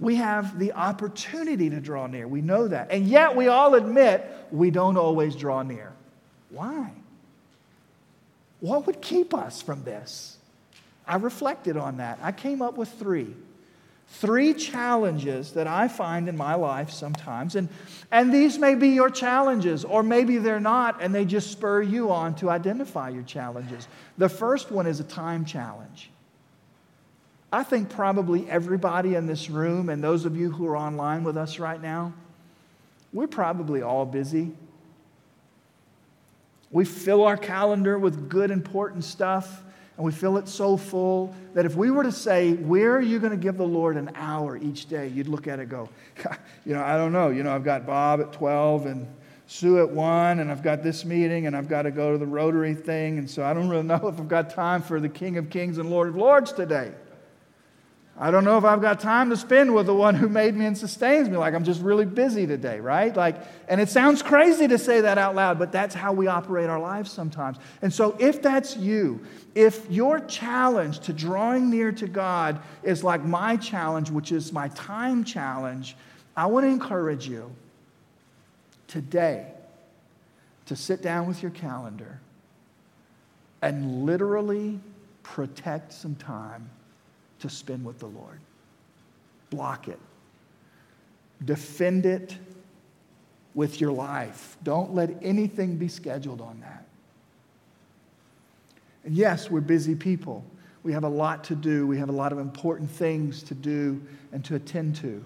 We 0.00 0.16
have 0.16 0.58
the 0.58 0.72
opportunity 0.72 1.70
to 1.70 1.80
draw 1.80 2.06
near. 2.06 2.26
We 2.26 2.40
know 2.40 2.68
that. 2.68 2.90
And 2.90 3.06
yet 3.06 3.36
we 3.36 3.48
all 3.48 3.74
admit 3.74 4.28
we 4.50 4.70
don't 4.70 4.96
always 4.96 5.36
draw 5.36 5.62
near. 5.62 5.92
Why? 6.50 6.90
What 8.60 8.86
would 8.86 9.00
keep 9.00 9.34
us 9.34 9.62
from 9.62 9.84
this? 9.84 10.36
I 11.06 11.16
reflected 11.16 11.76
on 11.76 11.98
that. 11.98 12.18
I 12.22 12.32
came 12.32 12.62
up 12.62 12.76
with 12.76 12.88
three 12.88 13.34
three 14.08 14.54
challenges 14.54 15.52
that 15.52 15.66
I 15.66 15.88
find 15.88 16.28
in 16.28 16.36
my 16.36 16.54
life 16.54 16.90
sometimes. 16.90 17.56
And, 17.56 17.68
and 18.10 18.32
these 18.32 18.58
may 18.58 18.74
be 18.74 18.88
your 18.88 19.10
challenges, 19.10 19.84
or 19.84 20.02
maybe 20.02 20.38
they're 20.38 20.60
not, 20.60 21.02
and 21.02 21.14
they 21.14 21.24
just 21.24 21.50
spur 21.50 21.82
you 21.82 22.10
on 22.12 22.34
to 22.36 22.50
identify 22.50 23.08
your 23.08 23.22
challenges. 23.22 23.88
The 24.18 24.28
first 24.28 24.70
one 24.70 24.86
is 24.86 25.00
a 25.00 25.04
time 25.04 25.44
challenge. 25.44 26.10
I 27.52 27.62
think 27.62 27.88
probably 27.88 28.48
everybody 28.50 29.14
in 29.14 29.26
this 29.26 29.48
room, 29.48 29.88
and 29.88 30.02
those 30.02 30.24
of 30.24 30.36
you 30.36 30.50
who 30.50 30.66
are 30.66 30.76
online 30.76 31.22
with 31.24 31.36
us 31.36 31.58
right 31.58 31.80
now, 31.80 32.12
we're 33.12 33.28
probably 33.28 33.82
all 33.82 34.04
busy. 34.04 34.52
We 36.70 36.84
fill 36.84 37.24
our 37.24 37.36
calendar 37.36 37.96
with 37.96 38.28
good, 38.28 38.50
important 38.50 39.04
stuff 39.04 39.62
and 39.96 40.04
we 40.04 40.12
fill 40.12 40.36
it 40.38 40.48
so 40.48 40.76
full 40.76 41.34
that 41.54 41.64
if 41.64 41.76
we 41.76 41.90
were 41.90 42.02
to 42.02 42.12
say, 42.12 42.54
Where 42.54 42.96
are 42.96 43.02
you 43.02 43.18
going 43.18 43.30
to 43.30 43.36
give 43.36 43.56
the 43.56 43.66
Lord 43.66 43.96
an 43.96 44.10
hour 44.14 44.56
each 44.56 44.86
day? 44.86 45.08
You'd 45.08 45.28
look 45.28 45.46
at 45.46 45.60
it 45.60 45.68
go, 45.68 45.88
You 46.64 46.74
know, 46.74 46.82
I 46.82 46.96
don't 46.96 47.12
know. 47.12 47.30
You 47.30 47.42
know, 47.42 47.54
I've 47.54 47.64
got 47.64 47.86
Bob 47.86 48.20
at 48.20 48.32
12 48.32 48.86
and 48.86 49.06
Sue 49.46 49.78
at 49.78 49.90
1, 49.90 50.40
and 50.40 50.50
I've 50.50 50.62
got 50.62 50.82
this 50.82 51.04
meeting, 51.04 51.46
and 51.46 51.56
I've 51.56 51.68
got 51.68 51.82
to 51.82 51.90
go 51.90 52.12
to 52.12 52.18
the 52.18 52.26
Rotary 52.26 52.74
thing, 52.74 53.18
and 53.18 53.30
so 53.30 53.44
I 53.44 53.52
don't 53.52 53.68
really 53.68 53.82
know 53.82 53.96
if 54.08 54.18
I've 54.18 54.28
got 54.28 54.50
time 54.50 54.82
for 54.82 55.00
the 55.00 55.08
King 55.08 55.36
of 55.36 55.50
Kings 55.50 55.78
and 55.78 55.90
Lord 55.90 56.08
of 56.08 56.16
Lords 56.16 56.52
today. 56.52 56.92
I 58.16 58.30
don't 58.30 58.44
know 58.44 58.56
if 58.56 58.64
I've 58.64 58.80
got 58.80 59.00
time 59.00 59.30
to 59.30 59.36
spend 59.36 59.74
with 59.74 59.86
the 59.86 59.94
one 59.94 60.14
who 60.14 60.28
made 60.28 60.54
me 60.54 60.66
and 60.66 60.78
sustains 60.78 61.28
me. 61.28 61.36
Like, 61.36 61.52
I'm 61.52 61.64
just 61.64 61.82
really 61.82 62.04
busy 62.04 62.46
today, 62.46 62.78
right? 62.78 63.14
Like, 63.14 63.36
and 63.68 63.80
it 63.80 63.88
sounds 63.88 64.22
crazy 64.22 64.68
to 64.68 64.78
say 64.78 65.00
that 65.00 65.18
out 65.18 65.34
loud, 65.34 65.58
but 65.58 65.72
that's 65.72 65.96
how 65.96 66.12
we 66.12 66.28
operate 66.28 66.70
our 66.70 66.78
lives 66.78 67.10
sometimes. 67.10 67.56
And 67.82 67.92
so, 67.92 68.16
if 68.20 68.40
that's 68.40 68.76
you, 68.76 69.20
if 69.56 69.90
your 69.90 70.20
challenge 70.20 71.00
to 71.00 71.12
drawing 71.12 71.70
near 71.70 71.90
to 71.90 72.06
God 72.06 72.60
is 72.84 73.02
like 73.02 73.24
my 73.24 73.56
challenge, 73.56 74.10
which 74.10 74.30
is 74.30 74.52
my 74.52 74.68
time 74.68 75.24
challenge, 75.24 75.96
I 76.36 76.46
want 76.46 76.66
to 76.66 76.70
encourage 76.70 77.26
you 77.26 77.50
today 78.86 79.46
to 80.66 80.76
sit 80.76 81.02
down 81.02 81.26
with 81.26 81.42
your 81.42 81.50
calendar 81.50 82.20
and 83.60 84.04
literally 84.04 84.78
protect 85.24 85.92
some 85.92 86.14
time 86.14 86.70
to 87.44 87.50
spend 87.50 87.84
with 87.84 87.98
the 87.98 88.06
Lord. 88.06 88.40
Block 89.50 89.86
it. 89.88 90.00
Defend 91.44 92.06
it 92.06 92.38
with 93.54 93.82
your 93.82 93.92
life. 93.92 94.56
Don't 94.62 94.94
let 94.94 95.10
anything 95.20 95.76
be 95.76 95.86
scheduled 95.86 96.40
on 96.40 96.58
that. 96.60 96.86
And 99.04 99.14
yes, 99.14 99.50
we're 99.50 99.60
busy 99.60 99.94
people. 99.94 100.42
We 100.84 100.94
have 100.94 101.04
a 101.04 101.08
lot 101.08 101.44
to 101.44 101.54
do. 101.54 101.86
We 101.86 101.98
have 101.98 102.08
a 102.08 102.12
lot 102.12 102.32
of 102.32 102.38
important 102.38 102.90
things 102.90 103.42
to 103.42 103.54
do 103.54 104.00
and 104.32 104.42
to 104.46 104.54
attend 104.54 104.96
to. 104.96 105.22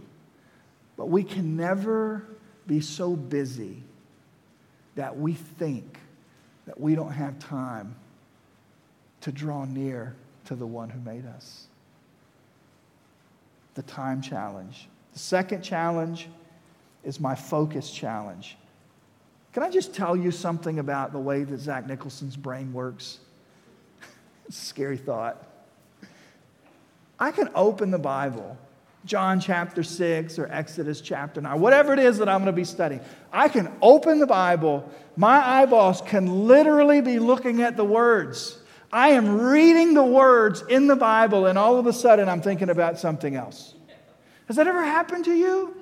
But 0.96 1.08
we 1.08 1.22
can 1.22 1.56
never 1.56 2.26
be 2.66 2.80
so 2.80 3.14
busy 3.14 3.84
that 4.96 5.16
we 5.16 5.34
think 5.34 6.00
that 6.66 6.80
we 6.80 6.96
don't 6.96 7.12
have 7.12 7.38
time 7.38 7.94
to 9.20 9.30
draw 9.30 9.64
near 9.66 10.16
to 10.46 10.56
the 10.56 10.66
one 10.66 10.90
who 10.90 10.98
made 10.98 11.24
us. 11.26 11.67
The 13.79 13.85
time 13.85 14.20
challenge. 14.20 14.89
The 15.12 15.20
second 15.20 15.62
challenge 15.62 16.26
is 17.05 17.20
my 17.20 17.37
focus 17.37 17.93
challenge. 17.93 18.57
Can 19.53 19.62
I 19.62 19.70
just 19.70 19.95
tell 19.95 20.16
you 20.16 20.33
something 20.33 20.81
about 20.81 21.12
the 21.12 21.20
way 21.20 21.45
that 21.45 21.61
Zach 21.61 21.87
Nicholson's 21.87 22.35
brain 22.37 22.72
works? 22.72 23.20
it's 24.49 24.61
a 24.61 24.64
scary 24.64 24.97
thought. 24.97 25.47
I 27.20 27.31
can 27.31 27.51
open 27.55 27.93
the 27.93 28.01
Bible, 28.01 28.59
John 29.05 29.39
chapter 29.39 29.85
6 29.85 30.41
or 30.41 30.49
Exodus 30.51 31.01
chapter 31.01 31.41
9, 31.41 31.61
whatever 31.61 31.93
it 31.93 32.01
is 32.01 32.18
that 32.18 32.29
I'm 32.29 32.41
going 32.41 32.47
to 32.47 32.61
be 32.61 32.64
studying. 32.64 33.01
I 33.33 33.49
can 33.49 33.70
open 33.81 34.18
the 34.18 34.26
Bible, 34.26 34.91
my 35.16 35.39
eyeballs 35.39 36.01
can 36.01 36.49
literally 36.49 37.01
be 37.01 37.20
looking 37.20 37.62
at 37.62 37.76
the 37.76 37.85
words. 37.85 38.59
I 38.93 39.11
am 39.11 39.41
reading 39.41 39.95
the 39.95 40.03
words 40.03 40.62
in 40.68 40.86
the 40.86 40.97
Bible, 40.97 41.47
and 41.47 41.59
all 41.59 41.78
of 41.78 41.86
a 41.86 41.93
sudden 41.93 42.28
I'm 42.28 42.41
thinking 42.41 42.70
about 42.70 42.99
something 42.99 43.36
else. 43.36 43.74
Has 44.47 44.57
that 44.57 44.66
ever 44.66 44.82
happened 44.82 45.26
to 45.26 45.34
you? 45.34 45.76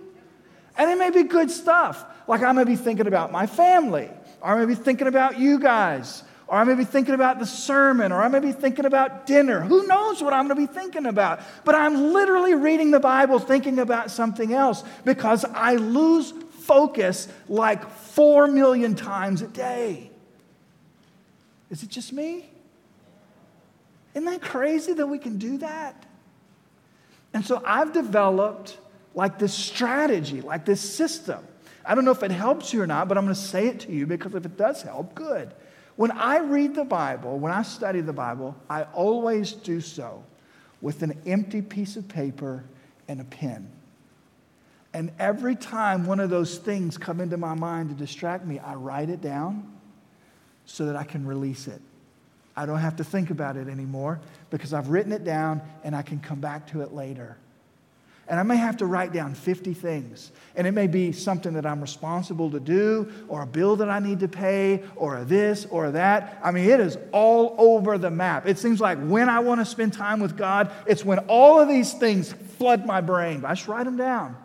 And 0.77 0.91
it 0.91 0.99
may 0.99 1.11
be 1.11 1.23
good 1.23 1.51
stuff. 1.51 2.05
Like 2.27 2.43
I 2.43 2.51
may 2.53 2.65
be 2.65 2.77
thinking 2.77 3.07
about 3.07 3.31
my 3.31 3.47
family, 3.47 4.11
or 4.41 4.51
I 4.51 4.59
may 4.59 4.67
be 4.67 4.75
thinking 4.75 5.07
about 5.07 5.39
you 5.39 5.61
guys, 5.61 6.25
or 6.49 6.59
I 6.59 6.65
may 6.65 6.75
be 6.75 6.85
thinking 6.85 7.15
about 7.15 7.39
the 7.39 7.47
sermon, 7.47 8.11
or 8.11 8.21
I 8.23 8.29
may 8.29 8.41
be 8.41 8.53
thinking 8.53 8.85
about 8.85 9.27
dinner. 9.27 9.61
Who 9.61 9.87
knows 9.87 10.23
what 10.23 10.33
I'm 10.33 10.49
going 10.49 10.67
to 10.67 10.73
be 10.73 10.73
thinking 10.73 11.07
about? 11.07 11.41
But 11.65 11.77
I'm 11.77 12.13
literally 12.13 12.55
reading 12.55 12.91
the 12.91 13.01
Bible 13.01 13.39
thinking 13.39 13.79
about 13.79 14.11
something 14.11 14.53
else 14.53 14.83
because 15.05 15.45
I 15.45 15.77
lose 15.77 16.33
focus 16.61 17.29
like 17.49 17.89
four 17.89 18.49
million 18.49 18.97
times 18.97 19.43
a 19.43 19.47
day. 19.47 20.11
Is 21.71 21.85
it 21.85 21.89
just 21.89 22.13
me? 22.13 22.49
Isn't 24.17 24.25
that 24.25 24.41
crazy 24.41 24.95
that 24.95 25.07
we 25.07 25.19
can 25.19 25.37
do 25.37 25.59
that? 25.59 26.07
And 27.35 27.45
so 27.45 27.63
I've 27.67 27.93
developed 27.93 28.79
like 29.15 29.39
this 29.39 29.53
strategy, 29.53 30.41
like 30.41 30.65
this 30.65 30.81
system. 30.81 31.47
I 31.85 31.95
don't 31.95 32.07
know 32.07 32.13
if 32.13 32.23
it 32.23 32.31
helps 32.31 32.73
you 32.73 32.81
or 32.81 32.87
not, 32.87 33.09
but 33.09 33.19
I'm 33.19 33.25
going 33.25 33.35
to 33.35 33.41
say 33.41 33.67
it 33.69 33.81
to 33.81 33.93
you 33.93 34.07
because 34.07 34.35
if 34.35 34.47
it 34.47 34.57
does 34.57 34.81
help, 34.81 35.15
good. 35.15 35.53
When 35.97 36.11
I 36.13 36.39
read 36.39 36.75
the 36.75 36.85
Bible, 36.85 37.39
when 37.39 37.53
I 37.53 37.61
study 37.61 38.01
the 38.01 38.15
Bible, 38.15 38.57
I 38.71 38.85
always 38.85 39.53
do 39.53 39.83
so 39.83 40.25
with 40.81 41.03
an 41.03 41.21
empty 41.27 41.61
piece 41.61 41.97
of 41.97 42.09
paper 42.09 42.65
and 43.09 43.21
a 43.21 43.25
pen. 43.25 43.71
And 44.95 45.13
every 45.19 45.57
time 45.57 46.07
one 46.07 46.21
of 46.21 46.31
those 46.31 46.57
things 46.57 46.97
come 46.97 47.21
into 47.21 47.37
my 47.37 47.53
mind 47.53 47.91
to 47.91 47.95
distract 47.95 48.47
me, 48.47 48.61
I 48.61 48.77
write 48.77 49.11
it 49.11 49.21
down 49.21 49.75
so 50.65 50.87
that 50.87 50.97
I 50.97 51.05
can 51.05 51.27
release 51.27 51.69
it. 51.69 51.83
I 52.57 52.67
don't 52.67 52.79
have 52.79 52.97
to 52.97 53.05
think 53.05 53.31
about 53.31 53.57
it 53.57 53.69
anymore 53.69 54.21
because 54.51 54.73
I've 54.73 54.89
written 54.89 55.13
it 55.13 55.25
down 55.25 55.61
and 55.85 55.95
I 55.95 56.03
can 56.03 56.19
come 56.19 56.41
back 56.41 56.67
to 56.69 56.81
it 56.81 56.93
later. 56.93 57.37
And 58.29 58.41
I 58.41 58.43
may 58.43 58.57
have 58.57 58.79
to 58.79 58.87
write 58.87 59.13
down 59.13 59.35
50 59.35 59.73
things. 59.75 60.33
And 60.57 60.67
it 60.67 60.73
may 60.73 60.89
be 60.89 61.13
something 61.13 61.53
that 61.53 61.65
I'm 61.65 61.81
responsible 61.81 62.51
to 62.51 62.59
do, 62.59 63.13
or 63.29 63.43
a 63.43 63.47
bill 63.47 63.77
that 63.77 63.89
I 63.89 64.01
need 64.01 64.19
to 64.21 64.29
pay, 64.29 64.83
or 64.97 65.23
this 65.23 65.65
or 65.71 65.93
that. 65.93 66.41
I 66.43 66.51
mean, 66.51 66.69
it 66.69 66.81
is 66.81 66.99
all 67.13 67.55
over 67.57 67.99
the 67.99 68.11
map. 68.11 68.49
It 68.49 68.59
seems 68.59 68.81
like 68.81 68.99
when 68.99 69.29
I 69.29 69.39
want 69.39 69.61
to 69.61 69.65
spend 69.65 69.93
time 69.93 70.19
with 70.19 70.37
God, 70.37 70.73
it's 70.87 71.05
when 71.05 71.21
all 71.29 71.61
of 71.61 71.69
these 71.69 71.93
things 71.93 72.33
flood 72.33 72.85
my 72.85 73.01
brain. 73.01 73.45
I 73.45 73.55
just 73.55 73.69
write 73.69 73.85
them 73.85 73.97
down. 73.97 74.37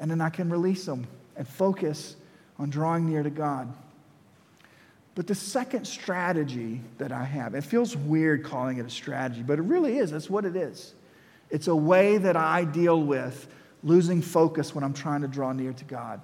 And 0.00 0.10
then 0.10 0.20
I 0.20 0.30
can 0.30 0.50
release 0.50 0.84
them 0.84 1.06
and 1.36 1.46
focus 1.46 2.16
on 2.58 2.70
drawing 2.70 3.06
near 3.08 3.22
to 3.22 3.30
God. 3.30 3.72
But 5.14 5.28
the 5.28 5.34
second 5.34 5.86
strategy 5.86 6.80
that 6.98 7.12
I 7.12 7.22
have, 7.22 7.54
it 7.54 7.62
feels 7.62 7.96
weird 7.96 8.42
calling 8.42 8.78
it 8.78 8.86
a 8.86 8.90
strategy, 8.90 9.42
but 9.42 9.58
it 9.58 9.62
really 9.62 9.98
is. 9.98 10.10
That's 10.10 10.28
what 10.28 10.44
it 10.44 10.56
is. 10.56 10.94
It's 11.50 11.68
a 11.68 11.76
way 11.76 12.18
that 12.18 12.36
I 12.36 12.64
deal 12.64 13.00
with 13.00 13.46
losing 13.84 14.22
focus 14.22 14.74
when 14.74 14.82
I'm 14.82 14.94
trying 14.94 15.20
to 15.20 15.28
draw 15.28 15.52
near 15.52 15.72
to 15.72 15.84
God. 15.84 16.20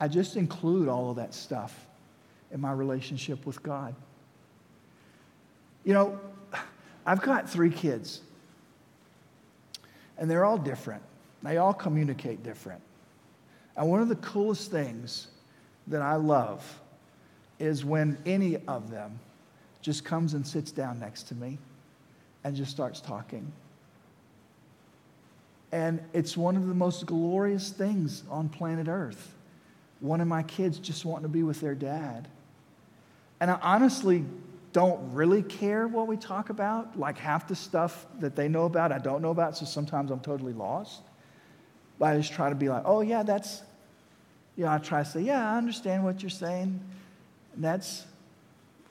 I 0.00 0.08
just 0.08 0.36
include 0.36 0.88
all 0.88 1.10
of 1.10 1.16
that 1.16 1.34
stuff 1.34 1.86
in 2.50 2.60
my 2.60 2.72
relationship 2.72 3.44
with 3.46 3.62
God. 3.62 3.94
You 5.84 5.94
know, 5.94 6.20
I've 7.06 7.22
got 7.22 7.48
three 7.48 7.70
kids, 7.70 8.22
and 10.16 10.30
they're 10.30 10.44
all 10.44 10.58
different. 10.58 11.02
They 11.42 11.58
all 11.58 11.74
communicate 11.74 12.42
different. 12.42 12.80
And 13.76 13.88
one 13.88 14.00
of 14.00 14.08
the 14.08 14.16
coolest 14.16 14.70
things 14.70 15.28
that 15.88 16.02
I 16.02 16.16
love 16.16 16.80
is 17.58 17.84
when 17.84 18.18
any 18.26 18.56
of 18.66 18.90
them 18.90 19.18
just 19.80 20.04
comes 20.04 20.34
and 20.34 20.46
sits 20.46 20.70
down 20.70 21.00
next 21.00 21.24
to 21.24 21.34
me 21.34 21.58
and 22.44 22.54
just 22.54 22.70
starts 22.70 23.00
talking. 23.00 23.50
And 25.72 26.00
it's 26.12 26.36
one 26.36 26.56
of 26.56 26.66
the 26.66 26.74
most 26.74 27.06
glorious 27.06 27.70
things 27.70 28.22
on 28.30 28.48
planet 28.48 28.88
Earth. 28.88 29.34
One 30.00 30.20
of 30.20 30.28
my 30.28 30.42
kids 30.42 30.78
just 30.78 31.04
wanting 31.04 31.24
to 31.24 31.28
be 31.28 31.42
with 31.42 31.60
their 31.60 31.74
dad. 31.74 32.28
And 33.40 33.50
I 33.50 33.58
honestly 33.62 34.24
don't 34.72 35.12
really 35.12 35.42
care 35.42 35.88
what 35.88 36.06
we 36.06 36.16
talk 36.16 36.50
about. 36.50 36.98
Like 36.98 37.18
half 37.18 37.48
the 37.48 37.56
stuff 37.56 38.06
that 38.20 38.36
they 38.36 38.48
know 38.48 38.64
about, 38.64 38.92
I 38.92 38.98
don't 38.98 39.22
know 39.22 39.30
about, 39.30 39.56
so 39.56 39.66
sometimes 39.66 40.10
I'm 40.10 40.20
totally 40.20 40.52
lost. 40.52 41.02
But 41.98 42.14
I 42.14 42.16
just 42.16 42.32
try 42.32 42.48
to 42.48 42.54
be 42.54 42.68
like, 42.68 42.82
oh, 42.84 43.00
yeah, 43.00 43.22
that's, 43.22 43.62
you 44.58 44.64
know, 44.64 44.72
I 44.72 44.78
try 44.78 45.04
to 45.04 45.08
say, 45.08 45.20
yeah, 45.20 45.52
I 45.52 45.56
understand 45.56 46.02
what 46.02 46.20
you're 46.20 46.30
saying. 46.30 46.80
And 47.54 47.64
that's, 47.64 48.04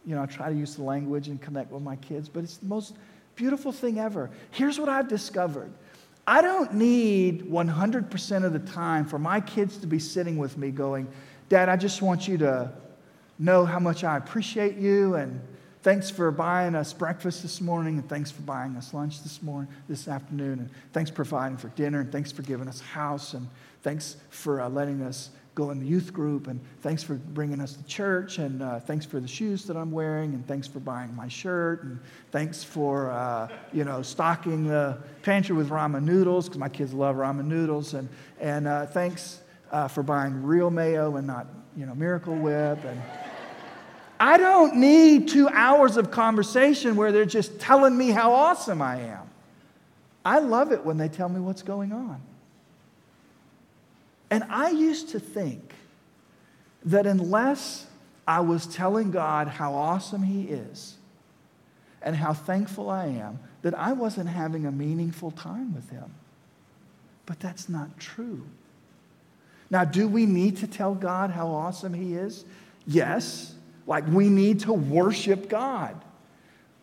you 0.06 0.16
know, 0.16 0.24
I 0.24 0.26
try 0.26 0.48
to 0.50 0.56
use 0.56 0.76
the 0.78 0.84
language 0.84 1.28
and 1.28 1.42
connect 1.42 1.74
with 1.74 1.84
my 1.84 1.98
kids, 1.98 2.30
but 2.30 2.46
it's 2.46 2.56
the 2.56 2.68
most 2.68 2.96
beautiful 3.36 3.74
thing 3.74 4.00
ever. 4.00 4.30
Here's 4.52 4.80
what 4.80 4.88
I've 4.88 5.10
discovered 5.10 5.70
I 6.26 6.42
don't 6.42 6.74
need 6.76 7.44
100% 7.44 8.46
of 8.46 8.54
the 8.54 8.60
time 8.60 9.06
for 9.06 9.20
my 9.20 9.42
kids 9.42 9.78
to 9.80 9.88
be 9.88 10.00
sitting 10.00 10.38
with 10.38 10.58
me 10.58 10.72
going, 10.72 11.06
Dad, 11.50 11.68
I 11.68 11.76
just 11.76 12.02
want 12.02 12.30
you 12.30 12.38
to 12.38 12.72
know 13.38 13.66
how 13.66 13.80
much 13.80 14.06
I 14.06 14.16
appreciate 14.16 14.78
you 14.78 15.16
and 15.16 15.42
thanks 15.84 16.10
for 16.10 16.32
buying 16.32 16.76
us 16.76 16.94
breakfast 16.94 17.42
this 17.42 17.60
morning 17.60 17.98
and 17.98 18.08
thanks 18.08 18.32
for 18.32 18.42
buying 18.42 18.76
us 18.78 18.94
lunch 18.94 19.22
this 19.22 19.44
morning 19.44 19.70
this 19.88 20.08
afternoon 20.08 20.60
and 20.60 20.70
thanks 20.94 21.10
for 21.10 21.18
providing 21.18 21.58
for 21.58 21.68
dinner 21.70 22.00
and 22.00 22.12
thanks 22.12 22.32
for 22.32 22.42
giving 22.42 22.68
us 22.68 22.82
a 22.82 22.86
house 22.86 23.34
and 23.34 23.48
thanks 23.84 24.18
for 24.30 24.60
uh, 24.60 24.70
letting 24.70 25.02
us 25.02 25.30
go 25.58 25.72
in 25.72 25.80
the 25.80 25.88
youth 25.88 26.14
group, 26.14 26.46
and 26.46 26.62
thanks 26.82 27.02
for 27.02 27.16
bringing 27.16 27.60
us 27.60 27.74
to 27.74 27.84
church, 27.86 28.38
and 28.38 28.62
uh, 28.62 28.80
thanks 28.80 29.08
for 29.08 29.20
the 29.20 29.28
shoes 29.28 29.66
that 29.66 29.76
I'm 29.76 29.92
wearing, 29.92 30.36
and 30.36 30.48
thanks 30.48 30.68
for 30.68 30.80
buying 30.80 31.16
my 31.16 31.28
shirt, 31.28 31.82
and 31.82 32.00
thanks 32.32 32.64
for, 32.64 33.10
uh, 33.10 33.48
you 33.74 33.84
know, 33.84 34.04
stocking 34.04 34.68
the 34.68 35.00
pantry 35.24 35.56
with 35.56 35.70
ramen 35.70 36.04
noodles, 36.04 36.46
because 36.46 36.60
my 36.60 36.70
kids 36.70 36.94
love 36.94 37.16
ramen 37.16 37.46
noodles, 37.46 37.96
and, 37.96 38.08
and 38.40 38.68
uh, 38.68 38.86
thanks 38.86 39.42
uh, 39.72 39.88
for 39.88 40.04
buying 40.04 40.44
real 40.44 40.70
mayo 40.70 41.16
and 41.16 41.26
not, 41.26 41.48
you 41.76 41.88
know, 41.88 41.96
Miracle 41.96 42.36
Whip, 42.36 42.86
and 42.86 43.02
I 44.20 44.38
don't 44.38 44.76
need 44.76 45.28
two 45.28 45.50
hours 45.50 45.98
of 45.98 46.12
conversation 46.12 46.96
where 46.96 47.12
they're 47.12 47.26
just 47.26 47.60
telling 47.60 47.98
me 47.98 48.12
how 48.12 48.32
awesome 48.32 48.80
I 48.80 49.02
am. 49.02 49.28
I 50.24 50.38
love 50.38 50.72
it 50.72 50.86
when 50.86 50.98
they 50.98 51.10
tell 51.10 51.30
me 51.30 51.40
what's 51.40 51.64
going 51.64 51.92
on. 51.92 52.22
And 54.30 54.44
I 54.50 54.70
used 54.70 55.10
to 55.10 55.20
think 55.20 55.74
that 56.86 57.06
unless 57.06 57.86
I 58.28 58.42
was 58.42 58.68
telling 58.68 59.12
God 59.12 59.48
how 59.48 59.74
awesome 59.74 60.24
He 60.24 60.44
is 60.44 60.96
and 62.02 62.16
how 62.16 62.34
thankful 62.34 62.90
I 62.90 63.08
am, 63.08 63.40
that 63.62 63.74
I 63.78 63.94
wasn't 63.94 64.30
having 64.30 64.66
a 64.66 64.72
meaningful 64.72 65.32
time 65.32 65.74
with 65.74 65.90
Him. 65.90 66.14
But 67.26 67.40
that's 67.40 67.70
not 67.70 68.00
true. 68.00 68.46
Now, 69.70 69.84
do 69.84 70.08
we 70.08 70.26
need 70.26 70.58
to 70.58 70.68
tell 70.68 70.94
God 70.94 71.32
how 71.32 71.48
awesome 71.48 71.94
He 71.94 72.14
is? 72.14 72.46
Yes. 72.86 73.54
Like 73.86 74.06
we 74.08 74.30
need 74.30 74.62
to 74.62 74.74
worship 74.74 75.50
God. 75.50 76.02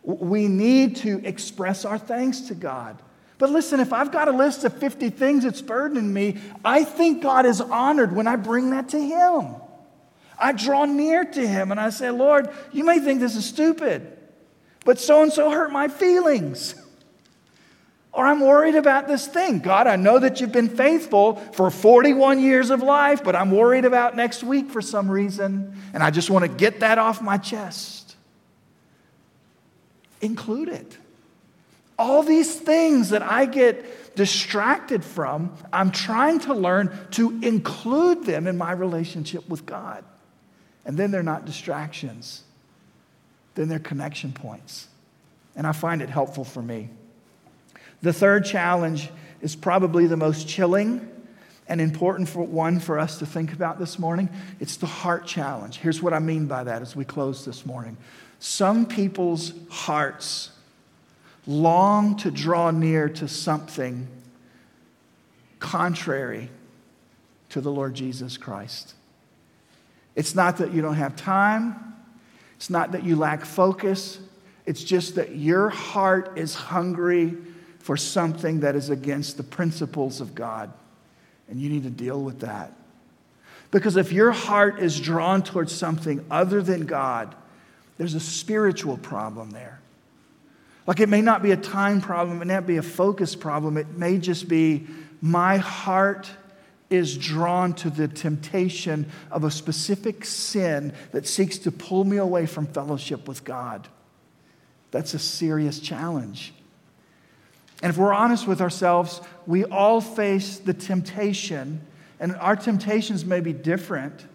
We 0.03 0.49
need 0.49 0.97
to 0.97 1.21
express 1.25 1.85
our 1.85 1.99
thanks 1.99 2.41
to 2.43 2.55
God. 2.55 3.01
But 3.39 3.51
listen, 3.51 3.81
if 3.81 3.93
I've 3.93 4.13
got 4.13 4.29
a 4.29 4.33
list 4.33 4.65
of 4.65 4.77
50 4.79 5.11
things 5.11 5.45
that's 5.45 5.61
burdening 5.61 6.13
me, 6.13 6.39
I 6.65 6.85
think 6.85 7.23
God 7.23 7.47
is 7.47 7.61
honored 7.61 8.15
when 8.15 8.27
I 8.27 8.37
bring 8.37 8.71
that 8.71 8.91
to 8.91 9.01
Him. 9.01 9.57
I 10.39 10.53
draw 10.53 10.85
near 10.85 11.25
to 11.25 11.47
Him 11.47 11.71
and 11.71 11.81
I 11.81 11.91
say, 11.91 12.11
Lord, 12.11 12.49
you 12.73 12.85
may 12.85 12.99
think 13.01 13.21
this 13.21 13.37
is 13.37 13.45
stupid, 13.45 14.17
but 14.85 15.01
so 15.01 15.23
and 15.23 15.33
so 15.33 15.51
hurt 15.51 15.73
my 15.73 15.89
feelings. 15.89 16.75
Or 18.13 18.25
I'm 18.25 18.41
worried 18.41 18.77
about 18.77 19.09
this 19.09 19.27
thing. 19.27 19.59
God, 19.59 19.89
I 19.89 19.97
know 19.97 20.21
that 20.21 20.41
you've 20.41 20.53
been 20.53 20.69
faithful 20.69 21.35
for 21.35 21.69
41 21.69 22.41
years 22.41 22.71
of 22.71 22.81
life, 22.81 23.25
but 23.25 23.35
I'm 23.35 23.51
worried 23.51 23.85
about 23.85 24.15
next 24.15 24.45
week 24.45 24.71
for 24.71 24.81
some 24.81 25.11
reason, 25.11 25.77
and 25.93 26.01
I 26.01 26.13
just 26.13 26.31
want 26.31 26.45
to 26.45 26.49
get 26.49 26.81
that 26.81 26.99
off 26.99 27.21
my 27.21 27.39
chest. 27.39 28.15
Include 30.21 30.69
it. 30.69 30.97
All 32.05 32.23
these 32.23 32.55
things 32.55 33.09
that 33.11 33.23
I 33.23 33.47
get 33.47 34.15
distracted 34.15 35.03
from, 35.03 35.57
I'm 35.73 35.91
trying 35.91 36.39
to 36.41 36.53
learn 36.53 36.95
to 37.13 37.31
include 37.41 38.27
them 38.27 38.47
in 38.47 38.59
my 38.59 38.73
relationship 38.73 39.49
with 39.49 39.65
God. 39.65 40.05
And 40.85 40.99
then 40.99 41.11
they're 41.11 41.23
not 41.23 41.47
distractions, 41.47 42.43
then 43.55 43.69
they're 43.69 43.79
connection 43.79 44.33
points. 44.33 44.87
And 45.57 45.67
I 45.67 45.73
find 45.73 46.03
it 46.03 46.11
helpful 46.11 46.45
for 46.45 46.61
me. 46.61 46.91
The 48.03 48.13
third 48.13 48.45
challenge 48.45 49.09
is 49.41 49.57
probably 49.57 50.07
the 50.07 50.19
most 50.19 50.47
chilling 50.47 51.11
and 51.69 51.81
important 51.81 52.29
for 52.29 52.43
one 52.43 52.81
for 52.81 52.99
us 52.99 53.21
to 53.21 53.25
think 53.25 53.55
about 53.55 53.79
this 53.79 53.99
morning. 53.99 54.29
It's 54.61 54.77
the 54.77 54.85
heart 54.85 55.25
challenge. 55.25 55.79
Here's 55.79 56.03
what 56.03 56.13
I 56.13 56.19
mean 56.19 56.49
by 56.49 56.65
that 56.65 56.83
as 56.83 56.95
we 56.95 57.07
close 57.07 57.47
this 57.47 57.65
morning. 57.65 57.97
Some 58.41 58.85
people's 58.85 59.55
hearts 59.71 60.51
long 61.47 62.17
to 62.19 62.31
draw 62.31 62.71
near 62.71 63.09
to 63.09 63.29
something 63.29 64.09
contrary 65.59 66.51
to 67.51 67.61
the 67.61 67.71
Lord 67.71 67.95
Jesus 67.95 68.37
Christ. 68.37 68.95
It's 70.15 70.35
not 70.35 70.59
that 70.59 70.73
you 70.73 70.83
don't 70.83 70.97
have 70.97 71.17
time, 71.17 71.95
it's 72.57 72.71
not 72.71 72.93
that 72.93 73.05
you 73.05 73.17
lack 73.17 73.45
focus, 73.45 74.19
it's 74.67 74.83
just 74.83 75.17
that 75.17 75.37
your 75.37 75.69
heart 75.69 76.39
is 76.39 76.55
hungry 76.55 77.37
for 77.79 77.97
something 77.97 78.61
that 78.61 78.77
is 78.77 78.89
against 78.89 79.37
the 79.37 79.43
principles 79.43 80.21
of 80.21 80.35
God. 80.35 80.73
And 81.49 81.61
you 81.61 81.69
need 81.69 81.83
to 81.83 81.91
deal 81.91 82.23
with 82.23 82.41
that. 82.41 82.73
Because 83.71 83.97
if 83.97 84.13
your 84.13 84.33
heart 84.33 84.79
is 84.79 84.99
drawn 84.99 85.43
towards 85.43 85.75
something 85.75 86.25
other 86.31 86.63
than 86.63 86.87
God, 86.87 87.35
there's 87.99 88.15
a 88.15 88.21
spiritual 88.21 88.97
problem 88.97 89.51
there. 89.51 89.81
Like 90.87 91.01
it 91.01 91.09
may 91.09 91.23
not 91.23 91.43
be 91.43 91.53
a 91.53 91.57
time 91.57 92.01
problem, 92.01 92.41
it 92.43 92.45
may 92.45 92.55
not 92.55 92.67
be 92.67 92.77
a 92.77 92.83
focus 92.83 93.35
problem, 93.35 93.77
it 93.77 93.97
may 93.97 94.19
just 94.19 94.49
be 94.49 94.87
my 95.21 95.57
heart 95.57 96.31
is 96.91 97.17
drawn 97.17 97.73
to 97.73 97.91
the 97.91 98.07
temptation 98.07 99.11
of 99.31 99.45
a 99.45 99.51
specific 99.51 100.25
sin 100.25 100.93
that 101.13 101.27
seeks 101.27 101.59
to 101.59 101.73
pull 101.73 102.05
me 102.05 102.19
away 102.19 102.47
from 102.47 102.67
fellowship 102.67 103.27
with 103.27 103.43
God. 103.45 103.89
That's 104.91 105.15
a 105.15 105.19
serious 105.19 105.81
challenge. 105.81 106.53
And 107.83 107.91
if 107.91 107.97
we're 107.97 108.13
honest 108.13 108.47
with 108.47 108.61
ourselves, 108.61 109.21
we 109.47 109.65
all 109.65 110.01
face 110.01 110.59
the 110.59 110.75
temptation, 110.75 111.81
and 112.21 112.37
our 112.37 112.55
temptations 112.55 113.25
may 113.25 113.41
be 113.41 113.53
different, 113.53 114.27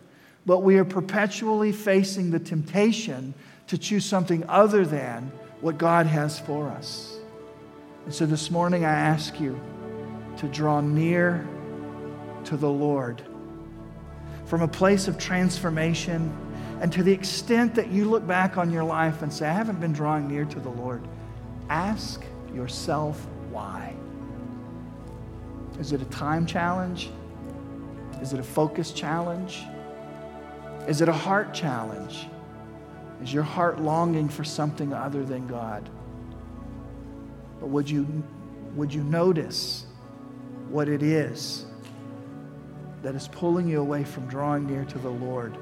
but 0.45 0.59
we 0.59 0.77
are 0.77 0.85
perpetually 0.85 1.71
facing 1.71 2.31
the 2.31 2.39
temptation 2.39 3.33
to 3.67 3.77
choose 3.77 4.05
something 4.05 4.43
other 4.49 4.85
than 4.85 5.31
what 5.61 5.77
God 5.77 6.05
has 6.05 6.39
for 6.39 6.67
us. 6.69 7.17
And 8.05 8.13
so 8.13 8.25
this 8.25 8.49
morning, 8.49 8.85
I 8.85 8.93
ask 8.93 9.39
you 9.39 9.59
to 10.37 10.47
draw 10.47 10.81
near 10.81 11.45
to 12.45 12.57
the 12.57 12.69
Lord 12.69 13.21
from 14.45 14.61
a 14.61 14.67
place 14.67 15.07
of 15.07 15.17
transformation. 15.17 16.35
And 16.81 16.91
to 16.93 17.03
the 17.03 17.11
extent 17.11 17.75
that 17.75 17.89
you 17.89 18.05
look 18.05 18.25
back 18.25 18.57
on 18.57 18.71
your 18.71 18.83
life 18.83 19.21
and 19.21 19.31
say, 19.31 19.47
I 19.47 19.53
haven't 19.53 19.79
been 19.79 19.93
drawing 19.93 20.27
near 20.27 20.45
to 20.45 20.59
the 20.59 20.69
Lord, 20.69 21.05
ask 21.69 22.23
yourself 22.53 23.27
why. 23.51 23.93
Is 25.77 25.91
it 25.91 26.01
a 26.01 26.05
time 26.05 26.45
challenge? 26.45 27.11
Is 28.21 28.33
it 28.33 28.39
a 28.39 28.43
focus 28.43 28.91
challenge? 28.91 29.63
Is 30.87 31.01
it 31.01 31.09
a 31.09 31.13
heart 31.13 31.53
challenge? 31.53 32.27
Is 33.21 33.33
your 33.33 33.43
heart 33.43 33.79
longing 33.79 34.29
for 34.29 34.43
something 34.43 34.93
other 34.93 35.23
than 35.23 35.47
God? 35.47 35.89
But 37.59 37.67
would 37.67 37.89
you, 37.89 38.23
would 38.75 38.93
you 38.93 39.03
notice 39.03 39.85
what 40.69 40.87
it 40.87 41.03
is 41.03 41.65
that 43.03 43.15
is 43.15 43.27
pulling 43.27 43.67
you 43.67 43.81
away 43.81 44.03
from 44.03 44.27
drawing 44.27 44.65
near 44.67 44.85
to 44.85 44.97
the 44.99 45.09
Lord? 45.09 45.57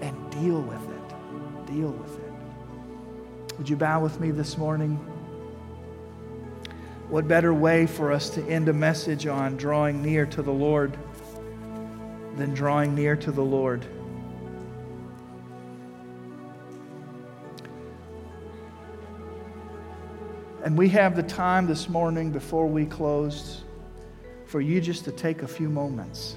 And 0.00 0.30
deal 0.30 0.60
with 0.62 0.82
it. 0.82 1.66
Deal 1.66 1.90
with 1.90 2.18
it. 2.18 2.32
Would 3.58 3.68
you 3.68 3.76
bow 3.76 4.00
with 4.00 4.18
me 4.18 4.30
this 4.30 4.58
morning? 4.58 4.96
What 7.08 7.28
better 7.28 7.52
way 7.52 7.86
for 7.86 8.12
us 8.12 8.30
to 8.30 8.42
end 8.48 8.68
a 8.68 8.72
message 8.72 9.26
on 9.26 9.56
drawing 9.56 10.02
near 10.02 10.26
to 10.26 10.42
the 10.42 10.52
Lord 10.52 10.96
than 12.36 12.54
drawing 12.54 12.94
near 12.94 13.16
to 13.16 13.30
the 13.30 13.42
Lord? 13.42 13.84
And 20.62 20.76
we 20.76 20.90
have 20.90 21.16
the 21.16 21.22
time 21.22 21.66
this 21.66 21.88
morning 21.88 22.30
before 22.30 22.66
we 22.66 22.84
close 22.84 23.62
for 24.44 24.60
you 24.60 24.78
just 24.78 25.04
to 25.06 25.12
take 25.12 25.42
a 25.42 25.48
few 25.48 25.70
moments 25.70 26.36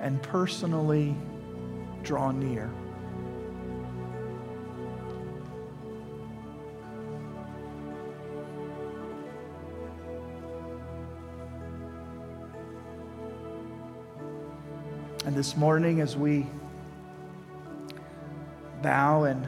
and 0.00 0.20
personally 0.22 1.14
draw 2.02 2.32
near. 2.32 2.68
And 15.26 15.36
this 15.36 15.56
morning, 15.56 16.00
as 16.00 16.16
we 16.16 16.44
bow 18.82 19.24
and 19.24 19.46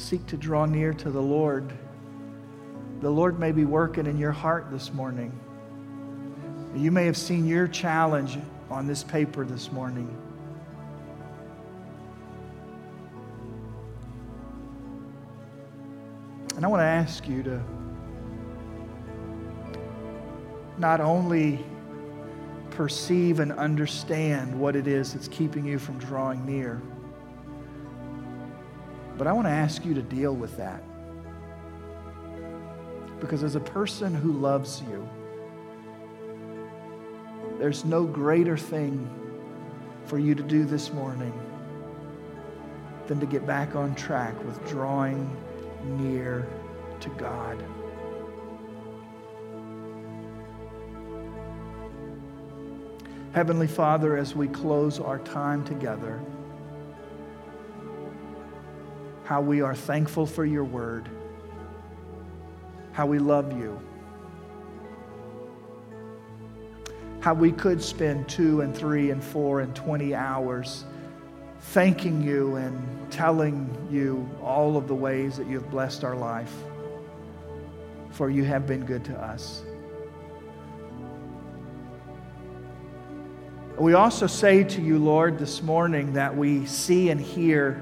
seek 0.00 0.26
to 0.26 0.36
draw 0.36 0.64
near 0.64 0.94
to 0.94 1.10
the 1.10 1.20
Lord, 1.20 1.72
the 3.00 3.10
Lord 3.10 3.38
may 3.38 3.52
be 3.52 3.64
working 3.64 4.06
in 4.06 4.16
your 4.16 4.32
heart 4.32 4.70
this 4.70 4.92
morning. 4.92 5.38
You 6.74 6.90
may 6.90 7.04
have 7.04 7.16
seen 7.16 7.46
your 7.46 7.68
challenge 7.68 8.38
on 8.70 8.86
this 8.86 9.02
paper 9.02 9.44
this 9.44 9.70
morning. 9.70 10.16
And 16.56 16.64
I 16.64 16.68
want 16.68 16.80
to 16.80 16.84
ask 16.84 17.28
you 17.28 17.42
to 17.42 17.62
not 20.78 21.00
only 21.00 21.64
perceive 22.70 23.40
and 23.40 23.52
understand 23.52 24.58
what 24.58 24.76
it 24.76 24.86
is 24.86 25.12
that's 25.12 25.28
keeping 25.28 25.64
you 25.66 25.78
from 25.78 25.98
drawing 25.98 26.44
near 26.46 26.80
but 29.20 29.26
I 29.26 29.34
want 29.34 29.48
to 29.48 29.52
ask 29.52 29.84
you 29.84 29.92
to 29.92 30.00
deal 30.00 30.34
with 30.34 30.56
that. 30.56 30.82
Because 33.20 33.42
as 33.42 33.54
a 33.54 33.60
person 33.60 34.14
who 34.14 34.32
loves 34.32 34.82
you, 34.88 35.06
there's 37.58 37.84
no 37.84 38.04
greater 38.04 38.56
thing 38.56 39.10
for 40.06 40.18
you 40.18 40.34
to 40.34 40.42
do 40.42 40.64
this 40.64 40.90
morning 40.94 41.38
than 43.08 43.20
to 43.20 43.26
get 43.26 43.46
back 43.46 43.76
on 43.76 43.94
track 43.94 44.42
with 44.46 44.66
drawing 44.66 45.30
near 45.98 46.48
to 47.00 47.10
God. 47.10 47.62
Heavenly 53.34 53.66
Father, 53.66 54.16
as 54.16 54.34
we 54.34 54.48
close 54.48 54.98
our 54.98 55.18
time 55.18 55.62
together, 55.66 56.22
how 59.30 59.40
we 59.40 59.60
are 59.60 59.76
thankful 59.76 60.26
for 60.26 60.44
your 60.44 60.64
word, 60.64 61.08
how 62.90 63.06
we 63.06 63.20
love 63.20 63.56
you, 63.56 63.80
how 67.20 67.32
we 67.32 67.52
could 67.52 67.80
spend 67.80 68.28
two 68.28 68.60
and 68.60 68.76
three 68.76 69.12
and 69.12 69.22
four 69.22 69.60
and 69.60 69.72
20 69.76 70.16
hours 70.16 70.84
thanking 71.60 72.20
you 72.20 72.56
and 72.56 73.08
telling 73.12 73.70
you 73.88 74.28
all 74.42 74.76
of 74.76 74.88
the 74.88 74.94
ways 74.96 75.36
that 75.36 75.46
you've 75.46 75.70
blessed 75.70 76.02
our 76.02 76.16
life, 76.16 76.52
for 78.10 78.30
you 78.30 78.42
have 78.42 78.66
been 78.66 78.84
good 78.84 79.04
to 79.04 79.16
us. 79.16 79.62
We 83.78 83.94
also 83.94 84.26
say 84.26 84.64
to 84.64 84.82
you, 84.82 84.98
Lord, 84.98 85.38
this 85.38 85.62
morning 85.62 86.14
that 86.14 86.36
we 86.36 86.66
see 86.66 87.10
and 87.10 87.20
hear 87.20 87.80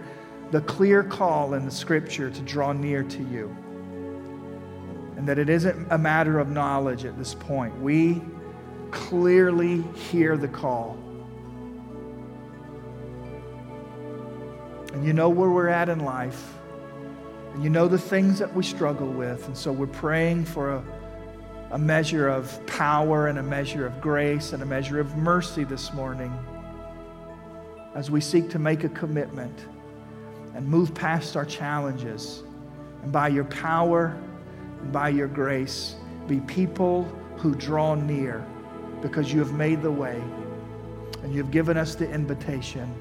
the 0.51 0.61
clear 0.63 1.03
call 1.03 1.55
in 1.55 1.65
the 1.65 1.71
scripture 1.71 2.31
to 2.31 2.41
draw 2.43 2.73
near 2.73 3.03
to 3.03 3.23
you. 3.25 3.55
And 5.17 5.27
that 5.29 5.39
it 5.39 5.49
isn't 5.49 5.89
a 5.91 5.99
matter 5.99 6.39
of 6.39 6.49
knowledge 6.49 7.05
at 7.05 7.19
this 7.19 7.35
point. 7.35 7.79
We 7.81 8.23
clearly 8.91 9.83
hear 9.93 10.37
the 10.37 10.49
call. 10.49 10.97
And 14.95 15.05
you 15.05 15.13
know 15.13 15.29
where 15.29 15.51
we're 15.51 15.69
at 15.69 15.89
in 15.89 16.01
life. 16.01 16.55
And 17.53 17.63
you 17.63 17.69
know 17.69 17.89
the 17.89 17.99
things 17.99 18.39
that 18.39 18.55
we 18.55 18.63
struggle 18.63 19.09
with. 19.09 19.47
And 19.49 19.57
so 19.57 19.71
we're 19.71 19.87
praying 19.87 20.47
for 20.47 20.71
a, 20.71 20.85
a 21.73 21.79
measure 21.79 22.29
of 22.29 22.65
power 22.67 23.27
and 23.27 23.39
a 23.39 23.43
measure 23.43 23.85
of 23.85 24.01
grace 24.01 24.55
and 24.55 24.63
a 24.63 24.67
measure 24.67 24.99
of 24.99 25.15
mercy 25.17 25.65
this 25.65 25.93
morning 25.93 26.33
as 27.95 28.11
we 28.11 28.21
seek 28.21 28.49
to 28.51 28.59
make 28.59 28.85
a 28.85 28.89
commitment 28.91 29.59
and 30.59 30.67
move 30.67 30.93
past 30.93 31.37
our 31.37 31.45
challenges. 31.45 32.43
And 33.05 33.13
by 33.13 33.29
your 33.29 33.45
power 33.45 34.21
and 34.83 34.93
by 34.93 35.09
your 35.09 35.29
grace, 35.29 35.95
be 36.27 36.41
people 36.41 37.05
who 37.37 37.55
draw 37.55 37.95
near 37.95 38.45
because 39.01 39.33
you 39.33 39.39
have 39.39 39.53
made 39.53 39.83
the 39.83 39.91
way 39.93 40.21
and 41.23 41.33
you've 41.33 41.53
given 41.53 41.77
us 41.77 41.95
the 41.95 42.11
invitation. 42.11 42.93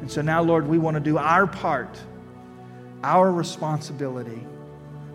And 0.00 0.10
so 0.10 0.22
now, 0.22 0.40
Lord, 0.40 0.66
we 0.66 0.78
want 0.78 0.94
to 0.94 1.00
do 1.00 1.18
our 1.18 1.46
part, 1.46 2.00
our 3.04 3.30
responsibility, 3.30 4.46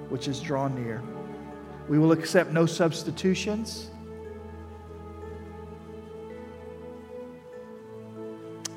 which 0.10 0.28
is 0.28 0.40
draw 0.40 0.68
near. 0.68 1.02
We 1.90 1.98
will 1.98 2.12
accept 2.12 2.52
no 2.52 2.68
substitutions. 2.68 3.90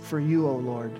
For 0.01 0.18
you, 0.18 0.47
O 0.47 0.53
oh 0.53 0.57
Lord, 0.57 0.99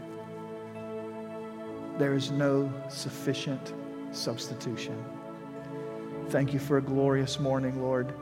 there 1.99 2.15
is 2.15 2.31
no 2.31 2.73
sufficient 2.89 3.75
substitution. 4.13 5.05
Thank 6.29 6.53
you 6.53 6.59
for 6.59 6.79
a 6.79 6.83
glorious 6.83 7.41
morning, 7.41 7.83
Lord. 7.83 8.13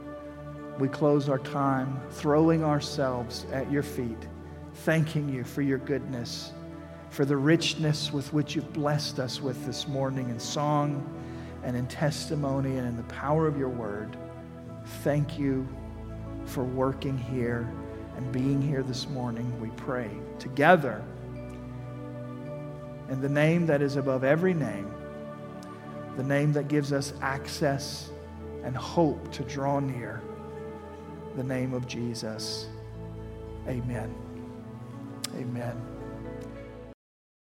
We 0.79 0.89
close 0.89 1.29
our 1.29 1.39
time 1.39 2.01
throwing 2.11 2.65
ourselves 2.65 3.47
at 3.53 3.71
your 3.71 3.83
feet, 3.83 4.29
thanking 4.75 5.29
you 5.29 5.45
for 5.45 5.63
your 5.63 5.79
goodness 5.79 6.53
for 7.11 7.25
the 7.25 7.37
richness 7.37 8.13
with 8.13 8.33
which 8.33 8.55
you've 8.55 8.73
blessed 8.73 9.19
us 9.19 9.41
with 9.41 9.65
this 9.67 9.89
morning 9.89 10.29
in 10.31 10.39
song 10.39 11.05
and 11.65 11.77
in 11.77 11.87
testimony 11.87 12.77
and 12.77 12.87
in 12.87 12.97
the 12.97 13.03
power 13.05 13.47
of 13.47 13.59
your 13.59 13.69
word. 13.69 14.17
Thank 15.03 15.39
you 15.39 15.67
for 16.45 16.65
working 16.65 17.17
here 17.17 17.73
and 18.17 18.31
being 18.33 18.61
here 18.61 18.83
this 18.83 19.09
morning. 19.09 19.61
We 19.61 19.71
pray 19.71 20.11
together 20.39 21.03
in 23.11 23.21
the 23.21 23.29
name 23.29 23.67
that 23.67 23.83
is 23.83 23.97
above 23.97 24.25
every 24.25 24.55
name, 24.55 24.93
the 26.17 26.23
name 26.23 26.53
that 26.53 26.69
gives 26.69 26.93
us 26.93 27.13
access 27.23 28.11
and 28.65 28.77
hope 28.77 29.33
to 29.33 29.43
draw 29.45 29.81
near, 29.81 30.21
the 31.37 31.45
name 31.45 31.73
of 31.73 31.87
Jesus. 31.87 32.67
Amen. 33.67 34.15
Amen. 35.37 35.98